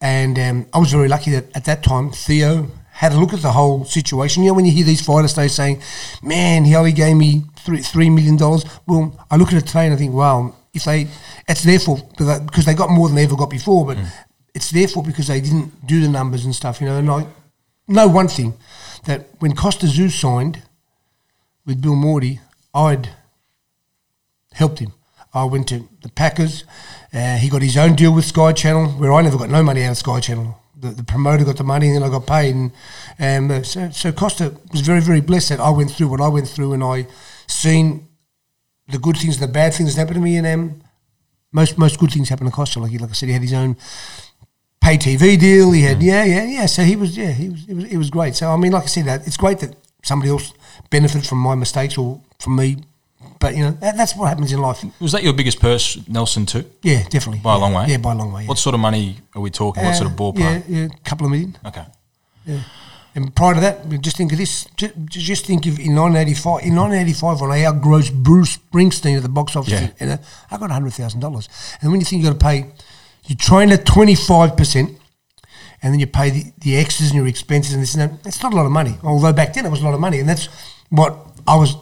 and 0.00 0.38
um, 0.38 0.66
I 0.72 0.78
was 0.78 0.92
very 0.92 1.08
lucky 1.08 1.32
that 1.32 1.44
at 1.56 1.64
that 1.64 1.82
time 1.82 2.12
Theo 2.12 2.70
had 2.96 3.12
a 3.12 3.20
look 3.20 3.34
at 3.34 3.42
the 3.42 3.52
whole 3.52 3.84
situation. 3.84 4.42
You 4.42 4.50
know, 4.50 4.54
when 4.54 4.64
you 4.64 4.72
hear 4.72 4.84
these 4.84 5.02
fighters 5.02 5.32
stay 5.32 5.48
saying, 5.48 5.82
"Man, 6.22 6.64
he 6.64 6.74
only 6.74 6.92
gave 6.92 7.14
me 7.14 7.44
three 7.56 7.82
three 7.82 8.08
million 8.08 8.36
dollars," 8.38 8.64
well, 8.86 9.14
I 9.30 9.36
look 9.36 9.48
at 9.52 9.58
it 9.58 9.66
today 9.66 9.84
and 9.84 9.94
I 9.94 9.98
think, 9.98 10.14
"Wow, 10.14 10.54
if 10.72 10.84
they, 10.84 11.08
it's 11.46 11.62
their 11.62 11.78
fault 11.78 12.16
because 12.16 12.64
they 12.64 12.72
got 12.72 12.88
more 12.88 13.08
than 13.08 13.16
they 13.16 13.24
ever 13.24 13.36
got 13.36 13.50
before, 13.50 13.84
but 13.84 13.98
mm. 13.98 14.08
it's 14.54 14.70
their 14.70 14.88
fault 14.88 15.04
because 15.04 15.26
they 15.26 15.42
didn't 15.42 15.86
do 15.86 16.00
the 16.00 16.08
numbers 16.08 16.46
and 16.46 16.54
stuff." 16.54 16.80
You 16.80 16.86
know, 16.86 16.96
and 16.96 17.10
I 17.10 17.26
know 17.86 18.08
one 18.08 18.28
thing 18.28 18.54
that 19.04 19.26
when 19.40 19.52
Kostya 19.52 19.90
Tszyu 19.90 20.10
signed 20.10 20.62
with 21.66 21.82
Bill 21.82 21.96
Mordey, 21.96 22.40
I'd 22.74 23.10
helped 24.54 24.78
him. 24.78 24.92
I 25.34 25.44
went 25.44 25.68
to 25.68 25.86
the 26.00 26.08
Packers. 26.08 26.64
Uh, 27.12 27.36
he 27.36 27.50
got 27.50 27.60
his 27.60 27.76
own 27.76 27.94
deal 27.94 28.14
with 28.14 28.24
Sky 28.24 28.52
Channel, 28.52 28.92
where 28.92 29.12
I 29.12 29.20
never 29.20 29.36
got 29.36 29.50
no 29.50 29.62
money 29.62 29.82
out 29.82 29.90
of 29.90 29.98
Sky 29.98 30.18
Channel. 30.20 30.58
The, 30.78 30.88
the 30.88 31.04
promoter 31.04 31.44
got 31.44 31.56
the 31.56 31.64
money, 31.64 31.88
and 31.88 31.96
then 31.96 32.02
I 32.02 32.10
got 32.10 32.26
paid. 32.26 32.54
And 33.18 33.50
um, 33.50 33.64
so, 33.64 33.90
so 33.90 34.12
Kostya 34.12 34.52
was 34.72 34.82
very, 34.82 35.00
very 35.00 35.20
blessed 35.20 35.48
that 35.50 35.60
I 35.60 35.70
went 35.70 35.90
through 35.90 36.08
what 36.08 36.20
I 36.20 36.28
went 36.28 36.48
through, 36.48 36.74
and 36.74 36.84
I 36.84 37.06
seen 37.46 38.08
the 38.88 38.98
good 38.98 39.16
things 39.16 39.40
and 39.40 39.48
the 39.48 39.52
bad 39.52 39.74
things 39.74 39.94
that 39.94 40.00
happened 40.00 40.16
to 40.16 40.20
me. 40.20 40.36
And 40.36 40.46
um, 40.46 40.82
most 41.52 41.78
most 41.78 41.98
good 41.98 42.10
things 42.10 42.28
happened 42.28 42.50
to 42.50 42.54
Kostya. 42.54 42.82
Like 42.82 42.90
he, 42.90 42.98
like 42.98 43.10
I 43.10 43.14
said, 43.14 43.28
he 43.28 43.32
had 43.32 43.42
his 43.42 43.54
own 43.54 43.76
pay 44.80 44.98
TV 44.98 45.38
deal. 45.38 45.72
He 45.72 45.82
had, 45.82 45.98
mm. 45.98 46.04
yeah, 46.04 46.24
yeah, 46.24 46.44
yeah. 46.44 46.66
So 46.66 46.82
he 46.82 46.96
was, 46.96 47.16
yeah, 47.16 47.32
he 47.32 47.48
was, 47.48 47.68
it 47.68 47.74
was, 47.74 47.84
it 47.84 47.96
was 47.96 48.10
great. 48.10 48.36
So 48.36 48.50
I 48.50 48.56
mean, 48.56 48.72
like 48.72 48.84
I 48.84 48.86
said, 48.86 49.06
that 49.06 49.26
it's 49.26 49.36
great 49.36 49.58
that 49.60 49.74
somebody 50.04 50.30
else 50.30 50.52
benefited 50.90 51.26
from 51.26 51.38
my 51.38 51.54
mistakes 51.54 51.98
or 51.98 52.20
from 52.38 52.56
me. 52.56 52.76
But 53.38 53.56
you 53.56 53.64
know, 53.64 53.70
that, 53.72 53.96
that's 53.96 54.16
what 54.16 54.26
happens 54.28 54.52
in 54.52 54.60
life. 54.60 54.84
Was 55.00 55.12
that 55.12 55.22
your 55.22 55.32
biggest 55.32 55.60
purse, 55.60 55.98
Nelson? 56.08 56.46
Too? 56.46 56.64
Yeah, 56.82 57.02
definitely. 57.08 57.40
By 57.40 57.52
yeah. 57.52 57.58
a 57.58 57.60
long 57.60 57.74
way. 57.74 57.86
Yeah, 57.88 57.96
by 57.98 58.12
a 58.12 58.14
long 58.14 58.32
way. 58.32 58.42
Yeah. 58.42 58.48
What 58.48 58.58
sort 58.58 58.74
of 58.74 58.80
money 58.80 59.18
are 59.34 59.42
we 59.42 59.50
talking? 59.50 59.82
Uh, 59.82 59.86
what 59.86 59.96
sort 59.96 60.10
of 60.10 60.14
uh, 60.14 60.22
ballpark? 60.22 60.38
Yeah, 60.38 60.62
yeah, 60.68 60.84
a 60.84 61.08
couple 61.08 61.26
of 61.26 61.32
million. 61.32 61.56
Okay. 61.66 61.84
Yeah. 62.46 62.60
And 63.14 63.34
prior 63.34 63.54
to 63.54 63.60
that, 63.60 63.88
just 64.02 64.16
think 64.18 64.32
of 64.32 64.38
this. 64.38 64.66
Just, 64.76 64.94
just 65.08 65.46
think 65.46 65.66
of 65.66 65.78
in 65.78 65.94
1985. 65.96 66.64
In 66.64 66.76
1985, 66.76 67.40
when 67.40 67.50
I 67.50 67.64
outgrossed 67.64 68.14
Bruce 68.14 68.58
Springsteen 68.58 69.16
at 69.16 69.22
the 69.22 69.28
box 69.30 69.56
office, 69.56 69.72
yeah. 69.72 69.90
and 70.00 70.10
uh, 70.12 70.16
I 70.50 70.58
got 70.58 70.70
hundred 70.70 70.92
thousand 70.92 71.20
dollars. 71.20 71.48
And 71.80 71.90
when 71.90 72.00
you 72.00 72.06
think 72.06 72.22
you 72.22 72.28
got 72.28 72.38
to 72.38 72.44
pay 72.44 72.70
you 73.26 73.34
train 73.34 73.72
at 73.72 73.84
25%, 73.84 74.96
and 75.82 75.92
then 75.92 76.00
you 76.00 76.06
pay 76.06 76.30
the, 76.30 76.44
the 76.58 76.76
extras 76.76 77.10
and 77.10 77.16
your 77.16 77.26
expenses 77.26 77.74
and 77.74 77.82
this 77.82 77.94
and 77.94 78.10
that. 78.10 78.26
It's 78.26 78.42
not 78.42 78.52
a 78.52 78.56
lot 78.56 78.66
of 78.66 78.72
money. 78.72 78.96
Although 79.02 79.32
back 79.32 79.52
then 79.54 79.66
it 79.66 79.70
was 79.70 79.82
a 79.82 79.84
lot 79.84 79.94
of 79.94 80.00
money. 80.00 80.20
And 80.20 80.28
that's 80.28 80.48
what 80.88 81.16
I 81.46 81.56
was 81.56 81.76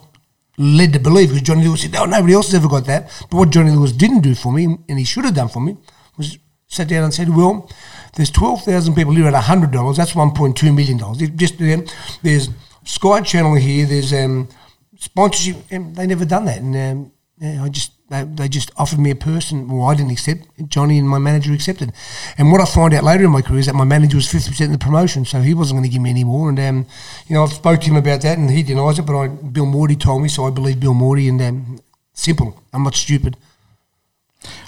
led 0.56 0.92
to 0.92 0.98
believe 0.98 1.28
because 1.28 1.42
Johnny 1.42 1.66
Lewis 1.66 1.82
said, 1.82 1.94
oh, 1.96 2.04
nobody 2.04 2.34
else 2.34 2.46
has 2.46 2.54
ever 2.54 2.68
got 2.68 2.86
that. 2.86 3.10
But 3.30 3.36
what 3.36 3.50
Johnny 3.50 3.70
Lewis 3.70 3.92
didn't 3.92 4.20
do 4.20 4.34
for 4.34 4.52
me, 4.52 4.64
and 4.88 4.98
he 4.98 5.04
should 5.04 5.24
have 5.24 5.34
done 5.34 5.48
for 5.48 5.60
me, 5.60 5.76
was 6.16 6.38
sat 6.66 6.88
down 6.88 7.04
and 7.04 7.14
said, 7.14 7.28
well, 7.28 7.70
there's 8.14 8.30
12,000 8.30 8.94
people 8.94 9.14
here 9.14 9.26
at 9.26 9.34
$100. 9.34 9.96
That's 9.96 10.12
$1.2 10.12 10.74
million. 10.74 11.36
Just 11.36 11.60
um, 11.60 11.84
There's 12.22 12.48
Sky 12.84 13.20
Channel 13.22 13.54
here. 13.54 13.86
There's 13.86 14.12
um, 14.12 14.48
sponsorship. 14.96 15.56
And 15.70 15.94
they 15.96 16.06
never 16.06 16.24
done 16.24 16.44
that. 16.46 16.58
And 16.58 16.76
um, 16.76 17.12
yeah, 17.38 17.62
I 17.62 17.68
just 17.68 17.92
they, 18.10 18.24
they 18.24 18.48
just 18.48 18.70
offered 18.76 18.98
me 18.98 19.10
a 19.10 19.16
person. 19.16 19.68
Well, 19.68 19.86
I 19.86 19.94
didn't 19.94 20.12
accept. 20.12 20.46
Johnny 20.68 20.98
and 20.98 21.08
my 21.08 21.18
manager 21.18 21.52
accepted. 21.52 21.92
And 22.36 22.52
what 22.52 22.60
I 22.60 22.66
find 22.66 22.92
out 22.94 23.04
later 23.04 23.24
in 23.24 23.30
my 23.30 23.42
career 23.42 23.60
is 23.60 23.66
that 23.66 23.74
my 23.74 23.84
manager 23.84 24.16
was 24.16 24.30
fifty 24.30 24.50
percent 24.50 24.66
in 24.66 24.72
the 24.72 24.84
promotion, 24.84 25.24
so 25.24 25.40
he 25.40 25.54
wasn't 25.54 25.78
going 25.78 25.88
to 25.88 25.92
give 25.92 26.02
me 26.02 26.10
any 26.10 26.24
more. 26.24 26.48
And 26.48 26.58
um, 26.60 26.86
you 27.26 27.34
know, 27.34 27.42
I've 27.42 27.52
spoke 27.52 27.80
to 27.80 27.86
him 27.86 27.96
about 27.96 28.20
that, 28.22 28.38
and 28.38 28.50
he 28.50 28.62
denies 28.62 28.98
it. 28.98 29.06
But 29.06 29.18
I, 29.18 29.28
Bill 29.28 29.66
Mordey 29.66 29.98
told 29.98 30.22
me, 30.22 30.28
so 30.28 30.46
I 30.46 30.50
believe 30.50 30.80
Bill 30.80 30.94
Mordey. 30.94 31.28
And 31.28 31.40
um, 31.40 31.80
simple. 32.14 32.62
I'm 32.72 32.84
not 32.84 32.94
stupid. 32.94 33.36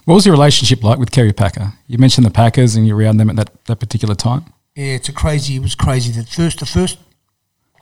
What 0.05 0.15
was 0.15 0.27
your 0.27 0.35
relationship 0.35 0.83
like 0.83 0.99
with 0.99 1.11
Kerry 1.11 1.33
Packer? 1.33 1.73
You 1.87 1.99
mentioned 1.99 2.27
the 2.27 2.31
Packers 2.31 2.77
and 2.77 2.87
you 2.87 2.95
were 2.95 3.03
around 3.03 3.19
them 3.19 3.31
at 3.31 3.37
that, 3.37 3.65
that 3.67 3.77
particular 3.77 4.15
time. 4.15 4.53
Yeah, 4.75 4.95
it's 4.95 5.09
a 5.09 5.13
crazy. 5.13 5.57
It 5.57 5.63
was 5.63 5.75
crazy. 5.75 6.13
The 6.13 6.27
first, 6.27 6.61
the 6.61 6.67
first 6.67 6.99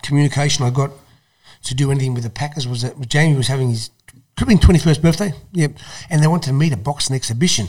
communication 0.03 0.65
I 0.65 0.71
got 0.71 0.91
to 1.65 1.75
do 1.75 1.91
anything 1.91 2.15
with 2.15 2.25
the 2.25 2.31
Packers 2.31 2.69
was 2.69 2.83
that 2.83 3.09
Jamie 3.09 3.37
was 3.37 3.49
having 3.49 3.71
his 3.71 3.91
could 4.37 4.41
have 4.41 4.49
been 4.49 4.59
twenty 4.59 4.79
first 4.79 5.01
birthday. 5.03 5.33
Yep, 5.53 5.73
and 6.11 6.23
they 6.23 6.27
wanted 6.27 6.49
to 6.49 6.53
meet 6.55 6.73
a 6.73 6.77
boxing 6.77 7.15
exhibition 7.17 7.69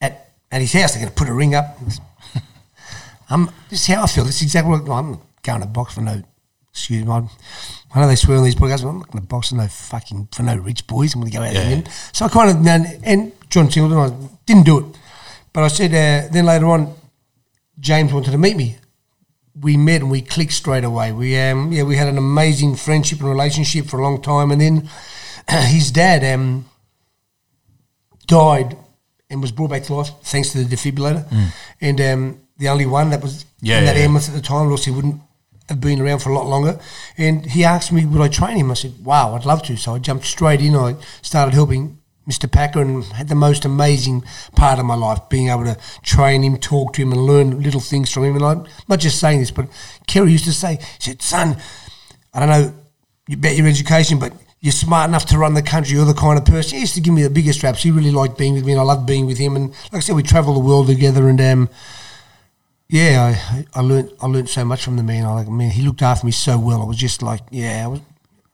at 0.00 0.32
at 0.50 0.60
his 0.60 0.72
house. 0.72 0.92
They're 0.92 1.02
going 1.02 1.12
to 1.12 1.18
put 1.18 1.28
a 1.28 1.34
ring 1.34 1.54
up. 1.54 1.78
I'm, 3.30 3.50
this 3.68 3.80
is 3.80 3.86
how 3.94 4.02
I 4.02 4.06
feel. 4.06 4.24
This 4.24 4.36
is 4.36 4.42
exactly 4.42 4.72
what 4.80 4.90
I'm 4.90 5.20
going 5.42 5.60
to 5.60 5.66
box 5.66 5.94
for 5.94 6.00
no. 6.00 6.22
Excuse 6.72 7.04
me. 7.04 7.10
I'm, 7.12 7.28
I 7.92 8.00
know 8.00 8.06
they 8.06 8.14
swear 8.16 8.38
on 8.38 8.44
these 8.44 8.54
podcasts. 8.54 8.88
I'm 8.88 8.98
not 9.00 9.10
going 9.10 9.22
to 9.22 9.28
box 9.28 9.48
for 9.50 9.56
no 9.56 9.66
fucking 9.66 10.28
for 10.32 10.42
no 10.44 10.56
rich 10.56 10.86
boys. 10.86 11.14
I'm 11.14 11.20
going 11.20 11.32
to 11.32 11.38
go 11.38 11.42
out 11.44 11.52
Yeah. 11.52 11.68
there. 11.80 11.84
So 12.12 12.24
I 12.24 12.28
kind 12.28 12.50
of 12.50 12.66
and, 12.66 13.00
and 13.04 13.32
John 13.50 13.70
Singleton. 13.70 13.98
I 13.98 14.28
didn't 14.46 14.66
do 14.66 14.78
it, 14.78 14.84
but 15.52 15.64
I 15.64 15.68
said 15.68 15.90
uh, 15.90 16.32
then 16.32 16.46
later 16.46 16.66
on, 16.66 16.94
James 17.80 18.12
wanted 18.12 18.30
to 18.32 18.38
meet 18.38 18.56
me. 18.56 18.76
We 19.60 19.76
met 19.76 20.00
and 20.00 20.10
we 20.10 20.22
clicked 20.22 20.52
straight 20.52 20.84
away. 20.84 21.10
We 21.12 21.36
um 21.38 21.72
yeah 21.72 21.82
we 21.82 21.96
had 21.96 22.06
an 22.08 22.18
amazing 22.18 22.76
friendship 22.76 23.18
and 23.20 23.28
relationship 23.28 23.86
for 23.86 23.98
a 23.98 24.02
long 24.02 24.22
time, 24.22 24.52
and 24.52 24.60
then 24.60 24.88
his 25.48 25.90
dad 25.90 26.24
um 26.34 26.64
died 28.26 28.76
and 29.28 29.40
was 29.40 29.52
brought 29.52 29.70
back 29.70 29.84
to 29.84 29.94
life 29.94 30.10
thanks 30.22 30.50
to 30.52 30.62
the 30.62 30.76
defibrillator, 30.76 31.24
and 31.80 32.00
um 32.00 32.40
the 32.58 32.68
only 32.68 32.86
one 32.86 33.10
that 33.10 33.22
was 33.22 33.46
Yeah, 33.60 33.78
in 33.78 33.84
that 33.86 33.94
yeah, 33.94 34.00
yeah. 34.00 34.04
ambulance 34.04 34.28
at 34.28 34.34
the 34.34 34.42
time, 34.42 34.68
or 34.68 34.72
else 34.72 34.84
he 34.84 34.90
wouldn't 34.90 35.20
have 35.70 35.80
been 35.80 36.00
around 36.00 36.18
for 36.18 36.30
a 36.30 36.34
lot 36.34 36.46
longer. 36.46 36.78
And 37.16 37.46
he 37.46 37.64
asked 37.64 37.90
me 37.92 38.04
would 38.04 38.20
I 38.20 38.28
train 38.28 38.56
him. 38.56 38.70
I 38.70 38.74
said 38.74 38.92
wow 39.04 39.34
I'd 39.34 39.46
love 39.46 39.62
to. 39.64 39.76
So 39.76 39.94
I 39.94 39.98
jumped 39.98 40.26
straight 40.26 40.60
in. 40.60 40.74
I 40.76 40.96
started 41.22 41.54
helping. 41.54 41.96
Mr. 42.28 42.48
Packer 42.52 42.80
and 42.80 43.02
had 43.14 43.28
the 43.28 43.34
most 43.34 43.64
amazing 43.64 44.22
part 44.54 44.78
of 44.78 44.84
my 44.84 44.94
life, 44.94 45.18
being 45.30 45.48
able 45.48 45.64
to 45.64 45.76
train 46.02 46.42
him, 46.44 46.58
talk 46.58 46.92
to 46.92 47.02
him, 47.02 47.10
and 47.12 47.22
learn 47.26 47.60
little 47.60 47.80
things 47.80 48.12
from 48.12 48.22
him. 48.24 48.36
And 48.36 48.44
I'm 48.44 48.66
not 48.88 49.00
just 49.00 49.18
saying 49.18 49.40
this, 49.40 49.50
but 49.50 49.66
Kerry 50.06 50.30
used 50.30 50.44
to 50.44 50.52
say, 50.52 50.76
he 50.76 51.00
said, 51.00 51.22
son, 51.22 51.56
I 52.32 52.38
don't 52.38 52.48
know 52.50 52.72
about 53.32 53.56
your 53.56 53.66
education, 53.66 54.20
but 54.20 54.32
you're 54.60 54.72
smart 54.72 55.08
enough 55.08 55.26
to 55.26 55.38
run 55.38 55.54
the 55.54 55.62
country. 55.62 55.96
You're 55.96 56.04
the 56.04 56.14
kind 56.14 56.38
of 56.38 56.44
person. 56.44 56.76
He 56.76 56.80
used 56.80 56.94
to 56.94 57.00
give 57.00 57.14
me 57.14 57.22
the 57.22 57.30
biggest 57.30 57.62
raps. 57.62 57.82
He 57.82 57.90
really 57.90 58.10
liked 58.10 58.36
being 58.36 58.54
with 58.54 58.64
me, 58.64 58.72
and 58.72 58.80
I 58.80 58.84
loved 58.84 59.06
being 59.06 59.26
with 59.26 59.38
him. 59.38 59.56
And 59.56 59.70
like 59.70 59.94
I 59.94 60.00
said, 60.00 60.16
we 60.16 60.22
travel 60.22 60.54
the 60.54 60.60
world 60.60 60.86
together, 60.86 61.28
and 61.28 61.40
um, 61.40 61.70
yeah, 62.88 63.34
I 63.54 63.66
I 63.74 63.80
learned 63.80 64.12
I 64.20 64.26
learned 64.26 64.50
so 64.50 64.64
much 64.64 64.84
from 64.84 64.96
the 64.96 65.02
man. 65.02 65.24
I 65.24 65.32
like, 65.32 65.48
man, 65.48 65.70
he 65.70 65.82
looked 65.82 66.02
after 66.02 66.26
me 66.26 66.32
so 66.32 66.58
well. 66.58 66.82
I 66.82 66.84
was 66.84 66.98
just 66.98 67.22
like, 67.22 67.40
yeah, 67.50 67.84
I 67.84 67.86
was 67.86 68.00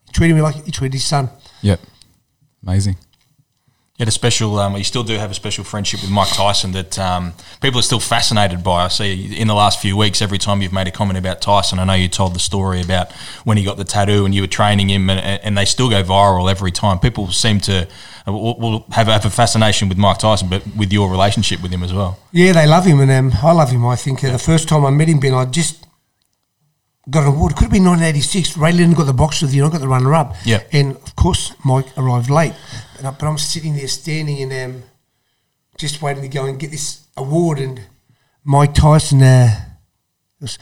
he 0.06 0.12
treated 0.12 0.34
me 0.34 0.42
like 0.42 0.64
he 0.64 0.70
treated 0.70 0.94
his 0.94 1.04
son. 1.04 1.28
Yep. 1.62 1.80
Amazing. 2.62 2.96
You 3.96 4.02
had 4.02 4.08
a 4.08 4.12
special, 4.12 4.58
um, 4.58 4.76
you 4.76 4.84
still 4.84 5.04
do 5.04 5.14
have 5.14 5.30
a 5.30 5.34
special 5.34 5.64
friendship 5.64 6.02
with 6.02 6.10
Mike 6.10 6.28
Tyson 6.28 6.72
that 6.72 6.98
um, 6.98 7.32
people 7.62 7.80
are 7.80 7.82
still 7.82 7.98
fascinated 7.98 8.62
by. 8.62 8.84
I 8.84 8.88
see 8.88 9.34
in 9.34 9.48
the 9.48 9.54
last 9.54 9.80
few 9.80 9.96
weeks, 9.96 10.20
every 10.20 10.36
time 10.36 10.60
you've 10.60 10.72
made 10.72 10.86
a 10.86 10.90
comment 10.90 11.18
about 11.18 11.40
Tyson, 11.40 11.78
I 11.78 11.84
know 11.84 11.94
you 11.94 12.08
told 12.08 12.34
the 12.34 12.38
story 12.38 12.82
about 12.82 13.10
when 13.44 13.56
he 13.56 13.64
got 13.64 13.78
the 13.78 13.84
tattoo 13.84 14.26
and 14.26 14.34
you 14.34 14.42
were 14.42 14.48
training 14.48 14.90
him, 14.90 15.08
and, 15.08 15.20
and 15.42 15.56
they 15.56 15.64
still 15.64 15.88
go 15.88 16.02
viral 16.02 16.50
every 16.50 16.72
time. 16.72 16.98
People 16.98 17.28
seem 17.28 17.58
to 17.60 17.88
uh, 18.28 18.32
will, 18.32 18.84
have, 18.90 19.06
have 19.06 19.24
a 19.24 19.30
fascination 19.30 19.88
with 19.88 19.96
Mike 19.96 20.18
Tyson, 20.18 20.50
but 20.50 20.62
with 20.76 20.92
your 20.92 21.10
relationship 21.10 21.62
with 21.62 21.72
him 21.72 21.82
as 21.82 21.94
well. 21.94 22.18
Yeah, 22.32 22.52
they 22.52 22.66
love 22.66 22.84
him, 22.84 23.00
and 23.00 23.10
um, 23.10 23.32
I 23.42 23.52
love 23.52 23.70
him. 23.70 23.86
I 23.86 23.96
think 23.96 24.22
uh, 24.22 24.30
the 24.30 24.38
first 24.38 24.68
time 24.68 24.84
I 24.84 24.90
met 24.90 25.08
him, 25.08 25.20
Ben, 25.20 25.32
I 25.32 25.46
just 25.46 25.86
got 27.08 27.22
an 27.22 27.28
award. 27.28 27.52
It 27.52 27.54
could 27.54 27.64
have 27.64 27.72
been 27.72 27.84
1986. 27.84 28.56
Ray 28.56 28.72
Lennon 28.72 28.94
got 28.94 29.04
the 29.04 29.12
box 29.12 29.42
of 29.42 29.54
you. 29.54 29.64
I 29.64 29.70
got 29.70 29.80
the 29.80 29.88
runner 29.88 30.14
up. 30.14 30.34
Yeah. 30.44 30.62
And 30.72 30.96
of 30.96 31.16
course, 31.16 31.54
Mike 31.64 31.86
arrived 31.96 32.30
late. 32.30 32.52
But, 32.96 33.04
I, 33.04 33.10
but 33.10 33.26
I'm 33.26 33.38
sitting 33.38 33.76
there 33.76 33.88
standing 33.88 34.42
and 34.50 34.74
um, 34.76 34.82
just 35.76 36.00
waiting 36.02 36.22
to 36.22 36.28
go 36.28 36.46
and 36.46 36.58
get 36.58 36.70
this 36.70 37.06
award. 37.16 37.58
And 37.58 37.80
Mike 38.44 38.74
Tyson 38.74 39.22
uh, 39.22 39.48
goes, 40.40 40.58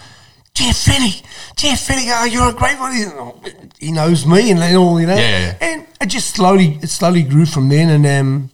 Jeff 0.54 0.76
Fenech, 0.84 1.22
Jeff 1.56 1.86
Fenech, 1.86 2.10
oh, 2.12 2.24
you're 2.24 2.48
a 2.50 2.52
great 2.52 2.78
one. 2.78 2.92
He- 2.92 3.86
He 3.86 3.92
knows 3.92 4.24
me 4.26 4.50
and 4.50 4.60
all, 4.76 5.00
you 5.00 5.06
know. 5.06 5.14
Yeah, 5.14 5.20
yeah, 5.20 5.56
yeah. 5.60 5.66
And 5.68 5.86
it 6.00 6.06
just 6.06 6.34
slowly, 6.34 6.78
it 6.82 6.88
slowly 6.88 7.22
grew 7.22 7.44
from 7.46 7.68
then. 7.68 7.90
And 7.90 8.06
um, 8.06 8.50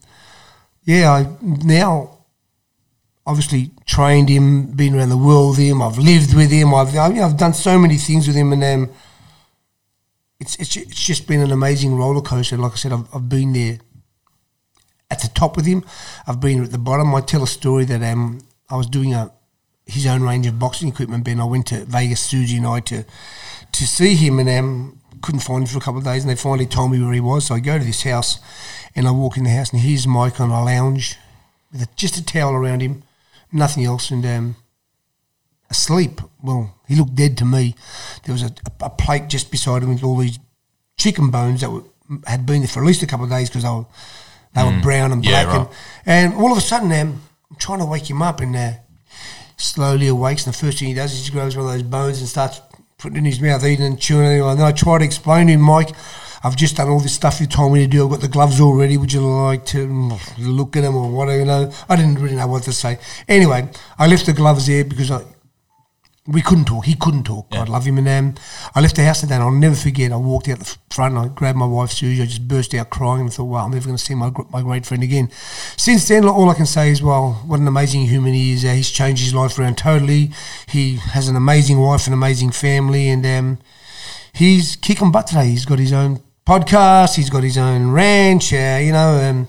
yeah, 0.85 1.11
I 1.13 1.27
now 1.43 2.19
obviously 3.27 3.71
trained 3.87 4.29
him, 4.29 4.73
been 4.73 4.95
around 4.97 5.11
the 5.11 5.17
world 5.17 5.51
with 5.51 5.59
him. 5.59 5.83
I've 5.83 5.99
lived 5.99 6.35
with 6.35 6.51
him. 6.51 6.75
I've 6.75 6.97
I, 6.97 7.09
you 7.09 7.15
know, 7.17 7.27
I've 7.27 7.37
done 7.37 7.55
so 7.55 7.79
many 7.79 7.97
things 7.97 8.27
with 8.27 8.35
him, 8.37 8.53
and 8.53 8.65
um, 8.65 8.91
it's 10.41 10.57
it's 10.57 10.77
it's 10.77 11.05
just 11.05 11.29
been 11.29 11.41
an 11.41 11.53
amazing 11.53 11.95
roller 11.95 12.23
coaster. 12.23 12.57
Like 12.57 12.73
I 12.73 12.77
said, 12.77 12.93
I've, 12.93 13.15
I've 13.15 13.29
been 13.29 13.53
there 13.53 13.79
at 15.11 15.21
the 15.21 15.29
top 15.29 15.57
with 15.57 15.67
him. 15.67 15.85
I've 16.27 16.41
been 16.41 16.65
at 16.65 16.73
the 16.73 16.79
bottom. 16.79 17.15
I 17.15 17.21
tell 17.21 17.43
a 17.43 17.47
story 17.47 17.85
that 17.85 18.03
um, 18.03 18.41
I 18.69 18.77
was 18.77 18.87
doing 18.87 19.13
a 19.15 19.33
his 19.87 20.07
own 20.07 20.23
range 20.23 20.47
of 20.47 20.59
boxing 20.59 20.89
equipment. 20.89 21.25
Ben, 21.25 21.41
I 21.41 21.45
went 21.45 21.67
to 21.69 21.85
Vegas, 21.85 22.21
Susie 22.21 22.57
and 22.57 22.67
I 22.67 22.81
to 22.81 23.05
to 23.73 23.87
see 23.87 24.15
him, 24.15 24.39
and 24.39 24.49
um, 24.49 25.01
couldn't 25.21 25.41
find 25.41 25.63
him 25.63 25.67
for 25.67 25.79
a 25.79 25.83
couple 25.83 25.99
of 25.99 26.05
days. 26.05 26.23
And 26.23 26.31
they 26.31 26.37
finally 26.37 26.67
told 26.67 26.91
me 26.91 27.03
where 27.03 27.13
he 27.13 27.21
was. 27.21 27.47
So 27.47 27.55
I 27.55 27.61
go 27.61 27.79
to 27.79 27.85
this 27.85 28.03
house, 28.03 28.39
and 28.97 29.07
I 29.07 29.11
walk 29.11 29.37
in 29.37 29.45
the 29.45 29.51
house, 29.51 29.73
and 29.73 29.83
here's 29.83 30.07
Mike 30.07 30.41
on 30.41 30.51
a 30.51 30.65
lounge 30.65 31.19
with 31.71 31.83
a, 31.83 31.89
just 31.97 32.17
a 32.17 32.25
towel 32.25 32.55
around 32.55 32.81
him, 32.81 33.03
nothing 33.53 33.85
else, 33.85 34.11
and 34.11 34.25
um, 34.25 34.57
asleep. 35.71 36.21
Well, 36.43 36.75
he 36.89 36.95
looked 36.97 37.15
dead 37.15 37.37
to 37.39 37.45
me. 37.45 37.75
There 38.25 38.33
was 38.33 38.43
a, 38.43 38.53
a, 38.81 38.91
plate 38.91 39.29
just 39.29 39.51
beside 39.51 39.83
him 39.83 39.91
with 39.95 40.05
all 40.05 40.17
these 40.17 40.39
chicken 40.99 41.31
bones 41.31 41.61
that 41.61 41.71
were, 41.71 41.85
had 42.27 42.45
been 42.45 42.61
there 42.61 42.69
for 42.69 42.81
at 42.81 42.87
least 42.87 43.03
a 43.03 43.07
couple 43.07 43.25
of 43.25 43.31
days 43.31 43.49
because 43.49 43.63
they 43.63 43.69
were 43.69 43.87
they 44.55 44.65
were 44.65 44.83
brown 44.83 45.13
and 45.13 45.23
Mm. 45.23 45.29
Yeah, 45.29 45.45
black. 45.45 45.57
right. 45.57 45.77
and, 46.07 46.33
and 46.33 46.43
all 46.43 46.51
of 46.53 46.59
a 46.59 46.61
sudden, 46.61 46.91
um, 46.93 47.23
I'm 47.51 47.57
trying 47.57 47.79
to 47.79 47.85
wake 47.87 48.11
him 48.11 48.21
up, 48.21 48.41
and 48.41 48.55
uh, 48.57 48.73
slowly 49.57 50.09
awakes. 50.09 50.47
And 50.47 50.55
the 50.55 50.59
first 50.59 50.79
thing 50.79 50.89
he 50.89 50.95
does 50.95 51.13
is 51.13 51.27
he 51.27 51.33
grabs 51.33 51.57
one 51.57 51.67
of 51.67 51.73
those 51.73 51.83
bones 51.83 52.19
and 52.19 52.29
starts 52.29 52.61
putting 52.99 53.17
it 53.17 53.21
in 53.21 53.25
his 53.27 53.41
mouth, 53.41 53.65
eating 53.65 53.87
and 53.87 54.01
chewing. 54.01 54.43
And 54.43 54.59
then 54.59 54.67
I 54.67 54.73
try 54.73 54.99
to 54.99 55.05
explain 55.05 55.47
to 55.47 55.53
him, 55.55 55.61
Mike, 55.61 55.91
I've 56.43 56.57
just 56.57 56.77
done 56.77 56.89
all 56.89 57.01
this 57.01 57.15
stuff 57.15 57.41
you 57.41 57.47
told 57.47 57.73
me 57.73 57.81
to 57.81 57.87
do. 57.87 58.05
I've 58.05 58.11
got 58.11 58.21
the 58.21 58.29
gloves 58.29 58.61
all 58.61 58.75
ready. 58.75 58.97
Would 58.97 59.13
you 59.13 59.21
like 59.21 59.67
to 59.67 59.87
mm, 59.87 60.19
look 60.39 60.77
at 60.77 60.83
them 60.83 60.97
or 60.97 61.11
whatever? 61.11 61.39
You 61.39 61.45
know, 61.45 61.73
I 61.89 61.97
didn't 61.97 62.17
really 62.17 62.37
know 62.37 62.47
what 62.47 62.63
to 62.65 62.73
say. 62.73 62.99
Anyway, 63.29 63.69
I 63.99 64.07
left 64.07 64.27
the 64.27 64.33
gloves 64.33 64.67
there 64.67 64.85
because 64.85 65.11
I. 65.11 65.23
We 66.31 66.43
couldn't 66.43 66.67
talk. 66.67 66.85
He 66.85 66.95
couldn't 66.95 67.25
talk. 67.25 67.51
God 67.51 67.69
love 67.69 67.85
him. 67.85 67.99
And 67.99 68.09
um, 68.09 68.35
I 68.75 68.81
left 68.81 68.97
the 68.97 69.05
house 69.05 69.21
that 69.23 69.29
day. 69.29 69.35
I'll 69.37 69.51
never 69.51 69.75
forget. 69.75 70.13
I 70.13 70.17
walked 70.17 70.49
out 70.49 70.59
the 70.61 70.77
front. 70.91 71.17
and 71.17 71.25
I 71.25 71.29
grabbed 71.35 71.59
my 71.59 71.67
wife 71.67 71.91
Susie. 71.91 72.23
I 72.23 72.27
just 72.27 72.47
burst 72.47 72.73
out 72.75 72.91
crying 72.91 73.23
and 73.23 73.33
thought, 73.33 73.45
"Wow, 73.45 73.65
I'm 73.65 73.71
never 73.73 73.87
going 73.87 73.97
to 73.97 74.05
see 74.05 74.15
my 74.15 74.31
my 74.51 74.63
great 74.63 74.87
friend 74.87 75.03
again." 75.03 75.31
Since 75.77 76.09
then, 76.09 76.25
all 76.27 76.49
I 76.51 76.55
can 76.55 76.67
say 76.67 76.91
is, 76.91 77.03
"Well, 77.03 77.43
what 77.47 77.59
an 77.61 77.67
amazing 77.69 78.03
human 78.07 78.35
he 78.35 78.53
is. 78.53 78.65
Uh, 78.65 78.73
he's 78.75 78.91
changed 78.91 79.23
his 79.25 79.35
life 79.35 79.59
around 79.59 79.79
totally. 79.79 80.31
He 80.69 80.97
has 80.97 81.29
an 81.29 81.37
amazing 81.37 81.79
wife, 81.81 82.07
an 82.07 82.13
amazing 82.13 82.51
family, 82.53 83.09
and 83.09 83.25
um, 83.27 83.59
he's 84.33 84.77
kicking 84.77 85.11
butt 85.13 85.27
today. 85.29 85.47
He's 85.49 85.65
got 85.67 85.79
his 85.79 85.93
own 85.93 86.21
podcast. 86.47 87.17
He's 87.17 87.31
got 87.31 87.43
his 87.43 87.59
own 87.59 87.91
ranch. 87.91 88.53
Uh, 88.53 88.79
you 88.83 88.93
know, 88.93 89.21
um, 89.23 89.49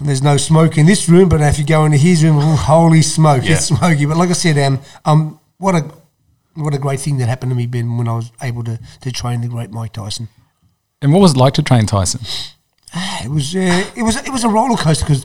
there's 0.00 0.22
no 0.22 0.36
smoke 0.36 0.78
in 0.78 0.86
this 0.86 1.08
room, 1.08 1.28
but 1.28 1.40
if 1.40 1.58
you 1.58 1.64
go 1.66 1.84
into 1.84 1.98
his 1.98 2.22
room, 2.22 2.38
oh, 2.38 2.56
holy 2.56 3.02
smoke, 3.02 3.44
Yeah. 3.44 3.52
it's 3.52 3.66
smoky. 3.66 4.06
But 4.06 4.16
like 4.16 4.30
I 4.30 4.34
said, 4.34 4.56
um, 4.58 4.80
um, 5.04 5.37
what 5.58 5.74
a 5.74 5.90
what 6.54 6.74
a 6.74 6.78
great 6.78 7.00
thing 7.00 7.18
that 7.18 7.28
happened 7.28 7.50
to 7.52 7.56
me, 7.56 7.66
Ben, 7.66 7.96
when 7.98 8.08
I 8.08 8.14
was 8.14 8.32
able 8.42 8.64
to, 8.64 8.80
to 9.02 9.12
train 9.12 9.42
the 9.42 9.48
great 9.48 9.70
Mike 9.70 9.92
Tyson. 9.92 10.28
And 11.00 11.12
what 11.12 11.20
was 11.20 11.32
it 11.34 11.36
like 11.36 11.54
to 11.54 11.62
train 11.62 11.86
Tyson? 11.86 12.20
Ah, 12.94 13.24
It 13.24 13.30
was 13.30 13.54
uh, 13.54 13.84
it 13.96 14.02
was 14.02 14.16
it 14.16 14.30
was 14.30 14.44
a 14.44 14.48
roller 14.48 14.76
coaster 14.76 15.04
because 15.04 15.24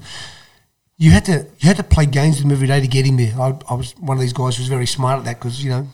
you 0.98 1.12
had 1.12 1.26
to 1.26 1.46
you 1.60 1.68
had 1.68 1.78
to 1.78 1.84
play 1.84 2.06
games 2.06 2.36
with 2.38 2.46
him 2.46 2.52
every 2.52 2.68
day 2.68 2.80
to 2.82 2.88
get 2.88 3.06
him 3.06 3.18
there. 3.18 3.34
I, 3.40 3.58
I 3.70 3.74
was 3.74 3.94
one 4.00 4.18
of 4.18 4.22
these 4.22 4.34
guys 4.34 4.58
who 4.58 4.62
was 4.62 4.70
very 4.70 4.86
smart 4.86 5.20
at 5.20 5.26
that 5.26 5.40
because 5.40 5.64
you 5.64 5.70
know 5.70 5.88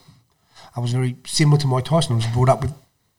I 0.76 0.80
was 0.80 0.92
very 0.92 1.16
similar 1.26 1.58
to 1.60 1.66
Mike 1.66 1.84
Tyson. 1.84 2.12
I 2.12 2.16
was 2.16 2.26
brought 2.26 2.48
up 2.48 2.62
with 2.62 2.72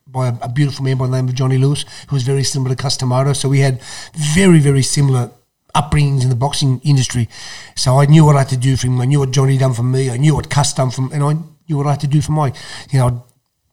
by 0.05 0.27
a, 0.27 0.33
a 0.41 0.49
beautiful 0.49 0.83
man 0.83 0.97
by 0.97 1.07
the 1.07 1.13
name 1.13 1.29
of 1.29 1.35
Johnny 1.35 1.57
Lewis, 1.57 1.85
who 2.09 2.15
was 2.15 2.23
very 2.23 2.43
similar 2.43 2.75
to 2.75 2.81
Cus 2.81 2.97
D'Amato. 2.97 3.33
So 3.33 3.49
we 3.49 3.59
had 3.59 3.81
very 4.13 4.59
very 4.59 4.83
similar 4.83 5.31
upbringings 5.73 6.23
in 6.23 6.29
the 6.29 6.35
boxing 6.35 6.79
industry. 6.83 7.27
So 7.75 7.99
I 7.99 8.05
knew 8.05 8.25
what 8.25 8.35
I 8.35 8.39
had 8.39 8.49
to 8.49 8.57
do 8.57 8.75
for 8.77 8.87
him. 8.87 9.01
I 9.01 9.05
knew 9.05 9.19
what 9.19 9.31
Johnny 9.31 9.57
done 9.57 9.73
for 9.73 9.83
me. 9.83 10.09
I 10.09 10.17
knew 10.17 10.35
what 10.35 10.49
Cus 10.49 10.73
done 10.73 10.91
for, 10.91 11.09
and 11.13 11.23
I 11.23 11.33
knew 11.67 11.77
what 11.77 11.87
I 11.87 11.91
had 11.91 12.01
to 12.01 12.07
do 12.07 12.21
for 12.21 12.31
my, 12.31 12.53
You 12.91 12.99
know. 12.99 13.07
I'd, 13.07 13.21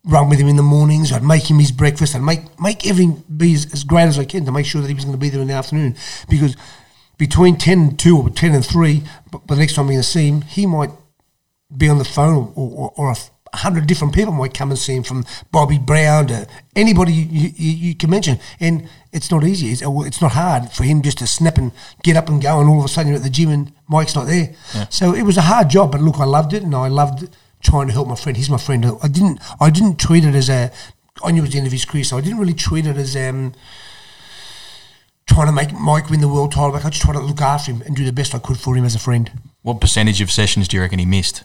run 0.04 0.28
with 0.28 0.38
him 0.38 0.48
in 0.48 0.56
the 0.56 0.62
mornings. 0.62 1.12
I'd 1.12 1.22
make 1.22 1.50
him 1.50 1.58
his 1.58 1.72
breakfast. 1.72 2.14
I'd 2.14 2.22
make 2.22 2.58
make 2.60 2.86
everything 2.86 3.22
be 3.36 3.54
as, 3.54 3.72
as 3.72 3.84
great 3.84 4.04
as 4.04 4.18
I 4.18 4.24
can 4.24 4.44
to 4.46 4.52
make 4.52 4.66
sure 4.66 4.80
that 4.80 4.88
he 4.88 4.94
was 4.94 5.04
going 5.04 5.16
to 5.16 5.20
be 5.20 5.28
there 5.28 5.40
in 5.40 5.48
the 5.48 5.54
afternoon. 5.54 5.96
Because 6.28 6.56
between 7.18 7.56
ten 7.56 7.80
and 7.80 7.98
two 7.98 8.16
or 8.16 8.30
ten 8.30 8.54
and 8.54 8.64
three, 8.64 9.02
but 9.30 9.46
by 9.46 9.54
the 9.54 9.60
next 9.60 9.74
time 9.74 9.84
I'm 9.84 9.88
going 9.88 10.00
to 10.00 10.02
see 10.02 10.28
him, 10.28 10.42
he 10.42 10.66
might 10.66 10.90
be 11.76 11.88
on 11.88 11.98
the 11.98 12.04
phone 12.04 12.52
or, 12.54 12.70
or, 12.70 12.92
or 12.96 13.10
a, 13.10 13.16
hundred 13.54 13.86
different 13.86 14.14
people 14.14 14.32
might 14.32 14.54
come 14.54 14.70
and 14.70 14.78
see 14.78 14.94
him, 14.94 15.02
from 15.02 15.24
Bobby 15.50 15.78
Brown 15.78 16.26
to 16.28 16.46
anybody 16.76 17.12
you, 17.12 17.50
you, 17.56 17.70
you 17.70 17.94
can 17.94 18.10
mention. 18.10 18.38
And 18.60 18.88
it's 19.12 19.30
not 19.30 19.44
easy. 19.44 19.68
It's, 19.68 19.82
it's 19.84 20.20
not 20.20 20.32
hard 20.32 20.70
for 20.72 20.84
him 20.84 21.02
just 21.02 21.18
to 21.18 21.26
snap 21.26 21.58
and 21.58 21.72
get 22.02 22.16
up 22.16 22.28
and 22.28 22.42
go, 22.42 22.60
and 22.60 22.68
all 22.68 22.78
of 22.78 22.84
a 22.84 22.88
sudden 22.88 23.08
you're 23.08 23.18
at 23.18 23.24
the 23.24 23.30
gym 23.30 23.50
and 23.50 23.72
Mike's 23.88 24.14
not 24.14 24.26
there. 24.26 24.54
Yeah. 24.74 24.86
So 24.90 25.14
it 25.14 25.22
was 25.22 25.36
a 25.36 25.42
hard 25.42 25.70
job, 25.70 25.92
but 25.92 26.00
look, 26.00 26.18
I 26.18 26.24
loved 26.24 26.52
it, 26.52 26.62
and 26.62 26.74
I 26.74 26.88
loved 26.88 27.28
trying 27.62 27.86
to 27.88 27.92
help 27.92 28.06
my 28.06 28.14
friend. 28.14 28.36
He's 28.36 28.50
my 28.50 28.58
friend. 28.58 28.86
I 29.02 29.08
didn't 29.08 29.40
I 29.60 29.70
didn't 29.70 29.98
treat 29.98 30.24
it 30.24 30.34
as 30.34 30.48
a. 30.48 30.70
I 31.24 31.32
knew 31.32 31.40
it 31.40 31.42
was 31.42 31.50
the 31.50 31.58
end 31.58 31.66
of 31.66 31.72
his 31.72 31.84
career, 31.84 32.04
so 32.04 32.16
I 32.16 32.20
didn't 32.20 32.38
really 32.38 32.54
treat 32.54 32.86
it 32.86 32.96
as 32.96 33.16
um, 33.16 33.52
trying 35.26 35.46
to 35.46 35.52
make 35.52 35.72
Mike 35.72 36.08
win 36.10 36.20
the 36.20 36.28
world 36.28 36.52
title. 36.52 36.72
Like 36.72 36.84
I 36.84 36.90
just 36.90 37.02
tried 37.02 37.14
to 37.14 37.20
look 37.20 37.40
after 37.40 37.72
him 37.72 37.82
and 37.82 37.96
do 37.96 38.04
the 38.04 38.12
best 38.12 38.34
I 38.34 38.38
could 38.38 38.58
for 38.58 38.76
him 38.76 38.84
as 38.84 38.94
a 38.94 39.00
friend. 39.00 39.30
What 39.62 39.80
percentage 39.80 40.20
of 40.20 40.30
sessions 40.30 40.68
do 40.68 40.76
you 40.76 40.82
reckon 40.82 41.00
he 41.00 41.06
missed, 41.06 41.42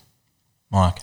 Mike? 0.69 0.99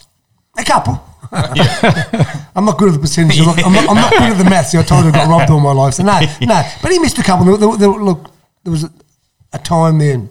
A 0.61 0.65
couple. 0.65 1.01
I'm 1.33 2.65
not 2.65 2.77
good 2.77 2.89
at 2.89 2.95
the 2.95 2.99
percentages. 3.01 3.47
I'm, 3.47 3.57
not, 3.57 3.67
I'm, 3.67 3.73
not, 3.73 3.89
I'm 3.89 3.97
not 3.97 4.11
good 4.11 4.23
at 4.23 4.39
the 4.39 4.51
maths. 4.51 4.75
I 4.75 4.83
told 4.83 5.05
you 5.05 5.11
I 5.11 5.13
got 5.13 5.29
robbed 5.29 5.51
all 5.51 5.61
my 5.61 5.73
life. 5.73 5.95
So 5.95 6.03
no, 6.03 6.21
no. 6.43 6.63
But 6.83 6.93
he 6.93 6.99
missed 6.99 7.19
a 7.19 7.23
couple. 7.23 7.57
There, 7.57 7.77
there, 7.79 7.89
look, 7.89 8.31
there 8.63 8.73
was 8.73 8.85
a, 8.85 8.93
a 9.53 9.59
time 9.59 9.99
then 9.99 10.29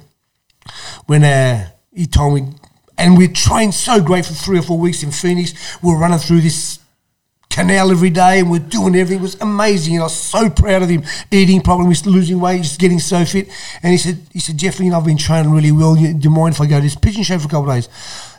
when 1.07 1.23
uh, 1.23 1.67
he 1.93 2.05
told 2.05 2.35
me, 2.35 2.53
and 2.97 3.17
we 3.17 3.27
trained 3.27 3.73
so 3.73 4.01
great 4.01 4.25
for 4.25 4.33
three 4.33 4.59
or 4.59 4.61
four 4.61 4.77
weeks 4.77 5.01
in 5.01 5.11
Phoenix. 5.11 5.53
We 5.81 5.91
were 5.91 5.97
running 5.97 6.19
through 6.19 6.41
this 6.41 6.79
canal 7.49 7.91
every 7.91 8.09
day 8.09 8.39
and 8.39 8.51
we're 8.51 8.59
doing 8.59 8.95
everything. 8.95 9.19
It 9.19 9.21
was 9.21 9.35
amazing. 9.41 9.95
And 9.95 10.01
I 10.01 10.05
was 10.05 10.15
so 10.15 10.49
proud 10.49 10.83
of 10.83 10.89
him, 10.89 11.03
eating 11.31 11.61
properly, 11.61 11.95
losing 12.05 12.39
weight, 12.39 12.61
just 12.61 12.79
getting 12.79 12.99
so 12.99 13.25
fit. 13.25 13.47
And 13.81 13.91
he 13.91 13.97
said, 13.97 14.19
he 14.33 14.39
said, 14.39 14.57
Jeff, 14.57 14.79
you 14.79 14.91
know, 14.91 14.97
I've 14.97 15.05
been 15.05 15.17
training 15.17 15.51
really 15.51 15.71
well. 15.71 15.95
Do 15.95 16.01
you 16.01 16.29
mind 16.29 16.55
if 16.55 16.61
I 16.61 16.67
go 16.67 16.75
to 16.75 16.81
this 16.81 16.95
pigeon 16.95 17.23
show 17.23 17.39
for 17.39 17.47
a 17.47 17.49
couple 17.49 17.69
of 17.69 17.75
days? 17.75 17.89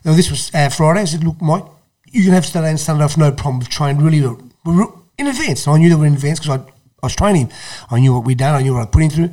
Now, 0.04 0.12
this 0.12 0.30
was 0.30 0.50
uh, 0.54 0.68
Friday. 0.68 1.00
I 1.00 1.04
said, 1.06 1.24
look, 1.24 1.40
Mike, 1.40 1.64
you 2.10 2.24
can 2.24 2.32
have 2.32 2.44
Saturday 2.46 2.70
and 2.70 2.80
Sunday 2.80 3.04
off, 3.04 3.16
no 3.16 3.30
problem. 3.32 3.58
We've 3.60 3.68
trained 3.68 4.02
really. 4.02 4.20
We're 4.64 4.86
in 5.18 5.26
advance. 5.26 5.66
I 5.68 5.78
knew 5.78 5.88
they 5.88 5.94
were 5.94 6.06
in 6.06 6.14
advance 6.14 6.40
because 6.40 6.58
I, 6.58 6.62
I 6.62 7.06
was 7.06 7.16
training. 7.16 7.50
I 7.90 8.00
knew 8.00 8.14
what 8.14 8.24
we'd 8.24 8.38
done. 8.38 8.54
I 8.54 8.62
knew 8.62 8.74
what 8.74 8.82
I'd 8.82 8.92
put 8.92 9.02
him 9.02 9.10
through. 9.10 9.30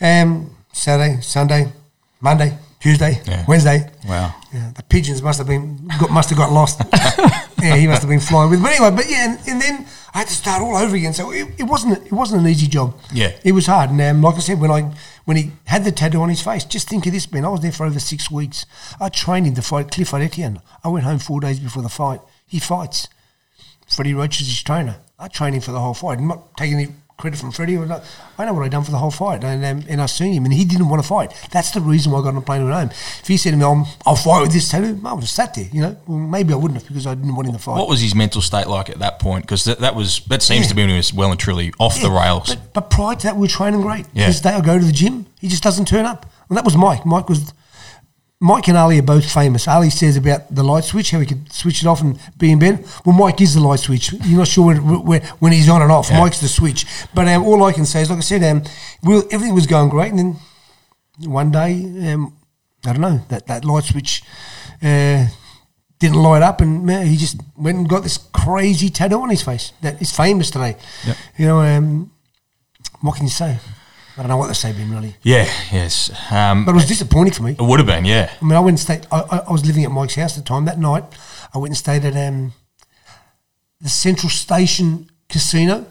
Um, 0.00 0.56
Saturday, 0.72 1.20
Sunday, 1.20 1.72
Monday, 2.20 2.56
Tuesday, 2.80 3.20
Yeah. 3.26 3.44
Wednesday. 3.46 3.90
Wow. 4.08 4.34
Yeah, 4.52 4.72
the 4.76 4.82
pigeons 4.82 5.22
must 5.22 5.38
have 5.38 5.46
been 5.46 5.88
got, 6.00 6.10
must 6.10 6.30
have 6.30 6.38
got 6.38 6.52
lost. 6.52 6.80
yeah, 7.62 7.76
he 7.76 7.86
must 7.86 8.02
have 8.02 8.10
been 8.10 8.20
flying 8.20 8.50
with. 8.50 8.62
But 8.62 8.72
anyway, 8.72 8.90
but 8.96 9.08
yeah, 9.08 9.30
and, 9.30 9.48
and 9.48 9.60
then 9.62 9.86
I 10.14 10.18
had 10.18 10.28
to 10.28 10.34
start 10.34 10.62
all 10.62 10.76
over 10.76 10.94
again. 10.94 11.12
So 11.12 11.32
it, 11.32 11.48
it 11.58 11.64
wasn't 11.64 12.06
it 12.06 12.12
wasn't 12.12 12.42
an 12.42 12.48
easy 12.48 12.68
job. 12.68 12.96
Yeah. 13.12 13.32
it 13.42 13.52
was 13.52 13.66
hard. 13.66 13.90
And 13.90 14.00
um, 14.00 14.22
like 14.22 14.36
I 14.36 14.38
said, 14.38 14.60
when 14.60 14.70
I 14.70 14.94
when 15.24 15.36
he 15.36 15.50
had 15.64 15.84
the 15.84 15.90
tattoo 15.90 16.22
on 16.22 16.28
his 16.28 16.40
face, 16.40 16.64
just 16.64 16.88
think 16.88 17.04
of 17.06 17.12
this, 17.12 17.30
man. 17.32 17.44
I 17.44 17.48
was 17.48 17.60
there 17.60 17.72
for 17.72 17.84
over 17.84 17.98
six 17.98 18.30
weeks. 18.30 18.64
I 19.00 19.08
trained 19.08 19.46
him 19.46 19.54
to 19.56 19.62
fight 19.62 19.90
Clifford 19.90 20.22
Etienne. 20.22 20.60
I 20.84 20.88
went 20.88 21.04
home 21.04 21.18
four 21.18 21.40
days 21.40 21.58
before 21.58 21.82
the 21.82 21.88
fight. 21.88 22.20
He 22.46 22.60
fights. 22.60 23.08
Freddie 23.88 24.14
Roach 24.14 24.40
is 24.40 24.46
his 24.46 24.62
trainer. 24.62 24.96
I 25.18 25.28
trained 25.28 25.56
him 25.56 25.62
for 25.62 25.72
the 25.72 25.80
whole 25.80 25.94
fight. 25.94 26.18
I'm 26.18 26.28
not 26.28 26.56
taking 26.56 26.78
any 26.78 26.92
credit 27.16 27.38
from 27.38 27.52
Freddie. 27.52 27.78
I 27.78 27.84
know 27.84 28.02
I 28.38 28.44
know 28.44 28.54
what 28.54 28.62
I 28.64 28.68
done 28.68 28.84
for 28.84 28.90
the 28.90 28.98
whole 28.98 29.10
fight, 29.10 29.44
and 29.44 29.64
um, 29.64 29.84
and 29.88 30.00
I 30.00 30.06
seen 30.06 30.32
him, 30.32 30.44
and 30.44 30.52
he 30.52 30.64
didn't 30.64 30.88
want 30.88 31.02
to 31.02 31.08
fight. 31.08 31.32
That's 31.52 31.70
the 31.70 31.80
reason 31.80 32.12
why 32.12 32.18
I 32.18 32.22
got 32.22 32.28
on 32.30 32.36
a 32.38 32.40
plane 32.40 32.60
and 32.62 32.70
went 32.70 32.90
home. 32.90 32.98
If 33.20 33.26
he 33.28 33.36
said 33.36 33.52
to 33.52 33.56
me, 33.56 33.64
"I'll, 33.64 33.88
I'll 34.06 34.16
fight 34.16 34.42
with 34.42 34.52
this 34.52 34.68
tattoo," 34.70 35.00
I 35.04 35.12
would 35.12 35.20
have 35.22 35.28
sat 35.28 35.54
there. 35.54 35.66
You 35.72 35.82
know, 35.82 35.96
well, 36.06 36.18
maybe 36.18 36.52
I 36.52 36.56
wouldn't 36.56 36.80
have 36.80 36.88
because 36.88 37.06
I 37.06 37.14
didn't 37.14 37.34
want 37.36 37.48
him 37.48 37.54
to 37.54 37.60
fight. 37.60 37.76
What 37.78 37.88
was 37.88 38.00
his 38.00 38.14
mental 38.14 38.40
state 38.42 38.66
like 38.66 38.90
at 38.90 38.98
that 38.98 39.18
point? 39.20 39.44
Because 39.44 39.64
that, 39.64 39.78
that 39.80 39.94
was 39.94 40.20
that 40.28 40.42
seems 40.42 40.62
Yeah. 40.64 40.68
to 40.70 40.74
be 40.74 40.82
when 40.82 40.90
he 40.90 40.96
was 40.96 41.12
well 41.14 41.30
and 41.30 41.38
truly 41.40 41.72
off 41.78 42.00
the 42.00 42.10
rails. 42.10 42.54
But, 42.54 42.72
but 42.72 42.90
prior 42.90 43.14
to 43.16 43.22
that, 43.26 43.36
we 43.36 43.42
were 43.42 43.48
training 43.48 43.82
great. 43.82 44.06
Yeah. 44.12 44.26
This 44.26 44.40
day 44.40 44.50
I 44.50 44.60
go 44.60 44.78
to 44.78 44.84
the 44.84 44.92
gym, 44.92 45.26
he 45.40 45.48
just 45.48 45.62
doesn't 45.62 45.86
turn 45.88 46.06
up. 46.06 46.26
And 46.48 46.56
that 46.58 46.64
was 46.64 46.76
Mike. 46.76 47.06
Mike 47.06 47.28
was. 47.28 47.52
Mike 48.44 48.68
and 48.68 48.76
Ali 48.76 48.98
are 48.98 49.02
both 49.02 49.32
famous. 49.32 49.66
Ali 49.66 49.88
says 49.88 50.18
about 50.18 50.54
the 50.54 50.62
light 50.62 50.84
switch, 50.84 51.12
how 51.12 51.18
he 51.18 51.24
could 51.24 51.50
switch 51.50 51.80
it 51.80 51.86
off 51.86 52.02
and 52.02 52.18
be 52.36 52.52
in 52.52 52.58
bed. 52.58 52.84
Well, 53.02 53.16
Mike 53.16 53.40
is 53.40 53.54
the 53.54 53.60
light 53.60 53.80
switch. 53.80 54.12
You're 54.12 54.36
not 54.36 54.48
sure 54.48 54.66
when, 54.66 55.02
when, 55.06 55.22
when 55.38 55.52
he's 55.52 55.70
on 55.70 55.80
and 55.80 55.90
off. 55.90 56.10
Yeah. 56.10 56.20
Mike's 56.20 56.42
the 56.42 56.48
switch. 56.48 56.84
But 57.14 57.26
um, 57.26 57.42
all 57.42 57.64
I 57.64 57.72
can 57.72 57.86
say 57.86 58.02
is, 58.02 58.10
like 58.10 58.18
I 58.18 58.20
said, 58.20 58.44
um, 58.44 58.62
we 59.02 59.16
everything 59.30 59.54
was 59.54 59.66
going 59.66 59.88
great. 59.88 60.10
And 60.12 60.18
then 60.18 60.36
one 61.26 61.52
day, 61.52 61.72
um, 62.12 62.36
I 62.84 62.92
don't 62.92 63.00
know, 63.00 63.22
that, 63.30 63.46
that 63.46 63.64
light 63.64 63.84
switch 63.84 64.22
uh, 64.82 65.26
didn't 65.98 66.22
light 66.22 66.42
up. 66.42 66.60
And 66.60 66.84
man, 66.84 67.06
he 67.06 67.16
just 67.16 67.40
went 67.56 67.78
and 67.78 67.88
got 67.88 68.02
this 68.02 68.18
crazy 68.18 68.90
tattoo 68.90 69.22
on 69.22 69.30
his 69.30 69.40
face 69.40 69.72
that 69.80 70.02
is 70.02 70.14
famous 70.14 70.50
today. 70.50 70.76
Yep. 71.06 71.16
You 71.38 71.46
know, 71.46 71.60
um, 71.60 72.10
what 73.00 73.16
can 73.16 73.24
you 73.24 73.30
say? 73.30 73.58
I 74.16 74.20
don't 74.22 74.28
know 74.28 74.36
what 74.36 74.48
to 74.48 74.54
say, 74.54 74.72
Ben, 74.72 74.90
really. 74.90 75.16
yeah, 75.22 75.44
yes. 75.72 76.10
Um, 76.30 76.64
But 76.64 76.72
it 76.72 76.74
was 76.76 76.86
disappointing 76.86 77.32
for 77.32 77.42
me. 77.42 77.52
it 77.52 77.60
would 77.60 77.80
have 77.80 77.86
been, 77.86 78.04
yeah. 78.04 78.30
I 78.40 78.44
mean, 78.44 78.54
I 78.54 78.60
went 78.60 78.74
and 78.74 78.80
stayed. 78.80 79.06
I, 79.10 79.20
I, 79.20 79.38
I 79.48 79.52
was 79.52 79.66
living 79.66 79.84
at 79.84 79.90
Mike's 79.90 80.14
house 80.14 80.38
at 80.38 80.44
the 80.44 80.48
time. 80.48 80.66
That 80.66 80.78
night, 80.78 81.04
I 81.52 81.58
went 81.58 81.70
and 81.70 81.76
stayed 81.76 82.04
at 82.04 82.14
um, 82.16 82.52
the 83.80 83.88
Central 83.88 84.30
Station 84.30 85.10
Casino 85.28 85.86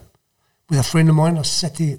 with 0.69 0.79
a 0.79 0.83
friend 0.83 1.09
of 1.09 1.15
mine. 1.15 1.37
I 1.37 1.41
sat 1.41 1.75
there 1.75 1.97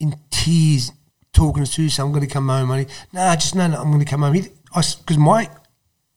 in 0.00 0.16
tears, 0.30 0.92
talking 1.34 1.62
to 1.64 1.70
Sue. 1.70 1.90
So 1.90 2.04
I'm 2.06 2.10
going 2.12 2.26
to 2.26 2.32
come 2.32 2.48
home, 2.48 2.68
honey. 2.68 2.86
No, 3.12 3.20
nah, 3.26 3.36
just 3.36 3.54
no, 3.54 3.66
no. 3.66 3.76
I'm 3.78 3.90
going 3.92 4.04
to 4.04 4.10
come 4.10 4.22
home. 4.22 4.32
Because 4.32 5.18
my 5.18 5.50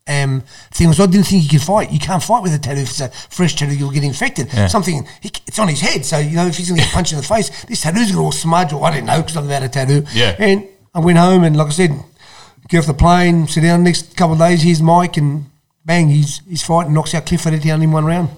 um, 0.10 0.44
thing 0.72 0.88
was, 0.88 1.00
I 1.00 1.06
didn't 1.06 1.28
think 1.28 1.44
he 1.44 1.50
could 1.50 1.62
fight. 1.62 1.92
You 1.92 2.00
can't 2.00 2.22
fight 2.22 2.42
with 2.44 2.54
a 2.54 2.60
tattoo. 2.60 2.82
If 2.82 2.90
it's 2.90 3.02
a 3.02 3.10
fresh 3.10 3.56
tattoo, 3.56 3.76
you'll 3.76 3.92
get 3.92 4.04
infected. 4.04 4.52
Yeah. 4.52 4.68
Something. 4.68 5.08
He, 5.22 5.32
it's 5.48 5.60
on 5.60 5.68
his 5.68 5.80
head, 5.80 6.04
so 6.06 6.18
you 6.18 6.36
know 6.36 6.48
if 6.48 6.58
he's 6.58 6.70
going 6.70 6.80
to 6.80 6.86
get 6.86 6.94
punched 6.94 7.14
in 7.14 7.20
the 7.20 7.24
face, 7.24 7.64
this 7.66 7.82
tattoo's 7.82 8.12
going 8.12 8.16
to 8.16 8.22
all 8.22 8.32
smudge. 8.32 8.74
Or 8.74 8.84
I 8.84 8.92
didn't 8.92 9.08
know 9.08 9.22
because 9.22 9.38
I've 9.38 9.48
had 9.48 9.64
a 9.64 9.70
tattoo. 9.70 10.04
Yeah. 10.14 10.36
And 10.40 10.68
I 10.94 11.00
went 11.00 11.18
home, 11.18 11.44
and 11.44 11.56
like 11.56 11.68
I 11.68 11.72
said, 11.72 11.92
get 12.68 12.80
off 12.80 12.88
the 12.88 12.94
plane, 12.94 13.48
sit 13.48 13.62
down. 13.62 13.84
Next 13.84 14.18
couple 14.18 14.34
of 14.34 14.40
days, 14.40 14.64
here's 14.64 14.82
Mike, 14.82 15.18
and 15.18 15.46
bang, 15.86 16.10
he's 16.10 16.42
he's 16.48 16.64
fighting, 16.64 16.94
knocks 16.94 17.14
out 17.14 17.26
Clifford 17.26 17.62
down 17.62 17.82
in 17.82 17.92
one 17.92 18.06
round. 18.06 18.30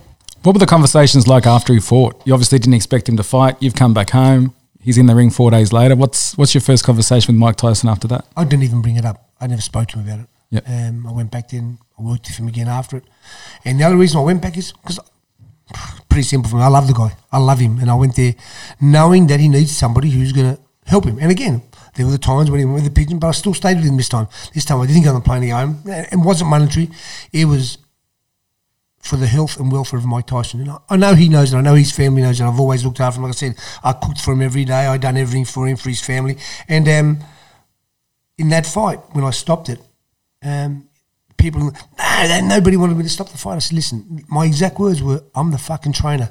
What 0.44 0.56
were 0.56 0.60
the 0.60 0.66
conversations 0.66 1.28
like 1.28 1.46
after 1.46 1.74
he 1.74 1.80
fought? 1.80 2.22
You 2.26 2.34
obviously 2.34 2.58
didn't 2.58 2.74
expect 2.74 3.08
him 3.08 3.16
to 3.18 3.24
fight. 3.24 3.58
You've 3.62 3.76
come 3.76 3.94
back 3.94 4.10
home. 4.10 4.56
He's 4.82 4.98
in 4.98 5.06
the 5.06 5.14
ring 5.14 5.30
four 5.30 5.52
days 5.52 5.72
later. 5.72 5.96
What's 5.96 6.36
what's 6.38 6.56
your 6.56 6.62
first 6.62 6.84
conversation 6.84 7.34
with 7.34 7.40
Mike 7.40 7.56
Tyson 7.58 7.88
after 7.88 8.08
that? 8.08 8.26
I 8.36 8.44
didn't 8.44 8.64
even 8.64 8.82
bring 8.82 8.96
it 8.96 9.06
up. 9.06 9.30
I 9.40 9.48
never 9.48 9.62
spoke 9.62 9.88
to 9.90 10.00
him 10.00 10.08
about 10.08 10.20
it. 10.22 10.26
Yep. 10.52 10.70
Um, 10.70 11.08
I 11.08 11.12
went 11.12 11.32
back 11.32 11.50
then. 11.50 11.80
I 11.98 12.04
worked 12.04 12.28
with 12.28 12.38
him 12.38 12.48
again 12.48 12.68
after 12.68 12.98
it. 12.98 13.04
And 13.66 13.80
the 13.80 13.86
other 13.86 13.98
reason 13.98 14.20
I 14.20 14.24
went 14.24 14.42
back 14.42 14.58
is 14.58 14.72
because 14.72 15.00
pretty 16.10 16.24
simple 16.24 16.50
for 16.50 16.58
me. 16.58 16.64
I 16.64 16.68
love 16.68 16.88
the 16.88 16.94
guy. 16.94 17.16
I 17.32 17.40
love 17.40 17.60
him, 17.60 17.80
and 17.80 17.90
I 17.90 17.96
went 17.96 18.16
there 18.16 18.36
knowing 18.80 19.28
that 19.28 19.40
he 19.40 19.48
needs 19.48 19.76
somebody 19.76 20.10
who's 20.10 20.34
going 20.34 20.56
to 20.56 20.62
help 20.86 21.06
him. 21.06 21.18
And 21.20 21.32
again, 21.32 21.62
there 21.96 22.06
were 22.06 22.12
the 22.12 22.18
times 22.18 22.52
when 22.52 22.60
he 22.60 22.66
went 22.66 22.76
with 22.76 22.86
the 22.86 22.92
pigeon, 22.92 23.20
but 23.20 23.28
I 23.28 23.32
still 23.32 23.54
stayed 23.54 23.78
with 23.78 23.86
him 23.86 23.98
this 23.98 24.10
time. 24.10 24.28
This 24.54 24.66
time 24.66 24.82
I 24.82 24.88
didn't 24.88 25.04
go 25.04 25.10
on 25.10 25.16
the 25.16 25.22
plane 25.22 25.42
to 25.42 25.48
go 25.48 25.56
home. 25.56 25.84
It 25.86 26.20
wasn't 26.20 26.50
monetary. 26.50 26.90
It 27.32 27.46
was 27.46 27.78
for 29.02 29.16
the 29.18 29.28
health 29.28 29.60
and 29.60 29.72
welfare 29.72 30.00
of 30.00 30.06
Mike 30.06 30.28
Tyson. 30.28 30.62
And 30.62 30.70
I, 30.70 30.78
I 30.90 30.96
know 30.98 31.16
he 31.16 31.28
knows 31.28 31.54
it. 31.54 31.58
I 31.58 31.62
know 31.62 31.76
his 31.76 31.92
family 31.92 32.22
knows 32.22 32.40
it. 32.40 32.46
I've 32.46 32.60
always 32.60 32.86
looked 32.86 33.00
after 33.00 33.20
him. 33.20 33.24
Like 33.24 33.32
I 33.32 33.36
said, 33.36 33.56
I 33.84 33.94
cooked 33.94 34.22
for 34.22 34.34
him 34.34 34.42
every 34.42 34.66
day. 34.66 34.86
I 34.86 34.98
done 34.98 35.18
everything 35.18 35.46
for 35.46 35.68
him, 35.68 35.78
for 35.78 35.90
his 35.90 36.02
family. 36.02 36.38
And 36.68 36.88
um, 36.88 37.20
in 38.38 38.50
that 38.50 38.66
fight, 38.66 39.00
when 39.14 39.24
I 39.24 39.32
stopped 39.32 39.70
it, 39.70 39.80
um, 40.44 40.88
people, 41.38 41.62
no, 41.62 41.72
they- 42.28 42.42
nobody 42.42 42.78
wanted 42.78 42.98
me 42.98 43.04
to 43.04 43.10
stop 43.10 43.30
the 43.30 43.38
fight. 43.38 43.56
I 43.56 43.60
said, 43.60 43.76
listen, 43.76 44.24
my 44.28 44.46
exact 44.46 44.80
words 44.80 45.02
were, 45.02 45.24
I'm 45.36 45.52
the 45.52 45.58
fucking 45.58 45.94
trainer. 45.94 46.30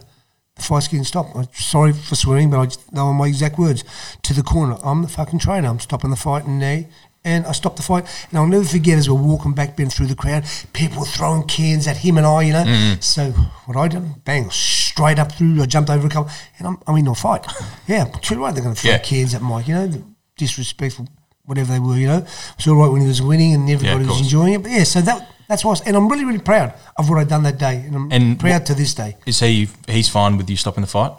The 0.56 0.62
fight's 0.62 0.88
getting 0.88 1.04
stopped. 1.04 1.34
I'm 1.36 1.48
sorry 1.54 1.92
for 1.92 2.14
swearing, 2.16 2.50
but 2.50 2.60
I 2.60 2.66
just, 2.66 2.92
they 2.94 3.00
were 3.00 3.14
my 3.14 3.28
exact 3.28 3.58
words 3.58 3.82
to 4.22 4.34
the 4.34 4.42
corner. 4.42 4.76
I'm 4.84 5.02
the 5.02 5.08
fucking 5.08 5.38
trainer. 5.38 5.68
I'm 5.68 5.78
stopping 5.80 6.10
the 6.10 6.16
fight, 6.16 6.44
and 6.44 6.60
they, 6.60 6.88
and 7.24 7.46
I 7.46 7.52
stopped 7.52 7.76
the 7.76 7.82
fight. 7.82 8.04
And 8.30 8.38
I'll 8.38 8.46
never 8.46 8.64
forget 8.64 8.98
as 8.98 9.08
we're 9.08 9.16
walking 9.22 9.54
back, 9.54 9.76
Ben, 9.76 9.88
through 9.88 10.06
the 10.08 10.14
crowd, 10.14 10.44
people 10.74 11.00
were 11.00 11.06
throwing 11.06 11.44
cans 11.46 11.86
at 11.86 11.98
him 11.98 12.18
and 12.18 12.26
I, 12.26 12.42
you 12.42 12.52
know. 12.52 12.96
So 13.00 13.30
what 13.66 13.76
I 13.78 13.88
done, 13.88 14.16
bang, 14.24 14.50
straight 14.50 15.18
up 15.18 15.32
through. 15.32 15.62
I 15.62 15.66
jumped 15.66 15.88
over 15.88 16.06
a 16.06 16.10
couple, 16.10 16.30
and 16.58 16.66
I'm, 16.68 16.78
I'm 16.86 16.96
in 16.96 17.06
a 17.08 17.14
fight. 17.14 17.46
Yeah, 17.86 18.04
too 18.20 18.40
right. 18.42 18.52
They're 18.54 18.62
going 18.62 18.74
to 18.74 18.80
throw 18.80 18.90
Yeah. 18.90 18.98
cans 18.98 19.34
at 19.34 19.40
Mike, 19.42 19.66
you 19.68 19.74
know, 19.74 20.04
disrespectful, 20.36 21.08
whatever 21.44 21.72
they 21.72 21.78
were, 21.80 21.96
you 21.96 22.06
know. 22.06 22.18
It 22.18 22.56
was 22.56 22.66
all 22.68 22.76
right 22.76 22.90
when 22.92 23.00
he 23.02 23.08
was 23.08 23.22
winning 23.22 23.54
and 23.54 23.68
everybody 23.68 24.04
was 24.06 24.20
enjoying 24.20 24.54
it. 24.54 24.62
But 24.62 24.70
yeah, 24.72 24.84
so 24.84 25.00
that 25.02 25.28
that's 25.48 25.64
why, 25.64 25.74
and 25.86 25.96
I'm 25.96 26.08
really, 26.08 26.24
really 26.24 26.38
proud 26.40 26.74
of 26.96 27.08
what 27.10 27.18
I've 27.18 27.28
done 27.28 27.42
that 27.44 27.58
day, 27.58 27.76
and 27.86 27.94
I'm 27.96 28.12
And 28.12 28.38
proud 28.38 28.66
to 28.66 28.74
this 28.74 28.94
day. 28.94 29.16
Is 29.26 29.40
he 29.40 29.68
he's 29.88 30.08
fine 30.08 30.36
with 30.36 30.48
you 30.48 30.56
stopping 30.56 30.82
the 30.82 30.86
fight? 30.86 31.12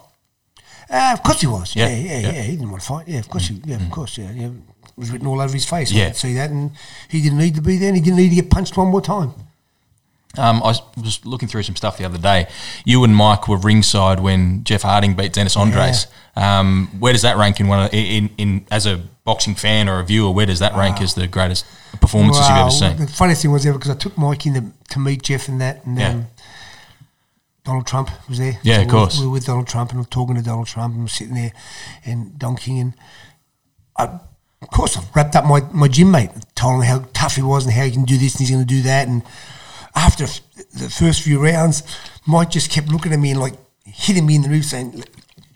Uh, 0.90 1.12
of 1.14 1.24
course 1.24 1.42
he 1.42 1.48
was. 1.48 1.76
Yeah, 1.76 1.88
Yeah, 1.88 1.96
yeah, 1.96 2.20
yeah. 2.20 2.20
yeah. 2.34 2.42
Mm. 2.42 2.46
He 2.46 2.52
didn't 2.58 2.72
want 2.72 2.82
to 2.84 2.88
fight. 2.88 3.08
Yeah, 3.08 3.20
of 3.20 3.30
course 3.30 3.48
he. 3.48 3.62
Yeah, 3.66 3.76
of 3.78 3.90
course. 3.92 4.18
Yeah, 4.18 4.32
yeah. 4.32 4.48
It 4.48 4.98
was 4.98 5.10
written 5.12 5.28
all 5.28 5.40
over 5.42 5.54
his 5.54 5.66
face. 5.66 5.92
I 5.92 5.96
Yeah. 5.96 6.08
could 6.08 6.18
see 6.18 6.34
that, 6.36 6.50
and 6.50 6.72
he 7.10 7.22
didn't 7.22 7.38
need 7.38 7.56
to 7.56 7.62
be 7.62 7.78
there, 7.78 7.88
and 7.90 7.98
he 7.98 8.04
didn't 8.04 8.18
need 8.18 8.30
to 8.30 8.36
get 8.36 8.50
punched 8.50 8.76
one 8.78 8.88
more 8.90 9.02
time. 9.02 9.34
Um, 10.38 10.62
I 10.64 10.76
was- 10.98 11.20
looking 11.26 11.50
through 11.50 11.64
some 11.64 11.76
stuff 11.76 11.98
the 11.98 12.06
other 12.06 12.18
day. 12.18 12.48
You 12.86 13.04
and 13.04 13.14
Mike 13.16 13.48
were 13.50 13.58
ringside 13.58 14.20
when 14.22 14.64
Jeff 14.64 14.84
Harding 14.84 15.14
beat 15.14 15.34
Dennis 15.34 15.56
Andries. 15.56 16.06
Um, 16.38 16.88
where 17.00 17.12
does 17.12 17.24
that 17.24 17.36
rank 17.38 17.60
in 17.60 17.68
one 17.68 17.86
of, 17.88 17.94
in, 17.94 18.30
in 18.38 18.66
as 18.72 18.86
a 18.86 19.02
boxing 19.26 19.56
fan 19.56 19.90
or 19.90 20.00
a 20.00 20.06
viewer? 20.06 20.32
Where 20.32 20.46
does 20.46 20.60
that 20.60 20.74
rank 20.76 21.02
as 21.02 21.16
the 21.16 21.28
greatest 21.28 21.66
performances 22.00 22.42
Wow. 22.44 22.50
you've 22.50 22.60
ever 22.62 22.72
seen? 22.96 23.06
The 23.06 23.12
funniest 23.12 23.42
thing 23.42 23.52
was 23.52 23.66
ever 23.66 23.78
because 23.78 23.92
I 23.92 23.96
took 23.96 24.18
Mike 24.18 24.46
in 24.46 24.54
to, 24.54 24.64
to 24.94 25.00
meet 25.00 25.22
Jeff 25.22 25.50
and 25.50 25.60
that, 25.60 25.86
and 25.86 26.00
Yeah. 26.00 26.10
um, 26.12 26.28
Donald 27.64 27.86
Trump 27.86 28.10
was 28.30 28.38
there. 28.40 28.58
Yeah, 28.64 28.76
So 28.78 28.82
of 28.82 28.88
we 28.88 28.94
were- 28.94 29.00
course. 29.00 29.20
We 29.20 29.26
were 29.26 29.32
with 29.34 29.46
Donald 29.46 29.68
Trump 29.68 29.92
and 29.92 30.00
I'm 30.00 30.06
talking 30.06 30.36
to 30.36 30.42
Donald 30.42 30.68
Trump 30.68 30.94
and 30.94 31.04
I'm 31.04 31.08
sitting 31.08 31.36
there 31.36 31.52
and 32.06 32.40
Don 32.40 32.56
King 32.56 32.80
and 32.80 32.94
I, 33.98 34.04
of 34.62 34.70
course 34.72 34.98
I 34.98 35.02
wrapped 35.14 35.36
up 35.36 35.46
my, 35.46 35.62
my 35.72 35.88
gym 35.88 36.10
mate, 36.10 36.32
told 36.56 36.82
him 36.82 36.88
how 36.88 37.06
tough 37.14 37.36
he 37.36 37.42
was 37.42 37.66
and 37.66 37.74
how 37.74 37.84
he 37.84 37.92
can 37.92 38.04
do 38.06 38.18
this 38.18 38.34
and 38.34 38.40
he's 38.40 38.50
going 38.50 38.66
to 38.66 38.74
do 38.74 38.82
that 38.84 39.08
and 39.08 39.22
after 39.96 40.26
f- 40.26 40.42
the 40.74 40.90
first 40.90 41.22
few 41.24 41.44
rounds, 41.44 41.84
Mike 42.26 42.50
just 42.50 42.72
kept 42.72 42.90
looking 42.90 43.14
at 43.14 43.20
me 43.20 43.32
and 43.32 43.40
like 43.40 43.54
hitting 43.86 44.26
me 44.26 44.36
in 44.36 44.42
the 44.42 44.50
roof 44.50 44.66
saying, 44.66 45.04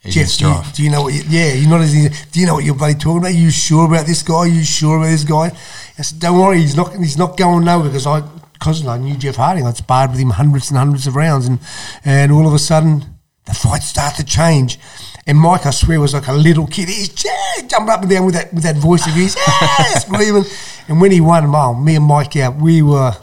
"Jeff, 0.04 0.38
do 0.38 0.48
you, 0.48 0.62
do 0.74 0.84
you 0.84 0.90
know 0.90 1.04
what? 1.04 1.14
You, 1.14 1.24
yeah, 1.28 1.54
you're 1.54 1.70
not 1.70 1.82
as 1.82 1.94
do 1.94 2.40
you 2.40 2.46
know 2.46 2.56
what 2.56 2.64
you're 2.64 2.76
bloody 2.76 2.96
talking 2.96 3.20
about? 3.20 3.36
You 3.36 3.52
sure 3.52 3.86
about 3.86 4.06
this 4.06 4.24
guy? 4.24 4.36
Are 4.36 4.48
You 4.48 4.64
sure 4.64 4.98
about 4.98 5.10
this 5.10 5.24
guy?" 5.24 5.52
I 5.98 6.02
said, 6.02 6.20
"Don't 6.20 6.40
worry, 6.40 6.60
he's 6.60 6.76
not 6.76 6.94
he's 6.96 7.18
not 7.18 7.38
going 7.38 7.66
nowhere 7.66 7.90
because 7.90 8.08
I 8.08 8.22
because 8.54 8.86
I 8.86 8.98
knew 8.98 9.16
Jeff 9.16 9.36
Harding. 9.36 9.66
I'd 9.66 9.78
sparred 9.78 10.12
with 10.12 10.20
him 10.20 10.32
hundreds 10.32 10.70
and 10.70 10.78
hundreds 10.78 11.08
of 11.08 11.16
rounds, 11.16 11.48
and 11.48 11.60
and 12.04 12.32
all 12.32 12.48
of 12.48 12.54
a 12.54 12.60
sudden 12.60 13.06
the 13.46 13.54
fight 13.54 13.84
started 13.84 14.18
to 14.18 14.26
change." 14.26 14.80
And 15.28 15.40
Mike, 15.40 15.66
I 15.66 15.72
swear, 15.72 16.00
was 16.00 16.14
like 16.14 16.28
a 16.28 16.34
little 16.34 16.68
kid. 16.68 16.88
He's 16.88 17.26
yeah, 17.26 17.68
jumping 17.68 17.90
up 17.90 18.02
and 18.02 18.10
down 18.12 18.26
with 18.26 18.36
that 18.36 18.54
with 18.54 18.64
that 18.64 18.76
voice 18.76 19.08
of 19.08 19.14
his, 19.14 19.36
yeah, 19.36 19.68
screaming. 20.00 20.46
And 20.88 21.02
when 21.02 21.12
he 21.12 21.20
won, 21.20 21.52
wow, 21.52 21.74
me 21.74 21.96
and 21.96 22.06
Mike 22.06 22.36
out, 22.36 22.58
we 22.58 22.84
were 22.84 23.16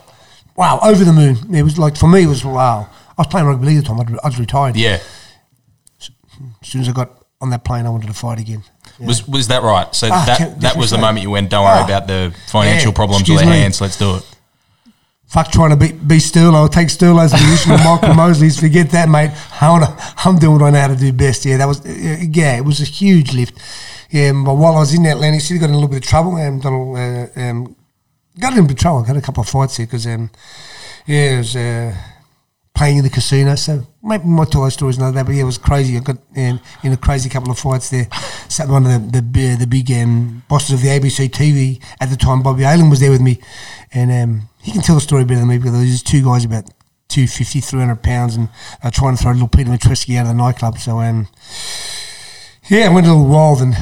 wow 0.57 0.79
over 0.83 1.05
the 1.05 1.13
moon. 1.13 1.55
It 1.55 1.63
was 1.63 1.79
like 1.79 1.97
for 1.97 2.09
me, 2.09 2.23
it 2.25 2.27
was 2.27 2.45
wow. 2.45 2.89
I 3.19 3.21
was 3.23 3.27
playing 3.29 3.47
rugby 3.47 3.67
league 3.67 3.79
at 3.79 3.85
the 3.85 3.89
time. 3.89 4.01
I'd, 4.01 4.19
I 4.25 4.29
was 4.29 4.39
retired. 4.39 4.77
Yeah. 4.77 4.99
As 6.01 6.11
soon 6.69 6.81
as 6.83 6.89
I 6.89 6.93
got 6.93 7.11
on 7.41 7.51
that 7.51 7.65
plane, 7.65 7.87
I 7.87 7.91
wanted 7.91 8.07
to 8.09 8.15
fight 8.15 8.39
again. 8.41 8.63
Yeah. 8.99 9.07
Was 9.07 9.27
was 9.29 9.49
that 9.49 9.63
right? 9.63 9.95
So 9.95 10.09
Ah, 10.11 10.25
that 10.27 10.61
that 10.61 10.77
was 10.77 10.91
the 10.91 10.99
moment 10.99 11.23
you 11.23 11.31
went, 11.31 11.51
don't 11.51 11.65
worry 11.65 11.81
Ah. 11.81 11.85
about 11.85 12.07
the 12.07 12.35
financial 12.49 12.91
Yeah, 12.91 12.95
problems 12.97 13.21
or 13.21 13.23
excuse 13.23 13.41
the 13.41 13.47
me. 13.47 13.53
hands, 13.61 13.81
let's 13.81 13.97
do 13.99 14.17
it. 14.17 14.29
Fuck 15.27 15.51
trying 15.51 15.71
to 15.71 15.77
be, 15.77 15.93
be. 15.93 16.21
I'll 16.37 16.69
take 16.69 16.89
Sterlo's 16.89 17.33
position 17.33 17.73
of 17.73 17.81
Michael 17.85 18.13
Mosley's. 18.13 18.61
Forget 18.61 18.91
that, 18.91 19.09
mate. 19.09 19.31
I 19.63 19.71
wanna, 19.71 19.97
I'm 20.19 20.39
doing 20.39 20.59
what 20.61 20.63
I 20.67 20.71
know 20.71 20.81
how 20.81 20.89
to 20.89 20.97
do 20.97 21.11
best. 21.11 21.47
Yeah, 21.47 21.57
that 21.57 21.67
was, 21.67 21.81
yeah, 21.87 22.59
it 22.59 22.65
was 22.67 22.83
a 22.83 22.85
huge 22.85 23.33
lift. 23.33 23.59
Yeah, 24.11 24.33
but 24.33 24.55
while 24.57 24.77
I 24.77 24.81
was 24.81 24.93
in 24.93 25.07
Atlantic 25.07 25.41
City, 25.41 25.59
got 25.59 25.71
in 25.71 25.73
a 25.73 25.75
little 25.79 25.89
bit 25.89 26.05
of 26.05 26.09
trouble. 26.09 26.37
Um, 26.37 26.61
Donald, 26.61 26.99
uh, 26.99 27.29
um, 27.41 27.75
got 28.39 28.57
in 28.57 28.67
trouble. 28.75 29.05
Had 29.05 29.17
a 29.17 29.21
couple 29.21 29.43
of 29.43 29.49
fights 29.49 29.77
there 29.77 29.87
because, 29.87 30.07
um, 30.07 30.31
yeah, 31.07 31.35
it 31.35 31.39
was 31.39 31.57
uh, 31.57 31.95
playing 32.75 32.99
in 32.99 33.05
the 33.05 33.11
casino. 33.11 33.55
So 33.55 33.87
maybe 34.03 34.25
tell 34.51 34.63
those 34.63 34.75
stories 34.75 34.99
another 34.99 35.19
day. 35.19 35.23
But 35.23 35.35
yeah, 35.35 35.43
it 35.43 35.47
was 35.47 35.59
crazy. 35.59 35.97
I 35.97 36.01
got 36.01 36.17
um, 36.37 36.61
in 36.83 36.93
a 36.93 36.97
crazy 36.97 37.29
couple 37.29 37.51
of 37.51 37.59
fights 37.59 37.91
there. 37.91 38.09
Sat 38.49 38.69
one 38.69 38.87
of 38.87 39.13
the 39.13 39.21
the, 39.21 39.23
bi- 39.23 39.57
the 39.57 39.67
big 39.67 39.91
um, 39.93 40.43
bosses 40.49 40.75
of 40.75 40.83
the 40.83 40.89
ABC 40.89 41.29
TV 41.29 41.83
at 42.01 42.11
the 42.11 42.17
time. 42.17 42.43
Bobby 42.43 42.65
Ayling 42.65 42.91
was 42.91 43.01
there 43.01 43.11
with 43.11 43.21
me, 43.21 43.41
and 43.93 44.11
um, 44.11 44.49
he 44.61 44.73
can 44.73 44.83
tell 44.83 44.95
the 44.95 45.01
story 45.01 45.25
better 45.25 45.41
than 45.41 45.49
me 45.49 45.59
because 45.59 45.73
there's 45.73 46.03
two 46.03 46.23
guys 46.25 46.45
about 46.45 46.65
250, 47.09 47.61
300 47.61 48.03
pounds, 48.03 48.37
and 48.37 48.49
they're 48.83 48.91
trying 48.91 49.17
to 49.17 49.23
throw 49.23 49.33
a 49.33 49.35
little 49.35 49.49
Peter 49.49 49.71
Matreski 49.71 50.17
out 50.17 50.23
of 50.23 50.29
the 50.29 50.35
nightclub. 50.35 50.79
So 50.79 51.01
um, 51.01 51.29
yeah, 52.69 52.87
I 52.87 52.95
went 52.95 53.07
a 53.07 53.13
little 53.13 53.29
wild 53.29 53.61
and. 53.61 53.77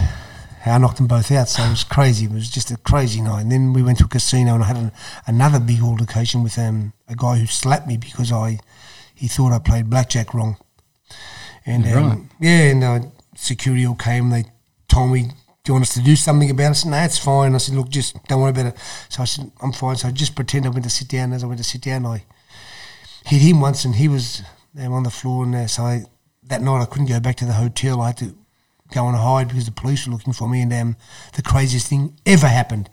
I 0.66 0.78
knocked 0.78 0.98
them 0.98 1.06
both 1.06 1.30
out, 1.32 1.48
so 1.48 1.62
it 1.62 1.70
was 1.70 1.84
crazy. 1.84 2.26
It 2.26 2.32
was 2.32 2.50
just 2.50 2.70
a 2.70 2.76
crazy 2.76 3.20
night. 3.22 3.40
And 3.42 3.50
then 3.52 3.72
we 3.72 3.82
went 3.82 3.98
to 3.98 4.04
a 4.04 4.08
casino, 4.08 4.54
and 4.54 4.62
I 4.62 4.66
had 4.66 4.76
an, 4.76 4.92
another 5.26 5.58
big 5.60 5.80
altercation 5.82 6.42
with 6.42 6.58
um, 6.58 6.92
a 7.08 7.14
guy 7.16 7.38
who 7.38 7.46
slapped 7.46 7.86
me 7.86 7.96
because 7.96 8.30
I 8.32 8.58
he 9.14 9.26
thought 9.28 9.52
I 9.52 9.58
played 9.58 9.88
blackjack 9.90 10.32
wrong. 10.34 10.56
And 11.66 11.84
um, 11.86 12.08
Right. 12.08 12.18
yeah, 12.40 12.70
and 12.70 12.84
uh, 12.84 13.00
security 13.36 13.86
all 13.86 13.94
came. 13.94 14.30
They 14.30 14.44
told 14.88 15.12
me, 15.12 15.22
"Do 15.24 15.32
you 15.68 15.74
want 15.74 15.82
us 15.82 15.94
to 15.94 16.02
do 16.02 16.16
something 16.16 16.50
about 16.50 16.64
it?" 16.64 16.70
I 16.70 16.72
said, 16.72 16.90
"No, 16.90 16.98
it's 17.04 17.18
fine." 17.18 17.54
I 17.54 17.58
said, 17.58 17.74
"Look, 17.74 17.88
just 17.88 18.22
don't 18.28 18.40
worry 18.40 18.50
about 18.50 18.66
it." 18.66 18.76
So 19.08 19.22
I 19.22 19.26
said, 19.26 19.50
"I'm 19.62 19.72
fine." 19.72 19.96
So 19.96 20.08
I 20.08 20.10
just 20.10 20.34
pretend 20.34 20.66
I 20.66 20.70
went 20.70 20.84
to 20.84 20.90
sit 20.90 21.08
down. 21.08 21.32
As 21.32 21.42
I 21.44 21.46
went 21.46 21.58
to 21.58 21.64
sit 21.64 21.82
down, 21.82 22.06
I 22.06 22.24
hit 23.24 23.40
him 23.42 23.60
once, 23.60 23.84
and 23.84 23.94
he 23.94 24.08
was 24.08 24.42
um, 24.78 24.92
on 24.92 25.02
the 25.04 25.10
floor. 25.10 25.44
And 25.44 25.54
uh, 25.54 25.66
so 25.66 25.84
I, 25.84 26.04
that 26.44 26.62
night, 26.62 26.82
I 26.82 26.86
couldn't 26.86 27.08
go 27.08 27.20
back 27.20 27.36
to 27.36 27.44
the 27.46 27.52
hotel. 27.54 28.00
I 28.00 28.08
had 28.08 28.16
to 28.18 28.36
go 28.92 29.06
and 29.08 29.16
hide 29.16 29.48
because 29.48 29.66
the 29.66 29.72
police 29.72 30.06
were 30.06 30.12
looking 30.12 30.32
for 30.32 30.48
me. 30.48 30.62
And 30.62 30.72
um, 30.72 30.96
the 31.34 31.42
craziest 31.42 31.88
thing 31.88 32.18
ever 32.26 32.46
happened 32.46 32.90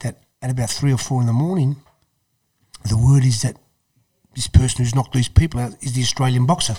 that 0.00 0.22
at 0.42 0.50
about 0.50 0.70
three 0.70 0.92
or 0.92 0.98
four 0.98 1.20
in 1.20 1.26
the 1.26 1.32
morning, 1.32 1.76
the 2.88 2.96
word 2.96 3.24
is 3.24 3.42
that 3.42 3.56
this 4.34 4.46
person 4.46 4.84
who's 4.84 4.94
knocked 4.94 5.12
these 5.12 5.28
people 5.28 5.60
out 5.60 5.72
is 5.82 5.94
the 5.94 6.02
Australian 6.02 6.46
boxer. 6.46 6.76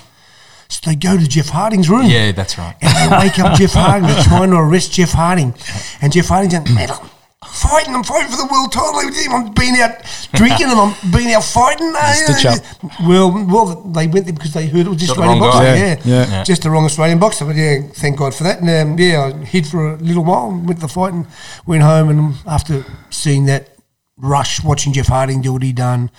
So 0.70 0.89
they 0.89 0.95
go 0.95 1.18
to 1.18 1.28
Jeff 1.28 1.50
Harding's 1.50 1.89
room. 1.89 2.06
Yeah, 2.06 2.32
that's 2.32 2.58
right. 2.58 2.76
And 2.82 3.12
they 3.12 3.18
wake 3.18 3.39
up 3.39 3.54
Jeff 3.58 3.74
Harding. 3.74 4.08
They're 4.08 4.24
trying 4.24 4.52
to 4.52 4.58
arrest 4.58 4.93
Jeff 4.93 5.12
Harding. 5.12 5.56
And 6.02 6.14
Jeff 6.14 6.28
Harding's 6.28 6.54
going, 6.54 6.68
I'm 6.68 7.10
fighting. 7.46 7.96
I'm 7.96 8.04
fighting 8.04 8.30
for 8.32 8.38
the 8.38 8.48
world 8.52 8.72
title. 8.72 8.96
with 9.10 9.16
him. 9.16 9.32
I'm 9.34 9.54
being 9.54 9.76
out 9.80 9.92
drinking 10.34 10.68
and 10.70 10.80
I'm 10.80 11.12
being 11.12 11.34
out 11.34 11.44
fighting. 11.44 11.94
Stitch 12.14 12.46
up. 12.46 12.60
Well, 13.08 13.32
well, 13.48 13.66
they 13.84 14.08
went 14.08 14.26
there 14.26 14.34
because 14.34 14.54
they 14.54 14.68
heard 14.68 14.86
it 14.88 14.90
was 14.90 14.98
Got 15.08 15.16
the 15.16 15.22
Australian 15.22 15.40
wrong 15.40 15.52
boxer. 15.52 15.64
guy. 15.64 15.76
Yeah, 15.78 16.02
Yeah, 16.06 16.30
yeah. 16.30 16.44
just 16.44 16.64
the 16.64 16.70
wrong 16.70 16.86
Australian 16.86 17.20
boxer. 17.20 17.46
But 17.46 17.56
yeah, 17.56 17.82
thank 17.94 18.18
God 18.18 18.36
for 18.36 18.44
that. 18.44 18.62
And 18.62 18.70
um, 18.92 19.00
yeah, 19.00 19.32
I 19.34 19.46
hid 19.46 19.68
for 19.68 19.94
a 19.94 19.98
little 19.98 20.24
while, 20.26 20.50
went 20.50 20.80
to 20.80 20.88
the 20.88 20.88
fight 20.88 21.14
and 21.14 21.28
went 21.66 21.84
home. 21.84 22.10
And 22.10 22.36
after 22.46 22.86
seeing 23.10 23.46
that 23.46 23.70
rush, 24.18 24.64
watching 24.64 24.92
Jeff 24.94 25.08
Harding 25.08 25.42
do 25.42 25.54
what 25.54 25.64
he 25.64 25.72
done, 25.72 26.12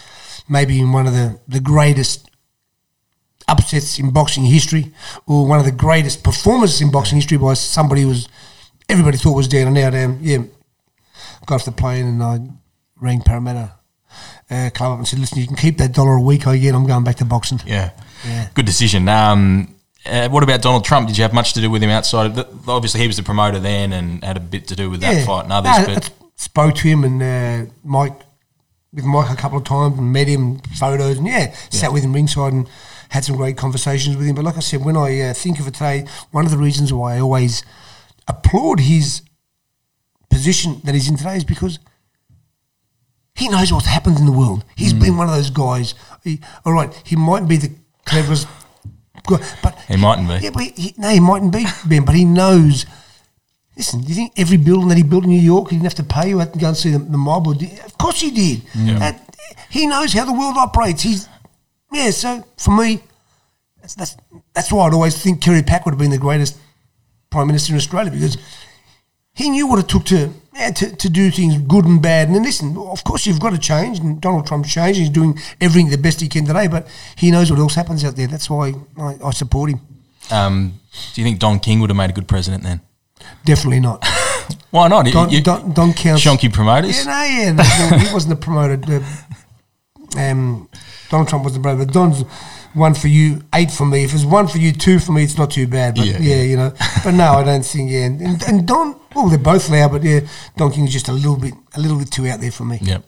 maybe 0.48 0.80
in 0.80 0.92
one 0.92 1.06
of 1.06 1.12
the, 1.12 1.38
the 1.46 1.60
greatest 1.60 2.30
upsets 3.46 3.98
in 3.98 4.10
boxing 4.12 4.44
history, 4.44 4.92
or 5.26 5.46
one 5.46 5.58
of 5.58 5.64
the 5.66 5.72
greatest 5.72 6.22
performances 6.24 6.80
in 6.80 6.90
boxing 6.90 7.16
history 7.16 7.36
by 7.36 7.52
somebody 7.54 8.02
who 8.02 8.08
was 8.08 8.28
everybody 8.88 9.16
thought 9.18 9.34
was 9.34 9.48
down 9.48 9.66
and 9.68 9.78
out. 9.78 9.94
Um, 9.94 10.18
yeah, 10.22 10.38
got 11.46 11.56
off 11.56 11.64
the 11.64 11.72
plane 11.72 12.06
and 12.06 12.22
I 12.22 12.38
rang 12.96 13.20
Parramatta 13.20 13.72
uh, 14.50 14.70
club 14.74 14.92
up 14.92 14.98
and 14.98 15.08
said, 15.08 15.18
"Listen, 15.18 15.38
you 15.38 15.46
can 15.46 15.56
keep 15.56 15.78
that 15.78 15.92
dollar 15.92 16.14
a 16.14 16.22
week 16.22 16.46
I 16.46 16.56
get. 16.56 16.74
I'm 16.74 16.86
going 16.86 17.04
back 17.04 17.16
to 17.16 17.24
boxing." 17.24 17.60
Yeah. 17.66 17.90
Yeah. 18.26 18.48
Good 18.54 18.66
decision. 18.66 19.08
Um, 19.08 19.74
uh, 20.06 20.28
what 20.28 20.42
about 20.42 20.62
Donald 20.62 20.84
Trump? 20.84 21.08
Did 21.08 21.18
you 21.18 21.22
have 21.22 21.32
much 21.32 21.52
to 21.54 21.60
do 21.60 21.70
with 21.70 21.82
him 21.82 21.90
outside 21.90 22.26
of 22.26 22.34
the, 22.34 22.72
obviously 22.72 23.00
he 23.00 23.06
was 23.06 23.16
the 23.16 23.22
promoter 23.22 23.58
then 23.58 23.92
and 23.92 24.24
had 24.24 24.36
a 24.36 24.40
bit 24.40 24.66
to 24.68 24.76
do 24.76 24.90
with 24.90 25.00
that 25.02 25.26
fight 25.26 25.44
and 25.44 25.52
others, 25.52 25.86
No, 25.86 25.94
but 25.94 26.10
spoke 26.36 26.74
to 26.76 26.88
him 26.88 27.04
and 27.04 27.22
uh, 27.22 27.70
Mike 27.84 28.18
with 28.92 29.04
Mike 29.04 29.30
a 29.30 29.36
couple 29.36 29.58
of 29.58 29.64
times 29.64 29.98
and 29.98 30.12
met 30.12 30.26
him, 30.26 30.58
photos, 30.76 31.18
and 31.18 31.26
yeah, 31.26 31.54
sat 31.70 31.92
with 31.92 32.02
him 32.02 32.12
ringside 32.12 32.52
and 32.52 32.68
had 33.10 33.24
some 33.24 33.36
great 33.36 33.56
conversations 33.56 34.16
with 34.16 34.26
him. 34.26 34.34
But 34.34 34.44
like 34.44 34.56
I 34.56 34.60
said, 34.60 34.84
when 34.84 34.96
I 34.96 35.20
uh, 35.20 35.34
think 35.34 35.60
of 35.60 35.68
it 35.68 35.74
today, 35.74 36.06
one 36.30 36.44
of 36.44 36.50
the 36.50 36.58
reasons 36.58 36.92
why 36.92 37.16
I 37.16 37.20
always 37.20 37.62
applaud 38.26 38.80
his 38.80 39.22
position 40.30 40.80
that 40.84 40.94
he's 40.94 41.08
in 41.08 41.16
today 41.16 41.36
is 41.36 41.44
because 41.44 41.78
he 43.34 43.48
knows 43.48 43.72
what 43.72 43.84
happens 43.84 44.18
in 44.20 44.26
the 44.26 44.32
world. 44.32 44.64
He's 44.76 44.92
Mm. 44.92 45.00
been 45.00 45.16
one 45.16 45.28
of 45.28 45.34
those 45.34 45.50
guys. 45.50 45.94
He, 46.24 46.40
all 46.64 46.72
right, 46.72 46.92
he 47.04 47.16
might 47.16 47.46
be 47.48 47.56
the 47.56 47.72
cleverest, 48.04 48.46
guy, 49.26 49.38
but 49.62 49.78
He 49.88 49.96
mightn't 49.96 50.28
be. 50.28 50.44
Yeah, 50.44 50.50
but 50.50 50.62
he, 50.62 50.94
no, 50.98 51.08
he 51.10 51.20
mightn't 51.20 51.52
be 51.52 51.66
Ben, 51.86 52.04
but 52.04 52.14
he 52.14 52.24
knows. 52.24 52.86
Listen, 53.76 54.00
do 54.02 54.08
you 54.08 54.14
think 54.14 54.32
every 54.36 54.56
building 54.58 54.88
that 54.88 54.98
he 54.98 55.02
built 55.04 55.24
in 55.24 55.30
New 55.30 55.40
York, 55.40 55.70
he 55.70 55.76
didn't 55.76 55.84
have 55.84 55.94
to 55.94 56.02
pay 56.04 56.28
you 56.28 56.38
had 56.38 56.52
to 56.52 56.58
go 56.58 56.68
and 56.68 56.76
see 56.76 56.90
the, 56.90 56.98
the 56.98 57.16
mob? 57.16 57.46
Or 57.46 57.54
did, 57.54 57.78
of 57.80 57.96
course 57.96 58.20
he 58.20 58.30
did. 58.30 58.62
That- 58.98 59.26
he 59.70 59.86
knows 59.86 60.12
how 60.12 60.24
the 60.24 60.32
world 60.32 60.56
operates. 60.58 61.02
He's 61.02 61.28
yeah. 61.92 62.10
So 62.10 62.44
for 62.56 62.72
me, 62.76 63.00
that's 63.80 63.94
that's 63.94 64.16
that's 64.54 64.70
why 64.72 64.86
I'd 64.86 64.92
always 64.94 65.20
think 65.20 65.40
Kerry 65.40 65.62
Packer 65.62 65.84
would 65.86 65.92
have 65.94 65.98
been 65.98 66.10
the 66.10 66.18
greatest 66.18 66.56
prime 67.30 67.46
minister 67.46 67.72
in 67.72 67.76
Australia 67.78 68.10
because 68.10 68.36
he 69.40 69.50
knew 69.50 69.66
what 69.66 69.78
it 69.78 69.88
took 69.88 70.04
to 70.06 70.32
yeah, 70.54 70.70
to, 70.70 70.96
to 70.96 71.08
do 71.08 71.30
things 71.30 71.56
good 71.62 71.84
and 71.84 72.02
bad. 72.02 72.26
And 72.28 72.36
then 72.36 72.42
listen, 72.42 72.76
of 72.76 73.02
course 73.04 73.24
you've 73.26 73.40
got 73.40 73.50
to 73.50 73.58
change, 73.58 73.98
and 73.98 74.20
Donald 74.20 74.46
Trump's 74.46 74.72
changed. 74.72 74.98
He's 74.98 75.08
doing 75.10 75.38
everything 75.60 75.90
the 75.90 75.98
best 75.98 76.20
he 76.20 76.28
can 76.28 76.44
today, 76.44 76.66
but 76.66 76.86
he 77.16 77.30
knows 77.30 77.50
what 77.50 77.58
else 77.60 77.74
happens 77.74 78.04
out 78.04 78.16
there. 78.16 78.26
That's 78.26 78.50
why 78.50 78.74
I, 78.98 79.16
I 79.24 79.30
support 79.30 79.70
him. 79.70 79.80
um, 80.30 80.74
do 81.14 81.20
you 81.20 81.24
think 81.26 81.38
Don 81.38 81.60
King 81.60 81.80
would 81.80 81.90
have 81.90 81.96
made 81.96 82.10
a 82.10 82.12
good 82.12 82.28
president 82.28 82.62
then? 82.64 82.80
Definitely 83.44 83.80
not. 83.80 84.04
Why 84.70 84.88
not? 84.88 85.06
Don, 85.06 85.30
you- 85.30 85.42
Don, 85.42 85.72
Don 85.72 85.92
counts. 85.92 86.24
Shonky 86.24 86.52
promoters? 86.52 87.04
Yeah, 87.04 87.52
no, 87.52 87.62
yeah, 87.62 87.90
no, 87.90 87.98
he 87.98 88.12
wasn't 88.12 88.32
a 88.32 88.36
promoter. 88.36 89.02
Um, 90.16 90.68
Donald 91.10 91.28
Trump 91.28 91.44
wasn't 91.44 91.64
a 91.64 91.68
promoter, 91.68 91.90
Don's 91.90 92.24
one 92.74 92.94
for 92.94 93.08
you, 93.08 93.42
eight 93.54 93.70
for 93.70 93.84
me. 93.84 94.04
If 94.04 94.14
it's 94.14 94.24
one 94.24 94.46
for 94.46 94.58
you, 94.58 94.72
two 94.72 94.98
for 94.98 95.12
me, 95.12 95.24
it's 95.24 95.36
not 95.38 95.50
too 95.50 95.66
bad. 95.66 95.96
But 95.96 96.06
Yeah. 96.06 96.18
yeah, 96.20 96.42
you 96.42 96.56
know. 96.56 96.72
But 97.04 97.14
no, 97.14 97.32
I 97.34 97.44
don't 97.44 97.64
think. 97.64 97.90
Yeah, 97.90 98.04
and, 98.04 98.20
and, 98.20 98.42
and 98.44 98.68
Don, 98.68 98.98
well, 99.14 99.28
they're 99.28 99.38
both 99.38 99.68
loud, 99.70 99.92
but 99.92 100.02
yeah, 100.02 100.20
Don 100.56 100.70
King 100.72 100.84
is 100.86 100.92
just 100.92 101.08
a 101.08 101.12
little 101.12 101.36
bit, 101.36 101.54
a 101.74 101.80
little 101.80 101.98
bit 101.98 102.10
too 102.10 102.26
out 102.28 102.40
there 102.40 102.52
for 102.52 102.64
me. 102.64 102.78
Yep. 102.82 103.04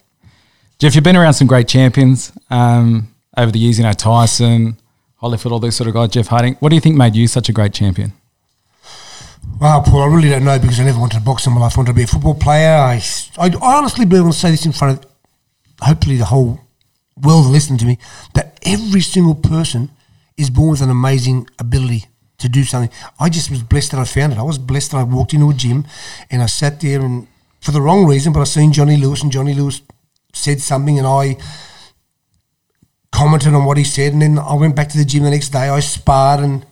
Jeff, 0.78 0.94
you've 0.94 1.04
been 1.04 1.16
around 1.16 1.34
some 1.34 1.46
great 1.46 1.68
champions 1.68 2.32
um, 2.50 3.14
over 3.36 3.52
the 3.52 3.58
years. 3.58 3.78
You 3.78 3.84
know 3.84 3.92
Tyson, 3.92 4.76
Holyfield, 5.22 5.52
all 5.52 5.60
those 5.60 5.76
sort 5.76 5.86
of 5.88 5.94
guys. 5.94 6.08
Jeff 6.10 6.26
Harding. 6.26 6.54
What 6.54 6.70
do 6.70 6.74
you 6.74 6.80
think 6.80 6.96
made 6.96 7.14
you 7.14 7.28
such 7.28 7.48
a 7.48 7.52
great 7.52 7.72
champion? 7.72 8.12
Well, 9.60 9.82
Paul, 9.82 10.02
I 10.02 10.06
really 10.06 10.28
don't 10.28 10.44
know 10.44 10.58
because 10.58 10.80
I 10.80 10.84
never 10.84 10.98
wanted 10.98 11.18
to 11.18 11.24
box 11.24 11.46
in 11.46 11.52
my 11.52 11.60
life. 11.60 11.76
I 11.76 11.80
wanted 11.80 11.92
to 11.92 11.96
be 11.96 12.02
a 12.02 12.06
football 12.06 12.34
player. 12.34 12.74
I, 12.74 13.00
I, 13.38 13.46
I 13.46 13.76
honestly 13.78 14.04
believe, 14.06 14.24
and 14.24 14.34
say 14.34 14.50
this 14.50 14.66
in 14.66 14.72
front 14.72 14.98
of 15.04 15.10
hopefully 15.80 16.16
the 16.16 16.24
whole 16.24 16.60
world 17.22 17.46
listening 17.46 17.78
to 17.78 17.84
me, 17.84 17.98
that 18.34 18.51
every 18.64 19.00
single 19.00 19.34
person 19.34 19.90
is 20.36 20.50
born 20.50 20.70
with 20.70 20.82
an 20.82 20.90
amazing 20.90 21.48
ability 21.58 22.06
to 22.38 22.48
do 22.48 22.64
something. 22.64 22.90
I 23.20 23.28
just 23.28 23.50
was 23.50 23.62
blessed 23.62 23.92
that 23.92 24.00
I 24.00 24.04
found 24.04 24.32
it. 24.32 24.38
I 24.38 24.42
was 24.42 24.58
blessed 24.58 24.92
that 24.92 24.98
I 24.98 25.02
walked 25.04 25.34
into 25.34 25.50
a 25.50 25.54
gym 25.54 25.84
and 26.30 26.42
I 26.42 26.46
sat 26.46 26.80
there 26.80 27.00
and 27.00 27.28
for 27.60 27.70
the 27.70 27.80
wrong 27.80 28.06
reason, 28.06 28.32
but 28.32 28.40
I 28.40 28.44
seen 28.44 28.72
Johnny 28.72 28.96
Lewis 28.96 29.22
and 29.22 29.30
Johnny 29.30 29.54
Lewis 29.54 29.82
said 30.32 30.60
something 30.60 30.98
and 30.98 31.06
I 31.06 31.36
commented 33.12 33.54
on 33.54 33.64
what 33.64 33.76
he 33.76 33.84
said 33.84 34.12
and 34.12 34.22
then 34.22 34.38
I 34.38 34.54
went 34.54 34.74
back 34.74 34.88
to 34.88 34.98
the 34.98 35.04
gym 35.04 35.22
the 35.22 35.30
next 35.30 35.50
day. 35.50 35.68
I 35.68 35.80
sparred 35.80 36.40
and 36.40 36.66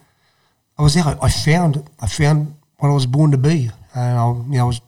I 0.81 0.83
was 0.83 0.95
there. 0.95 1.05
I, 1.05 1.17
I 1.23 1.29
found 1.29 1.89
I 2.01 2.07
found 2.07 2.55
what 2.79 2.89
I 2.89 2.95
was 2.95 3.05
born 3.05 3.31
to 3.33 3.37
be, 3.37 3.71
and 3.95 4.19
I, 4.19 4.33
you 4.33 4.57
know, 4.57 4.61
I 4.61 4.65
was 4.65 4.81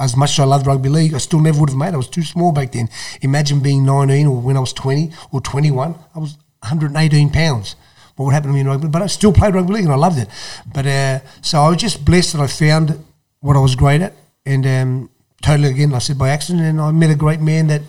as 0.00 0.16
much 0.16 0.30
as 0.30 0.40
I 0.40 0.44
loved 0.44 0.66
rugby 0.66 0.88
league, 0.88 1.14
I 1.14 1.18
still 1.18 1.40
never 1.40 1.60
would 1.60 1.68
have 1.68 1.78
made. 1.78 1.94
I 1.94 1.98
was 1.98 2.08
too 2.08 2.22
small 2.22 2.52
back 2.52 2.72
then. 2.72 2.88
Imagine 3.20 3.60
being 3.60 3.84
19 3.84 4.26
or 4.26 4.40
when 4.40 4.56
I 4.56 4.60
was 4.60 4.72
20 4.72 5.12
or 5.30 5.40
21, 5.40 5.94
I 6.14 6.18
was 6.18 6.38
118 6.60 7.30
pounds. 7.30 7.76
What 8.16 8.26
would 8.26 8.32
happen 8.32 8.48
to 8.48 8.54
me 8.54 8.60
in 8.60 8.66
rugby? 8.66 8.88
But 8.88 9.02
I 9.02 9.06
still 9.06 9.32
played 9.32 9.54
rugby 9.54 9.74
league 9.74 9.84
and 9.84 9.92
I 9.92 9.96
loved 9.96 10.18
it. 10.18 10.28
But 10.72 10.86
uh, 10.86 11.20
so 11.42 11.60
I 11.60 11.68
was 11.68 11.78
just 11.78 12.04
blessed 12.04 12.32
that 12.32 12.42
I 12.42 12.46
found 12.46 13.04
what 13.40 13.56
I 13.56 13.60
was 13.60 13.76
great 13.76 14.00
at. 14.00 14.14
And 14.46 14.66
um, 14.66 15.10
totally, 15.42 15.70
again, 15.70 15.94
I 15.94 15.98
said, 15.98 16.18
by 16.18 16.30
accident. 16.30 16.64
And 16.64 16.80
I 16.80 16.90
met 16.92 17.10
a 17.10 17.14
great 17.14 17.40
man 17.40 17.66
that 17.68 17.82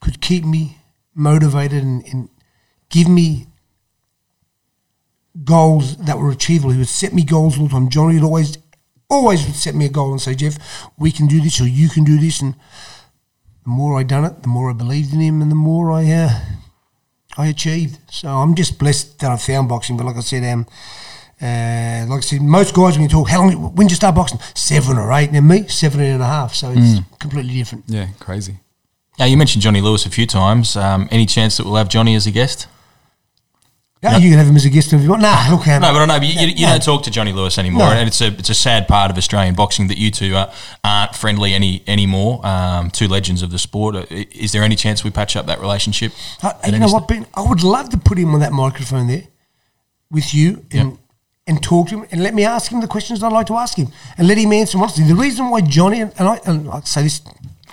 could 0.00 0.20
keep 0.20 0.44
me 0.44 0.78
motivated 1.14 1.82
and, 1.82 2.04
and 2.06 2.28
give 2.88 3.08
me 3.08 3.46
goals 5.44 5.96
that 5.96 6.18
were 6.18 6.30
achievable. 6.30 6.70
He 6.70 6.78
would 6.78 6.88
set 6.88 7.12
me 7.12 7.24
goals 7.24 7.58
all 7.58 7.66
the 7.66 7.70
time. 7.70 7.90
Johnny 7.90 8.14
would 8.14 8.24
always, 8.24 8.58
always 9.10 9.44
would 9.44 9.56
set 9.56 9.74
me 9.74 9.86
a 9.86 9.90
goal 9.90 10.12
and 10.12 10.20
say, 10.20 10.34
Jeff, 10.34 10.56
we 10.98 11.12
can 11.12 11.26
do 11.26 11.40
this 11.40 11.60
or 11.60 11.66
you 11.66 11.88
can 11.88 12.04
do 12.04 12.18
this. 12.18 12.40
And 12.40 12.54
the 13.64 13.70
more 13.70 13.98
I 13.98 14.02
done 14.04 14.24
it, 14.24 14.42
the 14.42 14.48
more 14.48 14.70
I 14.70 14.72
believed 14.72 15.12
in 15.12 15.20
him 15.20 15.42
and 15.42 15.50
the 15.50 15.56
more 15.56 15.90
I 15.92 16.10
uh, 16.10 16.40
I 17.36 17.48
achieved. 17.48 17.98
So 18.10 18.28
I'm 18.28 18.54
just 18.54 18.78
blessed 18.78 19.18
that 19.20 19.30
I 19.30 19.36
found 19.36 19.68
boxing. 19.68 19.96
But 19.96 20.06
like 20.06 20.16
I 20.16 20.20
said, 20.20 20.44
um, 20.44 20.66
uh, 21.42 22.06
like 22.08 22.18
I 22.18 22.20
said, 22.20 22.42
most 22.42 22.74
guys 22.74 22.94
when 22.94 23.02
you 23.02 23.08
talk, 23.08 23.28
how 23.28 23.40
long, 23.40 23.74
when 23.74 23.86
did 23.86 23.92
you 23.92 23.96
start 23.96 24.14
boxing? 24.14 24.40
Seven 24.54 24.96
or 24.96 25.12
eight. 25.12 25.30
And 25.30 25.46
me, 25.46 25.66
seven 25.68 26.00
and 26.00 26.22
a 26.22 26.26
half. 26.26 26.54
So 26.54 26.72
it's 26.74 27.00
completely 27.18 27.54
different. 27.54 27.84
Yeah, 27.88 28.08
crazy. 28.18 28.60
Now, 29.18 29.26
you 29.26 29.36
mentioned 29.36 29.62
Johnny 29.62 29.82
Lewis 29.82 30.06
a 30.06 30.10
few 30.10 30.26
times. 30.26 30.76
Um, 30.76 31.08
any 31.10 31.26
chance 31.26 31.58
that 31.58 31.64
we'll 31.64 31.76
have 31.76 31.90
Johnny 31.90 32.14
as 32.14 32.26
a 32.26 32.30
guest? 32.30 32.68
Yeah, 34.02 34.16
you 34.16 34.30
can 34.30 34.38
have 34.38 34.46
him 34.48 34.56
as 34.56 34.64
a 34.64 34.70
guest 34.70 34.94
if 34.94 35.02
you 35.02 35.10
want. 35.10 35.20
Nah, 35.20 35.48
look, 35.50 35.68
um, 35.68 35.82
No, 35.82 35.92
but 35.92 36.00
I 36.00 36.06
know 36.06 36.18
but 36.18 36.26
you, 36.26 36.40
you, 36.40 36.46
you 36.54 36.66
No. 36.66 36.72
don't 36.72 36.82
talk 36.82 37.02
to 37.02 37.10
Johnny 37.10 37.32
Lewis 37.34 37.58
anymore, 37.58 37.90
No. 37.90 37.92
and 37.92 38.08
it's 38.08 38.22
a 38.22 38.28
it's 38.28 38.48
a 38.48 38.54
sad 38.54 38.88
part 38.88 39.10
of 39.10 39.18
Australian 39.18 39.54
boxing 39.54 39.88
that 39.88 39.98
you 39.98 40.10
two 40.10 40.34
are, 40.36 40.50
aren't 40.82 41.14
friendly 41.14 41.52
any 41.52 41.82
anymore. 41.86 42.44
Um, 42.46 42.90
two 42.90 43.08
legends 43.08 43.42
of 43.42 43.50
the 43.50 43.58
sport. 43.58 43.96
Uh, 43.96 44.06
Is 44.10 44.52
there 44.52 44.62
any 44.62 44.74
chance 44.76 45.04
we 45.04 45.10
patch 45.10 45.36
up 45.36 45.44
that 45.46 45.60
relationship? 45.60 46.12
Uh, 46.42 46.52
you 46.64 46.78
know 46.78 46.88
what, 46.88 47.08
Ben? 47.08 47.26
I 47.34 47.42
would 47.42 47.62
love 47.62 47.90
to 47.90 47.98
put 47.98 48.16
him 48.16 48.32
on 48.34 48.40
that 48.40 48.52
microphone 48.52 49.06
there 49.06 49.24
with 50.10 50.32
you 50.32 50.64
and 50.72 50.92
Yep. 50.92 50.98
and 51.48 51.62
talk 51.62 51.88
to 51.88 51.98
him 52.00 52.06
and 52.10 52.22
let 52.22 52.32
me 52.32 52.44
ask 52.46 52.72
him 52.72 52.80
the 52.80 52.86
questions 52.88 53.22
I'd 53.22 53.32
like 53.32 53.48
to 53.48 53.56
ask 53.56 53.76
him 53.76 53.88
and 54.16 54.26
let 54.26 54.38
him 54.38 54.50
answer 54.54 54.72
them 54.78 54.82
honestly. 54.84 55.04
The 55.04 55.14
reason 55.14 55.50
why 55.50 55.60
Johnny 55.60 56.00
and, 56.00 56.12
and 56.18 56.26
I 56.26 56.40
and 56.46 56.70
I 56.70 56.80
say 56.80 57.02
this 57.02 57.20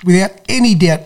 without 0.03 0.31
any 0.49 0.75
doubt, 0.75 1.03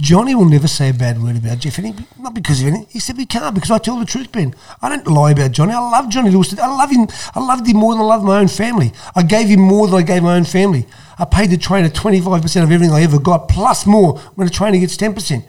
Johnny 0.00 0.34
will 0.34 0.44
never 0.44 0.68
say 0.68 0.90
a 0.90 0.94
bad 0.94 1.22
word 1.22 1.36
about 1.36 1.58
Jeff 1.58 1.76
Fenech, 1.76 2.04
not 2.18 2.34
because 2.34 2.60
of 2.60 2.68
anything. 2.68 2.86
He 2.90 3.00
said 3.00 3.16
we 3.16 3.26
can't 3.26 3.54
because 3.54 3.70
I 3.70 3.78
tell 3.78 3.98
the 3.98 4.04
truth, 4.04 4.30
Ben. 4.32 4.54
I 4.82 4.88
don't 4.88 5.06
lie 5.06 5.32
about 5.32 5.52
Johnny. 5.52 5.72
I 5.72 5.78
love 5.78 6.08
Johnny 6.08 6.30
Lewis. 6.30 6.58
I 6.58 6.66
love 6.66 6.90
him. 6.90 7.08
I 7.34 7.40
loved 7.40 7.66
him 7.66 7.76
more 7.78 7.94
than 7.94 8.02
I 8.02 8.06
love 8.06 8.24
my 8.24 8.38
own 8.38 8.48
family. 8.48 8.92
I 9.14 9.22
gave 9.22 9.48
him 9.48 9.60
more 9.60 9.86
than 9.86 9.96
I 9.96 10.02
gave 10.02 10.22
my 10.22 10.36
own 10.36 10.44
family. 10.44 10.86
I 11.18 11.24
paid 11.24 11.50
the 11.50 11.56
trainer 11.56 11.88
twenty 11.88 12.20
five 12.20 12.42
percent 12.42 12.64
of 12.64 12.70
everything 12.70 12.94
I 12.94 13.02
ever 13.02 13.18
got, 13.18 13.48
plus 13.48 13.86
more 13.86 14.18
when 14.34 14.46
a 14.46 14.50
trainer 14.50 14.78
gets 14.78 14.96
ten 14.96 15.14
percent. 15.14 15.44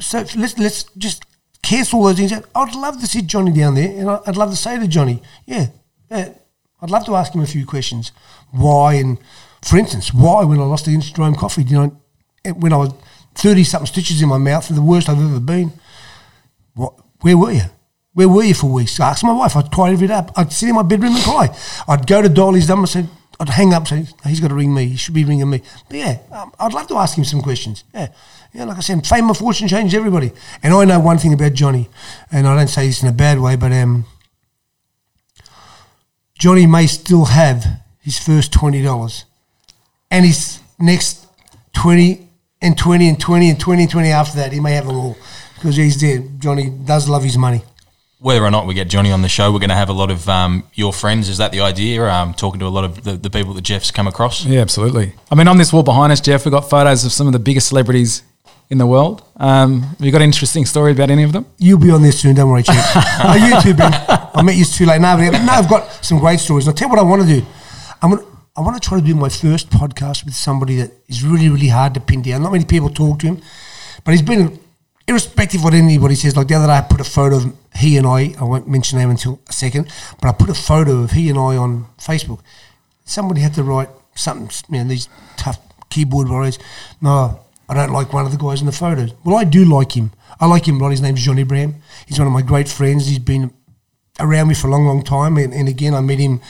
So 0.00 0.18
let's 0.36 0.58
let's 0.58 0.84
just 0.98 1.24
cancel 1.62 2.00
all 2.00 2.06
those 2.06 2.16
things. 2.16 2.32
I'd 2.32 2.74
love 2.74 3.00
to 3.00 3.06
see 3.06 3.22
Johnny 3.22 3.52
down 3.52 3.74
there, 3.74 3.88
and 3.88 4.10
I'd 4.10 4.36
love 4.36 4.50
to 4.50 4.56
say 4.56 4.78
to 4.78 4.88
Johnny, 4.88 5.22
yeah, 5.46 5.68
yeah, 6.10 6.30
I'd 6.82 6.90
love 6.90 7.06
to 7.06 7.14
ask 7.16 7.34
him 7.34 7.42
a 7.42 7.46
few 7.46 7.64
questions. 7.64 8.12
Why 8.50 8.94
and, 8.94 9.18
for 9.62 9.78
instance, 9.78 10.12
why 10.12 10.44
when 10.44 10.58
I 10.58 10.64
lost 10.64 10.86
against 10.88 11.14
Jerome 11.14 11.36
Coffey, 11.36 11.62
you 11.62 11.76
know, 11.76 12.00
when 12.54 12.72
I 12.72 12.76
was 12.76 12.92
thirty 13.34 13.64
something 13.64 13.86
stitches 13.86 14.22
in 14.22 14.28
my 14.28 14.38
mouth, 14.38 14.68
the 14.68 14.82
worst 14.82 15.08
I've 15.08 15.18
ever 15.18 15.40
been. 15.40 15.72
What? 16.74 16.94
Where 17.20 17.38
were 17.38 17.52
you? 17.52 17.62
Where 18.14 18.28
were 18.28 18.44
you 18.44 18.54
for 18.54 18.70
weeks? 18.70 19.00
I 19.00 19.10
asked 19.10 19.24
my 19.24 19.32
wife. 19.32 19.56
I'd 19.56 19.72
cry 19.72 19.92
every 19.92 20.06
day. 20.06 20.20
I'd 20.36 20.52
sit 20.52 20.68
in 20.68 20.74
my 20.76 20.82
bedroom 20.82 21.16
and 21.16 21.24
cry. 21.24 21.56
I'd 21.88 22.06
go 22.06 22.22
to 22.22 22.52
his 22.52 22.68
number 22.68 22.86
say, 22.86 23.06
I'd 23.40 23.48
hang 23.48 23.74
up, 23.74 23.88
say, 23.88 24.06
he's 24.24 24.40
got 24.40 24.48
to 24.48 24.54
ring 24.54 24.72
me. 24.72 24.86
He 24.86 24.96
should 24.96 25.14
be 25.14 25.24
ringing 25.24 25.50
me. 25.50 25.62
But 25.88 25.96
yeah, 25.96 26.18
um, 26.30 26.52
I'd 26.60 26.72
love 26.72 26.86
to 26.88 26.96
ask 26.96 27.18
him 27.18 27.24
some 27.24 27.42
questions. 27.42 27.82
Yeah. 27.92 28.08
Yeah, 28.52 28.64
like 28.64 28.76
I 28.76 28.80
said, 28.80 29.04
fame 29.04 29.26
and 29.26 29.36
fortune 29.36 29.66
change 29.66 29.96
everybody. 29.96 30.30
And 30.62 30.72
I 30.72 30.84
know 30.84 31.00
one 31.00 31.18
thing 31.18 31.32
about 31.32 31.54
Johnny, 31.54 31.88
and 32.30 32.46
I 32.46 32.54
don't 32.54 32.68
say 32.68 32.86
this 32.86 33.02
in 33.02 33.08
a 33.08 33.12
bad 33.12 33.40
way, 33.40 33.56
but 33.56 33.72
um, 33.72 34.04
Johnny 36.38 36.64
may 36.64 36.86
still 36.86 37.24
have 37.24 37.66
his 38.00 38.16
first 38.20 38.52
$20 38.52 39.24
and 40.12 40.24
his 40.24 40.60
next 40.78 41.26
20 41.72 42.23
and 42.64 42.76
20 42.76 43.08
and 43.08 43.20
20 43.20 43.50
and 43.50 43.60
20 43.60 43.82
and 43.82 43.90
20 43.90 44.08
after 44.08 44.36
that. 44.38 44.52
He 44.52 44.60
may 44.60 44.72
have 44.72 44.86
them 44.86 44.96
all 44.96 45.16
because 45.54 45.76
he's 45.76 46.00
there. 46.00 46.18
Johnny 46.38 46.70
does 46.70 47.08
love 47.08 47.22
his 47.22 47.38
money. 47.38 47.62
Whether 48.18 48.42
or 48.42 48.50
not 48.50 48.66
we 48.66 48.72
get 48.72 48.88
Johnny 48.88 49.12
on 49.12 49.20
the 49.20 49.28
show, 49.28 49.52
we're 49.52 49.58
going 49.58 49.68
to 49.68 49.76
have 49.76 49.90
a 49.90 49.94
lot 49.94 50.10
of 50.10 50.26
um, 50.28 50.64
your 50.72 50.94
friends. 50.94 51.28
Is 51.28 51.38
that 51.38 51.52
the 51.52 51.60
idea? 51.60 52.02
Um, 52.04 52.32
talking 52.32 52.58
to 52.60 52.66
a 52.66 52.68
lot 52.68 52.84
of 52.84 53.04
the, 53.04 53.12
the 53.12 53.28
people 53.28 53.52
that 53.54 53.62
Jeff's 53.62 53.90
come 53.90 54.06
across. 54.06 54.46
Yeah, 54.46 54.60
absolutely. 54.60 55.12
I 55.30 55.34
mean, 55.34 55.46
on 55.46 55.58
this 55.58 55.72
wall 55.72 55.82
behind 55.82 56.10
us, 56.10 56.22
Jeff, 56.22 56.46
we've 56.46 56.52
got 56.52 56.70
photos 56.70 57.04
of 57.04 57.12
some 57.12 57.26
of 57.26 57.34
the 57.34 57.38
biggest 57.38 57.68
celebrities 57.68 58.22
in 58.70 58.78
the 58.78 58.86
world. 58.86 59.22
Um, 59.36 59.82
have 59.82 60.00
you 60.00 60.10
got 60.10 60.22
an 60.22 60.26
interesting 60.26 60.64
story 60.64 60.92
about 60.92 61.10
any 61.10 61.22
of 61.22 61.32
them? 61.32 61.44
You'll 61.58 61.78
be 61.78 61.90
on 61.90 62.00
there 62.00 62.12
soon, 62.12 62.34
don't 62.34 62.48
worry, 62.48 62.62
Chief. 62.62 62.76
you 62.76 63.60
too, 63.60 63.74
Ben. 63.74 63.92
I 64.08 64.42
met 64.42 64.56
you 64.56 64.64
too 64.64 64.86
late. 64.86 65.02
No, 65.02 65.16
but 65.16 65.44
no, 65.44 65.52
I've 65.52 65.68
got 65.68 65.90
some 66.04 66.18
great 66.18 66.40
stories. 66.40 66.66
I'll 66.66 66.74
tell 66.74 66.88
you 66.88 66.94
what 66.94 66.98
I 66.98 67.02
want 67.02 67.22
to 67.22 67.28
do. 67.28 67.46
I'm 68.00 68.10
gonna, 68.10 68.24
I 68.56 68.60
want 68.60 68.80
to 68.80 68.88
try 68.88 69.00
to 69.00 69.04
do 69.04 69.14
my 69.14 69.28
first 69.28 69.70
podcast 69.70 70.24
with 70.24 70.34
somebody 70.34 70.76
that 70.76 70.92
is 71.08 71.24
really, 71.24 71.48
really 71.48 71.68
hard 71.68 71.94
to 71.94 72.00
pin 72.00 72.22
down. 72.22 72.42
Not 72.42 72.52
many 72.52 72.64
people 72.64 72.88
talk 72.88 73.18
to 73.20 73.26
him, 73.26 73.42
but 74.04 74.12
he's 74.12 74.22
been, 74.22 74.60
irrespective 75.06 75.60
of 75.60 75.64
what 75.64 75.74
anybody 75.74 76.14
says, 76.14 76.36
like 76.36 76.48
the 76.48 76.54
other 76.54 76.66
day 76.66 76.72
I 76.72 76.80
put 76.80 77.00
a 77.00 77.04
photo 77.04 77.36
of 77.36 77.56
he 77.74 77.96
and 77.96 78.06
I, 78.06 78.34
I 78.38 78.44
won't 78.44 78.68
mention 78.68 78.98
name 78.98 79.10
until 79.10 79.40
a 79.48 79.52
second, 79.52 79.90
but 80.20 80.28
I 80.28 80.32
put 80.32 80.48
a 80.48 80.54
photo 80.54 81.02
of 81.02 81.10
he 81.10 81.28
and 81.28 81.38
I 81.38 81.56
on 81.56 81.86
Facebook. 81.98 82.40
Somebody 83.04 83.40
had 83.40 83.54
to 83.54 83.62
write 83.62 83.90
something, 84.14 84.50
you 84.70 84.82
know, 84.82 84.88
these 84.88 85.08
tough 85.36 85.58
keyboard 85.90 86.28
warriors. 86.28 86.58
No, 87.02 87.40
I 87.68 87.74
don't 87.74 87.92
like 87.92 88.12
one 88.12 88.24
of 88.24 88.32
the 88.32 88.38
guys 88.38 88.60
in 88.60 88.66
the 88.66 88.72
photos. 88.72 89.12
Well, 89.24 89.36
I 89.36 89.44
do 89.44 89.64
like 89.64 89.96
him. 89.96 90.12
I 90.40 90.46
like 90.46 90.66
him 90.66 90.80
a 90.80 90.82
lot. 90.82 90.90
His 90.90 91.02
name's 91.02 91.22
Johnny 91.22 91.42
Ibrahim. 91.42 91.76
He's 92.06 92.18
one 92.18 92.26
of 92.26 92.32
my 92.32 92.42
great 92.42 92.68
friends. 92.68 93.06
He's 93.06 93.18
been 93.18 93.52
around 94.20 94.48
me 94.48 94.54
for 94.54 94.68
a 94.68 94.70
long, 94.70 94.86
long 94.86 95.02
time. 95.02 95.36
And, 95.36 95.52
and 95.52 95.68
again, 95.68 95.94
I 95.94 96.00
met 96.00 96.18
him 96.18 96.40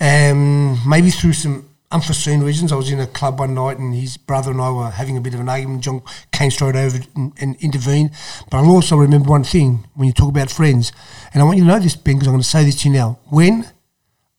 um, 0.00 0.80
maybe 0.88 1.10
through 1.10 1.34
some 1.34 1.68
unforeseen 1.90 2.40
reasons. 2.42 2.72
I 2.72 2.76
was 2.76 2.90
in 2.90 2.98
a 2.98 3.06
club 3.06 3.38
one 3.38 3.54
night 3.54 3.78
and 3.78 3.94
his 3.94 4.16
brother 4.16 4.50
and 4.50 4.60
I 4.60 4.70
were 4.70 4.90
having 4.90 5.16
a 5.16 5.20
bit 5.20 5.34
of 5.34 5.40
an 5.40 5.48
argument. 5.48 5.84
John 5.84 6.02
came 6.32 6.50
straight 6.50 6.74
over 6.74 6.98
and, 7.14 7.32
and 7.40 7.56
intervened. 7.56 8.10
But 8.50 8.58
I'll 8.58 8.70
also 8.70 8.96
remember 8.96 9.30
one 9.30 9.44
thing 9.44 9.86
when 9.94 10.08
you 10.08 10.12
talk 10.12 10.28
about 10.28 10.50
friends, 10.50 10.92
and 11.32 11.40
I 11.40 11.44
want 11.44 11.58
you 11.58 11.64
to 11.64 11.68
know 11.68 11.78
this, 11.78 11.94
Ben, 11.96 12.16
because 12.16 12.26
I'm 12.26 12.34
going 12.34 12.42
to 12.42 12.48
say 12.48 12.64
this 12.64 12.82
to 12.82 12.88
you 12.88 12.94
now. 12.94 13.18
When 13.30 13.66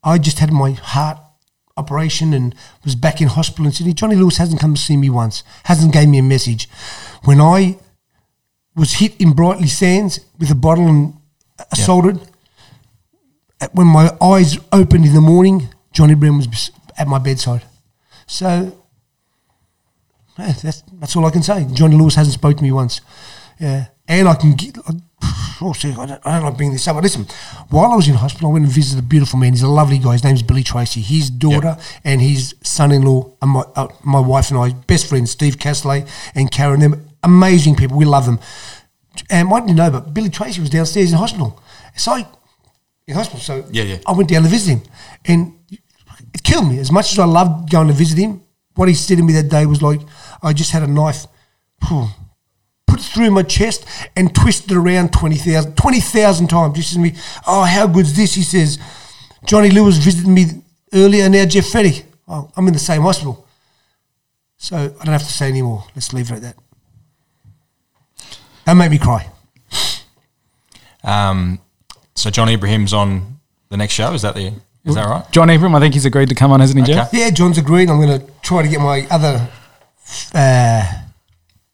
I 0.03 0.17
just 0.17 0.39
had 0.39 0.51
my 0.51 0.71
heart 0.71 1.17
operation 1.77 2.33
and 2.33 2.55
was 2.83 2.95
back 2.95 3.21
in 3.21 3.27
hospital 3.27 3.65
in 3.65 3.71
Sydney, 3.71 3.93
Johnny 3.93 4.15
Lewis 4.15 4.37
hasn't 4.37 4.59
come 4.59 4.75
to 4.75 4.81
see 4.81 4.97
me 4.97 5.09
once, 5.09 5.43
hasn't 5.63 5.93
gave 5.93 6.09
me 6.09 6.17
a 6.19 6.23
message. 6.23 6.69
When 7.23 7.39
I 7.39 7.77
was 8.75 8.93
hit 8.93 9.19
in 9.19 9.31
Brighton-Le-Sands 9.33 10.19
with 10.39 10.51
a 10.51 10.55
bottle 10.55 10.87
and 10.87 11.13
assaulted, 11.71 12.21
at- 12.21 12.34
when 13.73 13.87
my 13.87 14.15
eyes 14.21 14.57
opened 14.71 15.05
in 15.05 15.13
the 15.13 15.21
morning, 15.21 15.69
Johnny 15.91 16.13
Ibrahim 16.13 16.37
was 16.37 16.71
at 16.97 17.07
my 17.07 17.19
bedside. 17.19 17.63
So 18.27 18.77
yeah, 20.37 20.53
that's, 20.61 20.81
that's 20.81 21.15
all 21.15 21.25
I 21.25 21.31
can 21.31 21.43
say. 21.43 21.65
Johnny 21.73 21.95
Lewis 21.95 22.15
hasn't 22.15 22.33
spoken 22.33 22.57
to 22.57 22.63
me 22.63 22.71
once. 22.71 23.01
Yeah. 23.59 23.85
And 24.07 24.27
I 24.27 24.35
can 24.35 24.53
get. 24.53 24.77
I, 24.77 24.91
oh, 25.61 25.73
see, 25.73 25.91
I, 25.91 26.05
don't, 26.05 26.27
I 26.27 26.35
don't 26.35 26.43
like 26.43 26.57
bringing 26.57 26.73
this 26.73 26.87
up, 26.87 26.95
but 26.95 27.03
listen, 27.03 27.25
while 27.69 27.91
I 27.91 27.95
was 27.95 28.07
in 28.07 28.15
hospital, 28.15 28.49
I 28.49 28.53
went 28.53 28.65
and 28.65 28.73
visited 28.73 29.03
a 29.03 29.07
beautiful 29.07 29.39
man. 29.39 29.53
He's 29.53 29.63
a 29.63 29.67
lovely 29.67 29.97
guy. 29.97 30.13
His 30.13 30.23
name's 30.23 30.43
Billy 30.43 30.63
Tracy. 30.63 31.01
His 31.01 31.29
daughter 31.29 31.77
and 32.03 32.21
his 32.21 32.55
son 32.61 32.91
in 32.91 33.03
law, 33.03 33.33
and 33.41 33.51
my, 33.51 33.63
uh, 33.75 33.87
my 34.03 34.19
wife 34.19 34.51
and 34.51 34.59
I, 34.59 34.73
best 34.73 35.07
friends, 35.07 35.31
Steve 35.31 35.57
Casley 35.57 36.07
and 36.35 36.51
Karen, 36.51 36.81
them 36.81 37.07
amazing 37.23 37.75
people. 37.75 37.97
We 37.97 38.05
love 38.05 38.25
them. 38.25 38.39
And 39.29 39.49
why 39.49 39.61
didn't 39.61 39.77
know, 39.77 39.89
but 39.89 40.13
Billy 40.13 40.29
Tracy 40.29 40.59
was 40.59 40.69
downstairs 40.69 41.11
in 41.11 41.17
hospital. 41.17 41.59
So 41.95 42.11
I, 42.11 42.27
in 43.07 43.15
hospital, 43.15 43.39
so 43.39 43.65
Yeah, 43.71 43.83
yeah. 43.83 43.97
I 44.05 44.13
went 44.13 44.29
down 44.29 44.43
to 44.43 44.49
visit 44.49 44.77
him. 44.77 44.81
And 45.25 45.53
it 46.33 46.43
killed 46.43 46.67
me. 46.67 46.79
As 46.79 46.91
much 46.91 47.11
as 47.11 47.19
I 47.19 47.25
loved 47.25 47.69
going 47.71 47.87
to 47.87 47.93
visit 47.93 48.17
him, 48.17 48.41
what 48.75 48.87
he 48.87 48.93
said 48.93 49.17
to 49.17 49.23
me 49.23 49.33
that 49.33 49.49
day 49.49 49.65
was 49.65 49.81
like, 49.81 50.01
I 50.41 50.53
just 50.53 50.71
had 50.71 50.83
a 50.83 50.87
knife 50.87 51.25
put 51.79 52.99
through 52.99 53.31
my 53.31 53.43
chest 53.43 53.85
and 54.15 54.33
twisted 54.33 54.71
around 54.71 55.13
20,000 55.13 55.75
20,000 55.75 56.47
times. 56.47 56.75
He 56.75 56.81
says 56.81 56.93
to 56.93 56.99
me, 56.99 57.13
Oh, 57.47 57.63
how 57.63 57.87
good's 57.87 58.15
this? 58.15 58.33
He 58.33 58.41
says, 58.41 58.79
Johnny 59.45 59.69
Lewis 59.69 59.97
visited 59.97 60.27
me 60.27 60.45
earlier, 60.93 61.29
now 61.29 61.45
Jeff 61.45 61.65
Fenech. 61.65 62.03
Oh, 62.27 62.49
I'm 62.57 62.67
in 62.67 62.73
the 62.73 62.79
same 62.79 63.01
hospital. 63.01 63.47
So 64.57 64.75
I 64.75 65.03
don't 65.03 65.13
have 65.13 65.21
to 65.21 65.31
say 65.31 65.49
any 65.49 65.61
more. 65.61 65.83
Let's 65.93 66.11
leave 66.11 66.31
it 66.31 66.35
at 66.35 66.41
that. 66.41 66.55
That 68.65 68.73
made 68.73 68.89
me 68.89 68.97
cry. 68.97 69.29
Um, 71.03 71.59
so 72.15 72.29
John 72.29 72.49
Ibrahim's 72.49 72.93
on 72.93 73.39
the 73.69 73.77
next 73.77 73.93
show. 73.93 74.13
Is 74.13 74.21
that 74.23 74.35
the? 74.35 74.53
Is 74.85 74.93
that 74.95 75.07
right? 75.07 75.31
John 75.31 75.49
Ibrahim, 75.49 75.73
I 75.75 75.79
think 75.79 75.95
he's 75.95 76.05
agreed 76.05 76.29
to 76.29 76.35
come 76.35 76.51
on, 76.51 76.59
hasn't 76.59 76.79
he, 76.85 76.93
Jeff? 76.93 77.11
Yeah, 77.11 77.31
John's 77.31 77.57
agreed. 77.57 77.89
I'm 77.89 77.99
going 77.99 78.19
to 78.19 78.31
try 78.43 78.61
to 78.61 78.67
get 78.69 78.79
my 78.79 79.07
other 79.09 79.49
uh, 80.35 80.83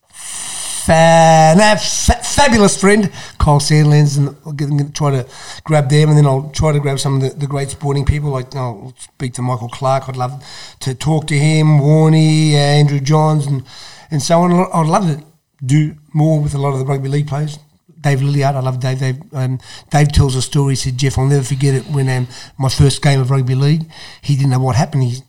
fa- 0.09 1.53
nah, 1.57 1.75
fa- 1.75 2.23
fabulous 2.23 2.79
friend, 2.79 3.11
Kyle 3.37 3.59
Sandlands, 3.59 4.17
and 4.17 4.35
I'll 4.45 4.53
get, 4.53 4.69
I'm 4.69 4.77
going 4.77 4.87
to 4.87 4.93
try 4.93 5.11
to 5.11 5.27
grab 5.65 5.89
them, 5.89 6.09
and 6.09 6.17
then 6.17 6.25
I'll 6.25 6.49
try 6.51 6.71
to 6.71 6.79
grab 6.79 6.99
some 6.99 7.15
of 7.15 7.21
the, 7.21 7.29
the 7.37 7.47
great 7.47 7.69
sporting 7.69 8.05
people. 8.05 8.29
Like 8.29 8.55
I'll 8.55 8.93
speak 8.97 9.33
to 9.33 9.41
Michael 9.41 9.69
Clarke. 9.69 10.07
I'd 10.09 10.15
love 10.17 10.43
to 10.81 10.95
talk 10.95 11.27
to 11.27 11.37
him, 11.37 11.79
Warney, 11.79 12.53
Andrew 12.53 12.99
Johns, 12.99 13.45
and 13.45 13.63
and 14.09 14.21
so 14.21 14.41
on. 14.41 14.51
I'd 14.73 14.87
love 14.89 15.03
to 15.07 15.23
do 15.65 15.95
more 16.13 16.39
with 16.41 16.53
a 16.55 16.57
lot 16.57 16.73
of 16.73 16.79
the 16.79 16.85
rugby 16.85 17.09
league 17.09 17.27
players. 17.27 17.59
Dave 18.01 18.19
Lilliard, 18.19 18.55
I 18.55 18.59
love 18.59 18.79
Dave. 18.79 18.99
Dave, 18.99 19.21
um, 19.33 19.59
Dave 19.89 20.11
tells 20.11 20.35
a 20.35 20.41
story. 20.41 20.73
He 20.73 20.75
said, 20.75 20.97
Jeff, 20.97 21.17
I'll 21.17 21.27
never 21.27 21.43
forget 21.43 21.75
it 21.75 21.85
when 21.85 22.09
um, 22.09 22.27
my 22.57 22.69
first 22.69 23.01
game 23.01 23.21
of 23.21 23.29
rugby 23.29 23.55
league, 23.55 23.89
he 24.21 24.35
didn't 24.35 24.49
know 24.49 24.59
what 24.59 24.75
happened. 24.75 25.03
He, 25.03 25.21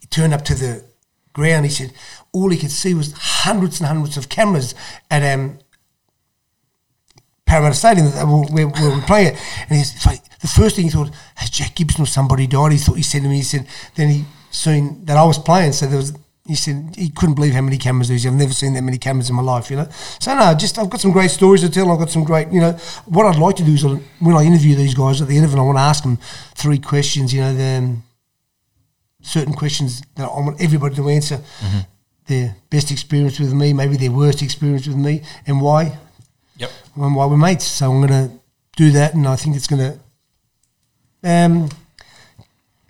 he 0.00 0.06
turned 0.08 0.34
up 0.34 0.44
to 0.46 0.54
the 0.54 0.84
ground. 1.32 1.64
He 1.64 1.70
said 1.70 1.92
all 2.32 2.50
he 2.50 2.58
could 2.58 2.70
see 2.70 2.92
was 2.92 3.12
hundreds 3.12 3.80
and 3.80 3.86
hundreds 3.86 4.16
of 4.16 4.28
cameras 4.28 4.74
at 5.10 5.22
um, 5.22 5.58
Parramatta 7.46 7.74
Stadium 7.74 8.06
where, 8.06 8.66
where 8.66 8.90
we 8.90 8.96
were 8.96 9.02
playing 9.02 9.34
it. 9.34 9.40
And 9.68 9.78
he's 9.78 10.04
like, 10.04 10.22
the 10.40 10.48
first 10.48 10.76
thing 10.76 10.86
he 10.86 10.90
thought, 10.90 11.10
has 11.36 11.50
Jack 11.50 11.76
Gibson 11.76 12.02
or 12.02 12.06
somebody 12.06 12.46
died? 12.46 12.72
He 12.72 12.78
thought, 12.78 12.96
he 12.96 13.02
said 13.02 13.22
to 13.22 13.28
me, 13.28 13.36
he 13.36 13.42
said, 13.42 13.66
then 13.94 14.08
he 14.08 14.24
seen 14.50 15.04
that 15.04 15.16
I 15.16 15.24
was 15.24 15.38
playing. 15.38 15.72
So 15.72 15.86
there 15.86 15.96
was, 15.98 16.12
he 16.46 16.54
said 16.54 16.94
he 16.96 17.10
couldn't 17.10 17.34
believe 17.34 17.52
how 17.54 17.60
many 17.60 17.78
cameras 17.78 18.08
there 18.08 18.16
is. 18.16 18.26
I've 18.26 18.34
never 18.34 18.52
seen 18.52 18.74
that 18.74 18.82
many 18.82 18.98
cameras 18.98 19.28
in 19.28 19.36
my 19.36 19.42
life, 19.42 19.70
you 19.70 19.76
know. 19.76 19.88
So 20.20 20.34
no, 20.34 20.54
just 20.54 20.78
I've 20.78 20.90
got 20.90 21.00
some 21.00 21.12
great 21.12 21.30
stories 21.30 21.62
to 21.62 21.70
tell. 21.70 21.90
I've 21.90 21.98
got 21.98 22.10
some 22.10 22.24
great, 22.24 22.48
you 22.52 22.60
know. 22.60 22.72
What 23.06 23.26
I'd 23.26 23.40
like 23.40 23.56
to 23.56 23.64
do 23.64 23.72
is 23.72 23.84
when 23.84 24.36
I 24.36 24.44
interview 24.44 24.76
these 24.76 24.94
guys 24.94 25.20
at 25.20 25.28
the 25.28 25.36
end 25.36 25.44
of 25.44 25.52
it, 25.52 25.58
I 25.58 25.62
want 25.62 25.78
to 25.78 25.82
ask 25.82 26.02
them 26.02 26.18
three 26.54 26.78
questions. 26.78 27.32
You 27.34 27.40
know, 27.42 27.54
then 27.54 28.02
certain 29.22 29.54
questions 29.54 30.02
that 30.14 30.24
I 30.24 30.40
want 30.40 30.60
everybody 30.60 30.94
to 30.96 31.08
answer. 31.08 31.36
Mm-hmm. 31.36 31.78
Their 32.26 32.56
best 32.70 32.90
experience 32.90 33.38
with 33.38 33.52
me, 33.52 33.72
maybe 33.72 33.96
their 33.96 34.10
worst 34.10 34.42
experience 34.42 34.86
with 34.86 34.96
me, 34.96 35.22
and 35.46 35.60
why. 35.60 35.98
Yep. 36.56 36.70
And 36.96 37.14
why 37.14 37.26
we're 37.26 37.36
mates. 37.36 37.66
So 37.66 37.92
I'm 37.92 38.06
going 38.06 38.28
to 38.28 38.34
do 38.76 38.90
that, 38.92 39.14
and 39.14 39.26
I 39.26 39.36
think 39.36 39.56
it's 39.56 39.66
going 39.66 39.92
to. 39.92 40.00
Um, 41.22 41.68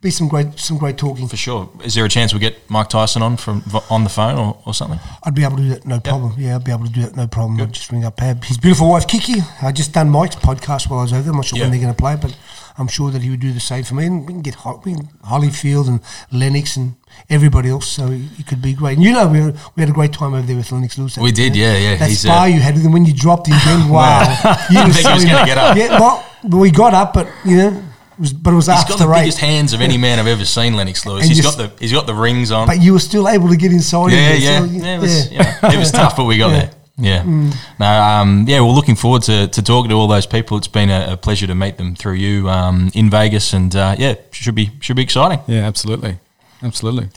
be 0.03 0.11
some 0.11 0.29
great 0.29 0.59
some 0.59 0.77
great 0.79 0.99
talking 0.99 1.27
for 1.27 1.37
sure. 1.37 1.71
Is 1.83 1.95
there 1.95 2.05
a 2.05 2.09
chance 2.09 2.35
we 2.35 2.41
get 2.41 2.69
Mike 2.71 2.89
Tyson 2.89 3.23
on 3.23 3.37
from 3.37 3.63
on 3.91 4.05
the 4.05 4.11
phone 4.11 4.39
or, 4.39 4.59
or 4.67 4.75
something? 4.75 5.01
I'd 5.25 5.35
be 5.35 5.43
able 5.43 5.57
to 5.57 5.63
do 5.63 5.69
that, 5.71 5.87
no 5.87 6.01
problem. 6.01 6.33
Yep. 6.33 6.41
Yeah, 6.41 6.57
I'd 6.57 6.65
be 6.65 6.73
able 6.73 6.87
to 6.87 6.93
do 6.93 7.03
that, 7.03 7.17
no 7.17 7.27
problem. 7.27 7.57
Good. 7.57 7.69
I'd 7.69 7.75
just 7.75 7.91
ring 7.91 8.05
up 8.05 8.21
his 8.45 8.59
beautiful 8.59 8.91
wife 8.91 9.09
Kiki. 9.09 9.41
I 9.63 9.73
just 9.73 9.93
done 9.93 10.11
Mike's 10.11 10.37
podcast 10.37 10.91
while 10.91 11.01
I 11.01 11.03
was 11.03 11.13
over. 11.13 11.31
I'm 11.31 11.37
not 11.37 11.47
sure 11.47 11.59
yep. 11.59 11.65
when 11.65 11.71
they're 11.73 11.81
going 11.81 11.95
to 11.95 12.01
play, 12.01 12.17
but 12.17 12.37
I'm 12.79 12.89
sure 12.89 13.11
that 13.11 13.23
he 13.23 13.31
would 13.31 13.41
do 13.41 13.53
the 13.53 13.61
same 13.61 13.85
for 13.85 13.95
me. 13.95 14.05
And 14.05 14.27
we 14.27 14.35
can 14.35 14.43
get 14.43 14.57
we 14.85 14.95
can 14.95 15.07
Holyfield 15.25 15.89
and 15.89 16.01
Lennox 16.31 16.77
and 16.77 16.97
everybody 17.31 17.71
else, 17.71 17.89
so 17.89 18.09
it 18.11 18.47
could 18.47 18.61
be 18.61 18.75
great. 18.75 18.99
And 18.99 19.05
you 19.05 19.13
know, 19.13 19.27
we, 19.27 19.41
were, 19.41 19.55
we 19.77 19.81
had 19.81 19.89
a 19.89 19.95
great 19.95 20.13
time 20.13 20.35
over 20.35 20.47
there 20.47 20.57
with 20.57 20.71
Lennox 20.73 20.99
Lewis. 20.99 21.17
We 21.17 21.33
did, 21.33 21.57
yeah, 21.57 21.77
yeah. 21.79 21.97
That 21.97 22.43
uh, 22.43 22.45
you 22.45 22.61
had 22.61 22.75
with 22.75 22.85
him 22.85 22.93
when 22.93 23.07
you 23.07 23.15
dropped 23.15 23.47
him, 23.47 23.57
then 23.65 23.89
wow, 23.89 24.21
you 24.71 24.77
didn't 24.77 24.93
think 24.93 25.07
he 25.09 25.15
was 25.15 25.25
going 25.25 25.39
to 25.39 25.47
get 25.47 25.57
up. 25.57 25.77
Yeah, 25.77 25.99
well, 25.99 26.25
we 26.45 26.71
got 26.71 26.93
up, 26.93 27.15
but 27.15 27.29
you 27.47 27.57
know 27.57 27.83
was, 28.19 28.33
but 28.33 28.53
it 28.53 28.57
was 28.57 28.67
he's 28.67 28.75
after 28.75 28.95
got 28.95 28.99
the 28.99 29.13
eight. 29.13 29.21
biggest 29.23 29.39
hands 29.39 29.73
of 29.73 29.81
any 29.81 29.99
man 29.99 30.19
I've 30.19 30.27
ever 30.27 30.45
seen, 30.45 30.75
Lennox 30.75 31.05
Lewis. 31.05 31.23
And 31.23 31.33
he's 31.33 31.43
got 31.43 31.57
the 31.57 31.73
he's 31.79 31.93
got 31.93 32.07
the 32.07 32.15
rings 32.15 32.51
on. 32.51 32.67
But 32.67 32.81
you 32.81 32.93
were 32.93 32.99
still 32.99 33.29
able 33.29 33.49
to 33.49 33.57
get 33.57 33.73
inside. 33.73 34.13
Yeah, 34.13 34.35
yeah, 34.35 34.59
so, 34.61 34.65
yeah, 34.65 34.97
it 34.97 35.01
was, 35.01 35.33
yeah. 35.33 35.73
it 35.73 35.79
was 35.79 35.91
tough, 35.91 36.17
but 36.17 36.25
we 36.25 36.39
got 36.39 36.51
yeah. 36.51 36.59
there. 36.59 36.71
Yeah. 36.99 37.23
Mm. 37.23 37.55
No, 37.79 37.87
um, 37.87 38.45
yeah, 38.49 38.61
we're 38.61 38.73
looking 38.73 38.97
forward 38.97 39.23
to, 39.25 39.49
to 39.49 39.63
talking 39.63 39.91
to 39.91 39.97
all 39.97 40.09
those 40.09 40.27
people. 40.27 40.57
It's 40.57 40.69
been 40.69 40.89
a, 40.89 41.13
a 41.13 41.17
pleasure 41.17 41.47
to 41.47 41.55
meet 41.55 41.77
them 41.77 41.95
through 41.95 42.15
you 42.15 42.49
um, 42.49 42.91
in 42.95 43.11
Vegas, 43.11 43.53
and 43.53 43.75
uh, 43.77 43.97
yeah, 43.99 44.15
should 44.33 44.55
be 44.55 44.71
should 44.81 44.97
be 44.97 45.03
exciting. 45.03 45.41
Yeah, 45.47 45.67
absolutely, 45.67 46.19
absolutely. 46.63 47.11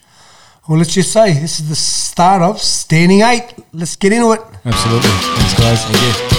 Well, 0.68 0.78
let's 0.78 0.94
just 0.94 1.12
say 1.12 1.34
this 1.34 1.60
is 1.60 1.70
the 1.70 1.76
start 1.76 2.42
of 2.42 2.62
Standing 2.62 3.22
Eight. 3.22 3.54
Let's 3.74 3.96
get 3.96 4.12
into 4.12 4.34
it. 4.34 4.42
Absolutely. 4.66 5.10
Thanks, 5.10 5.60
guys. 5.60 5.86
Thank 5.86 6.34
you. 6.34 6.39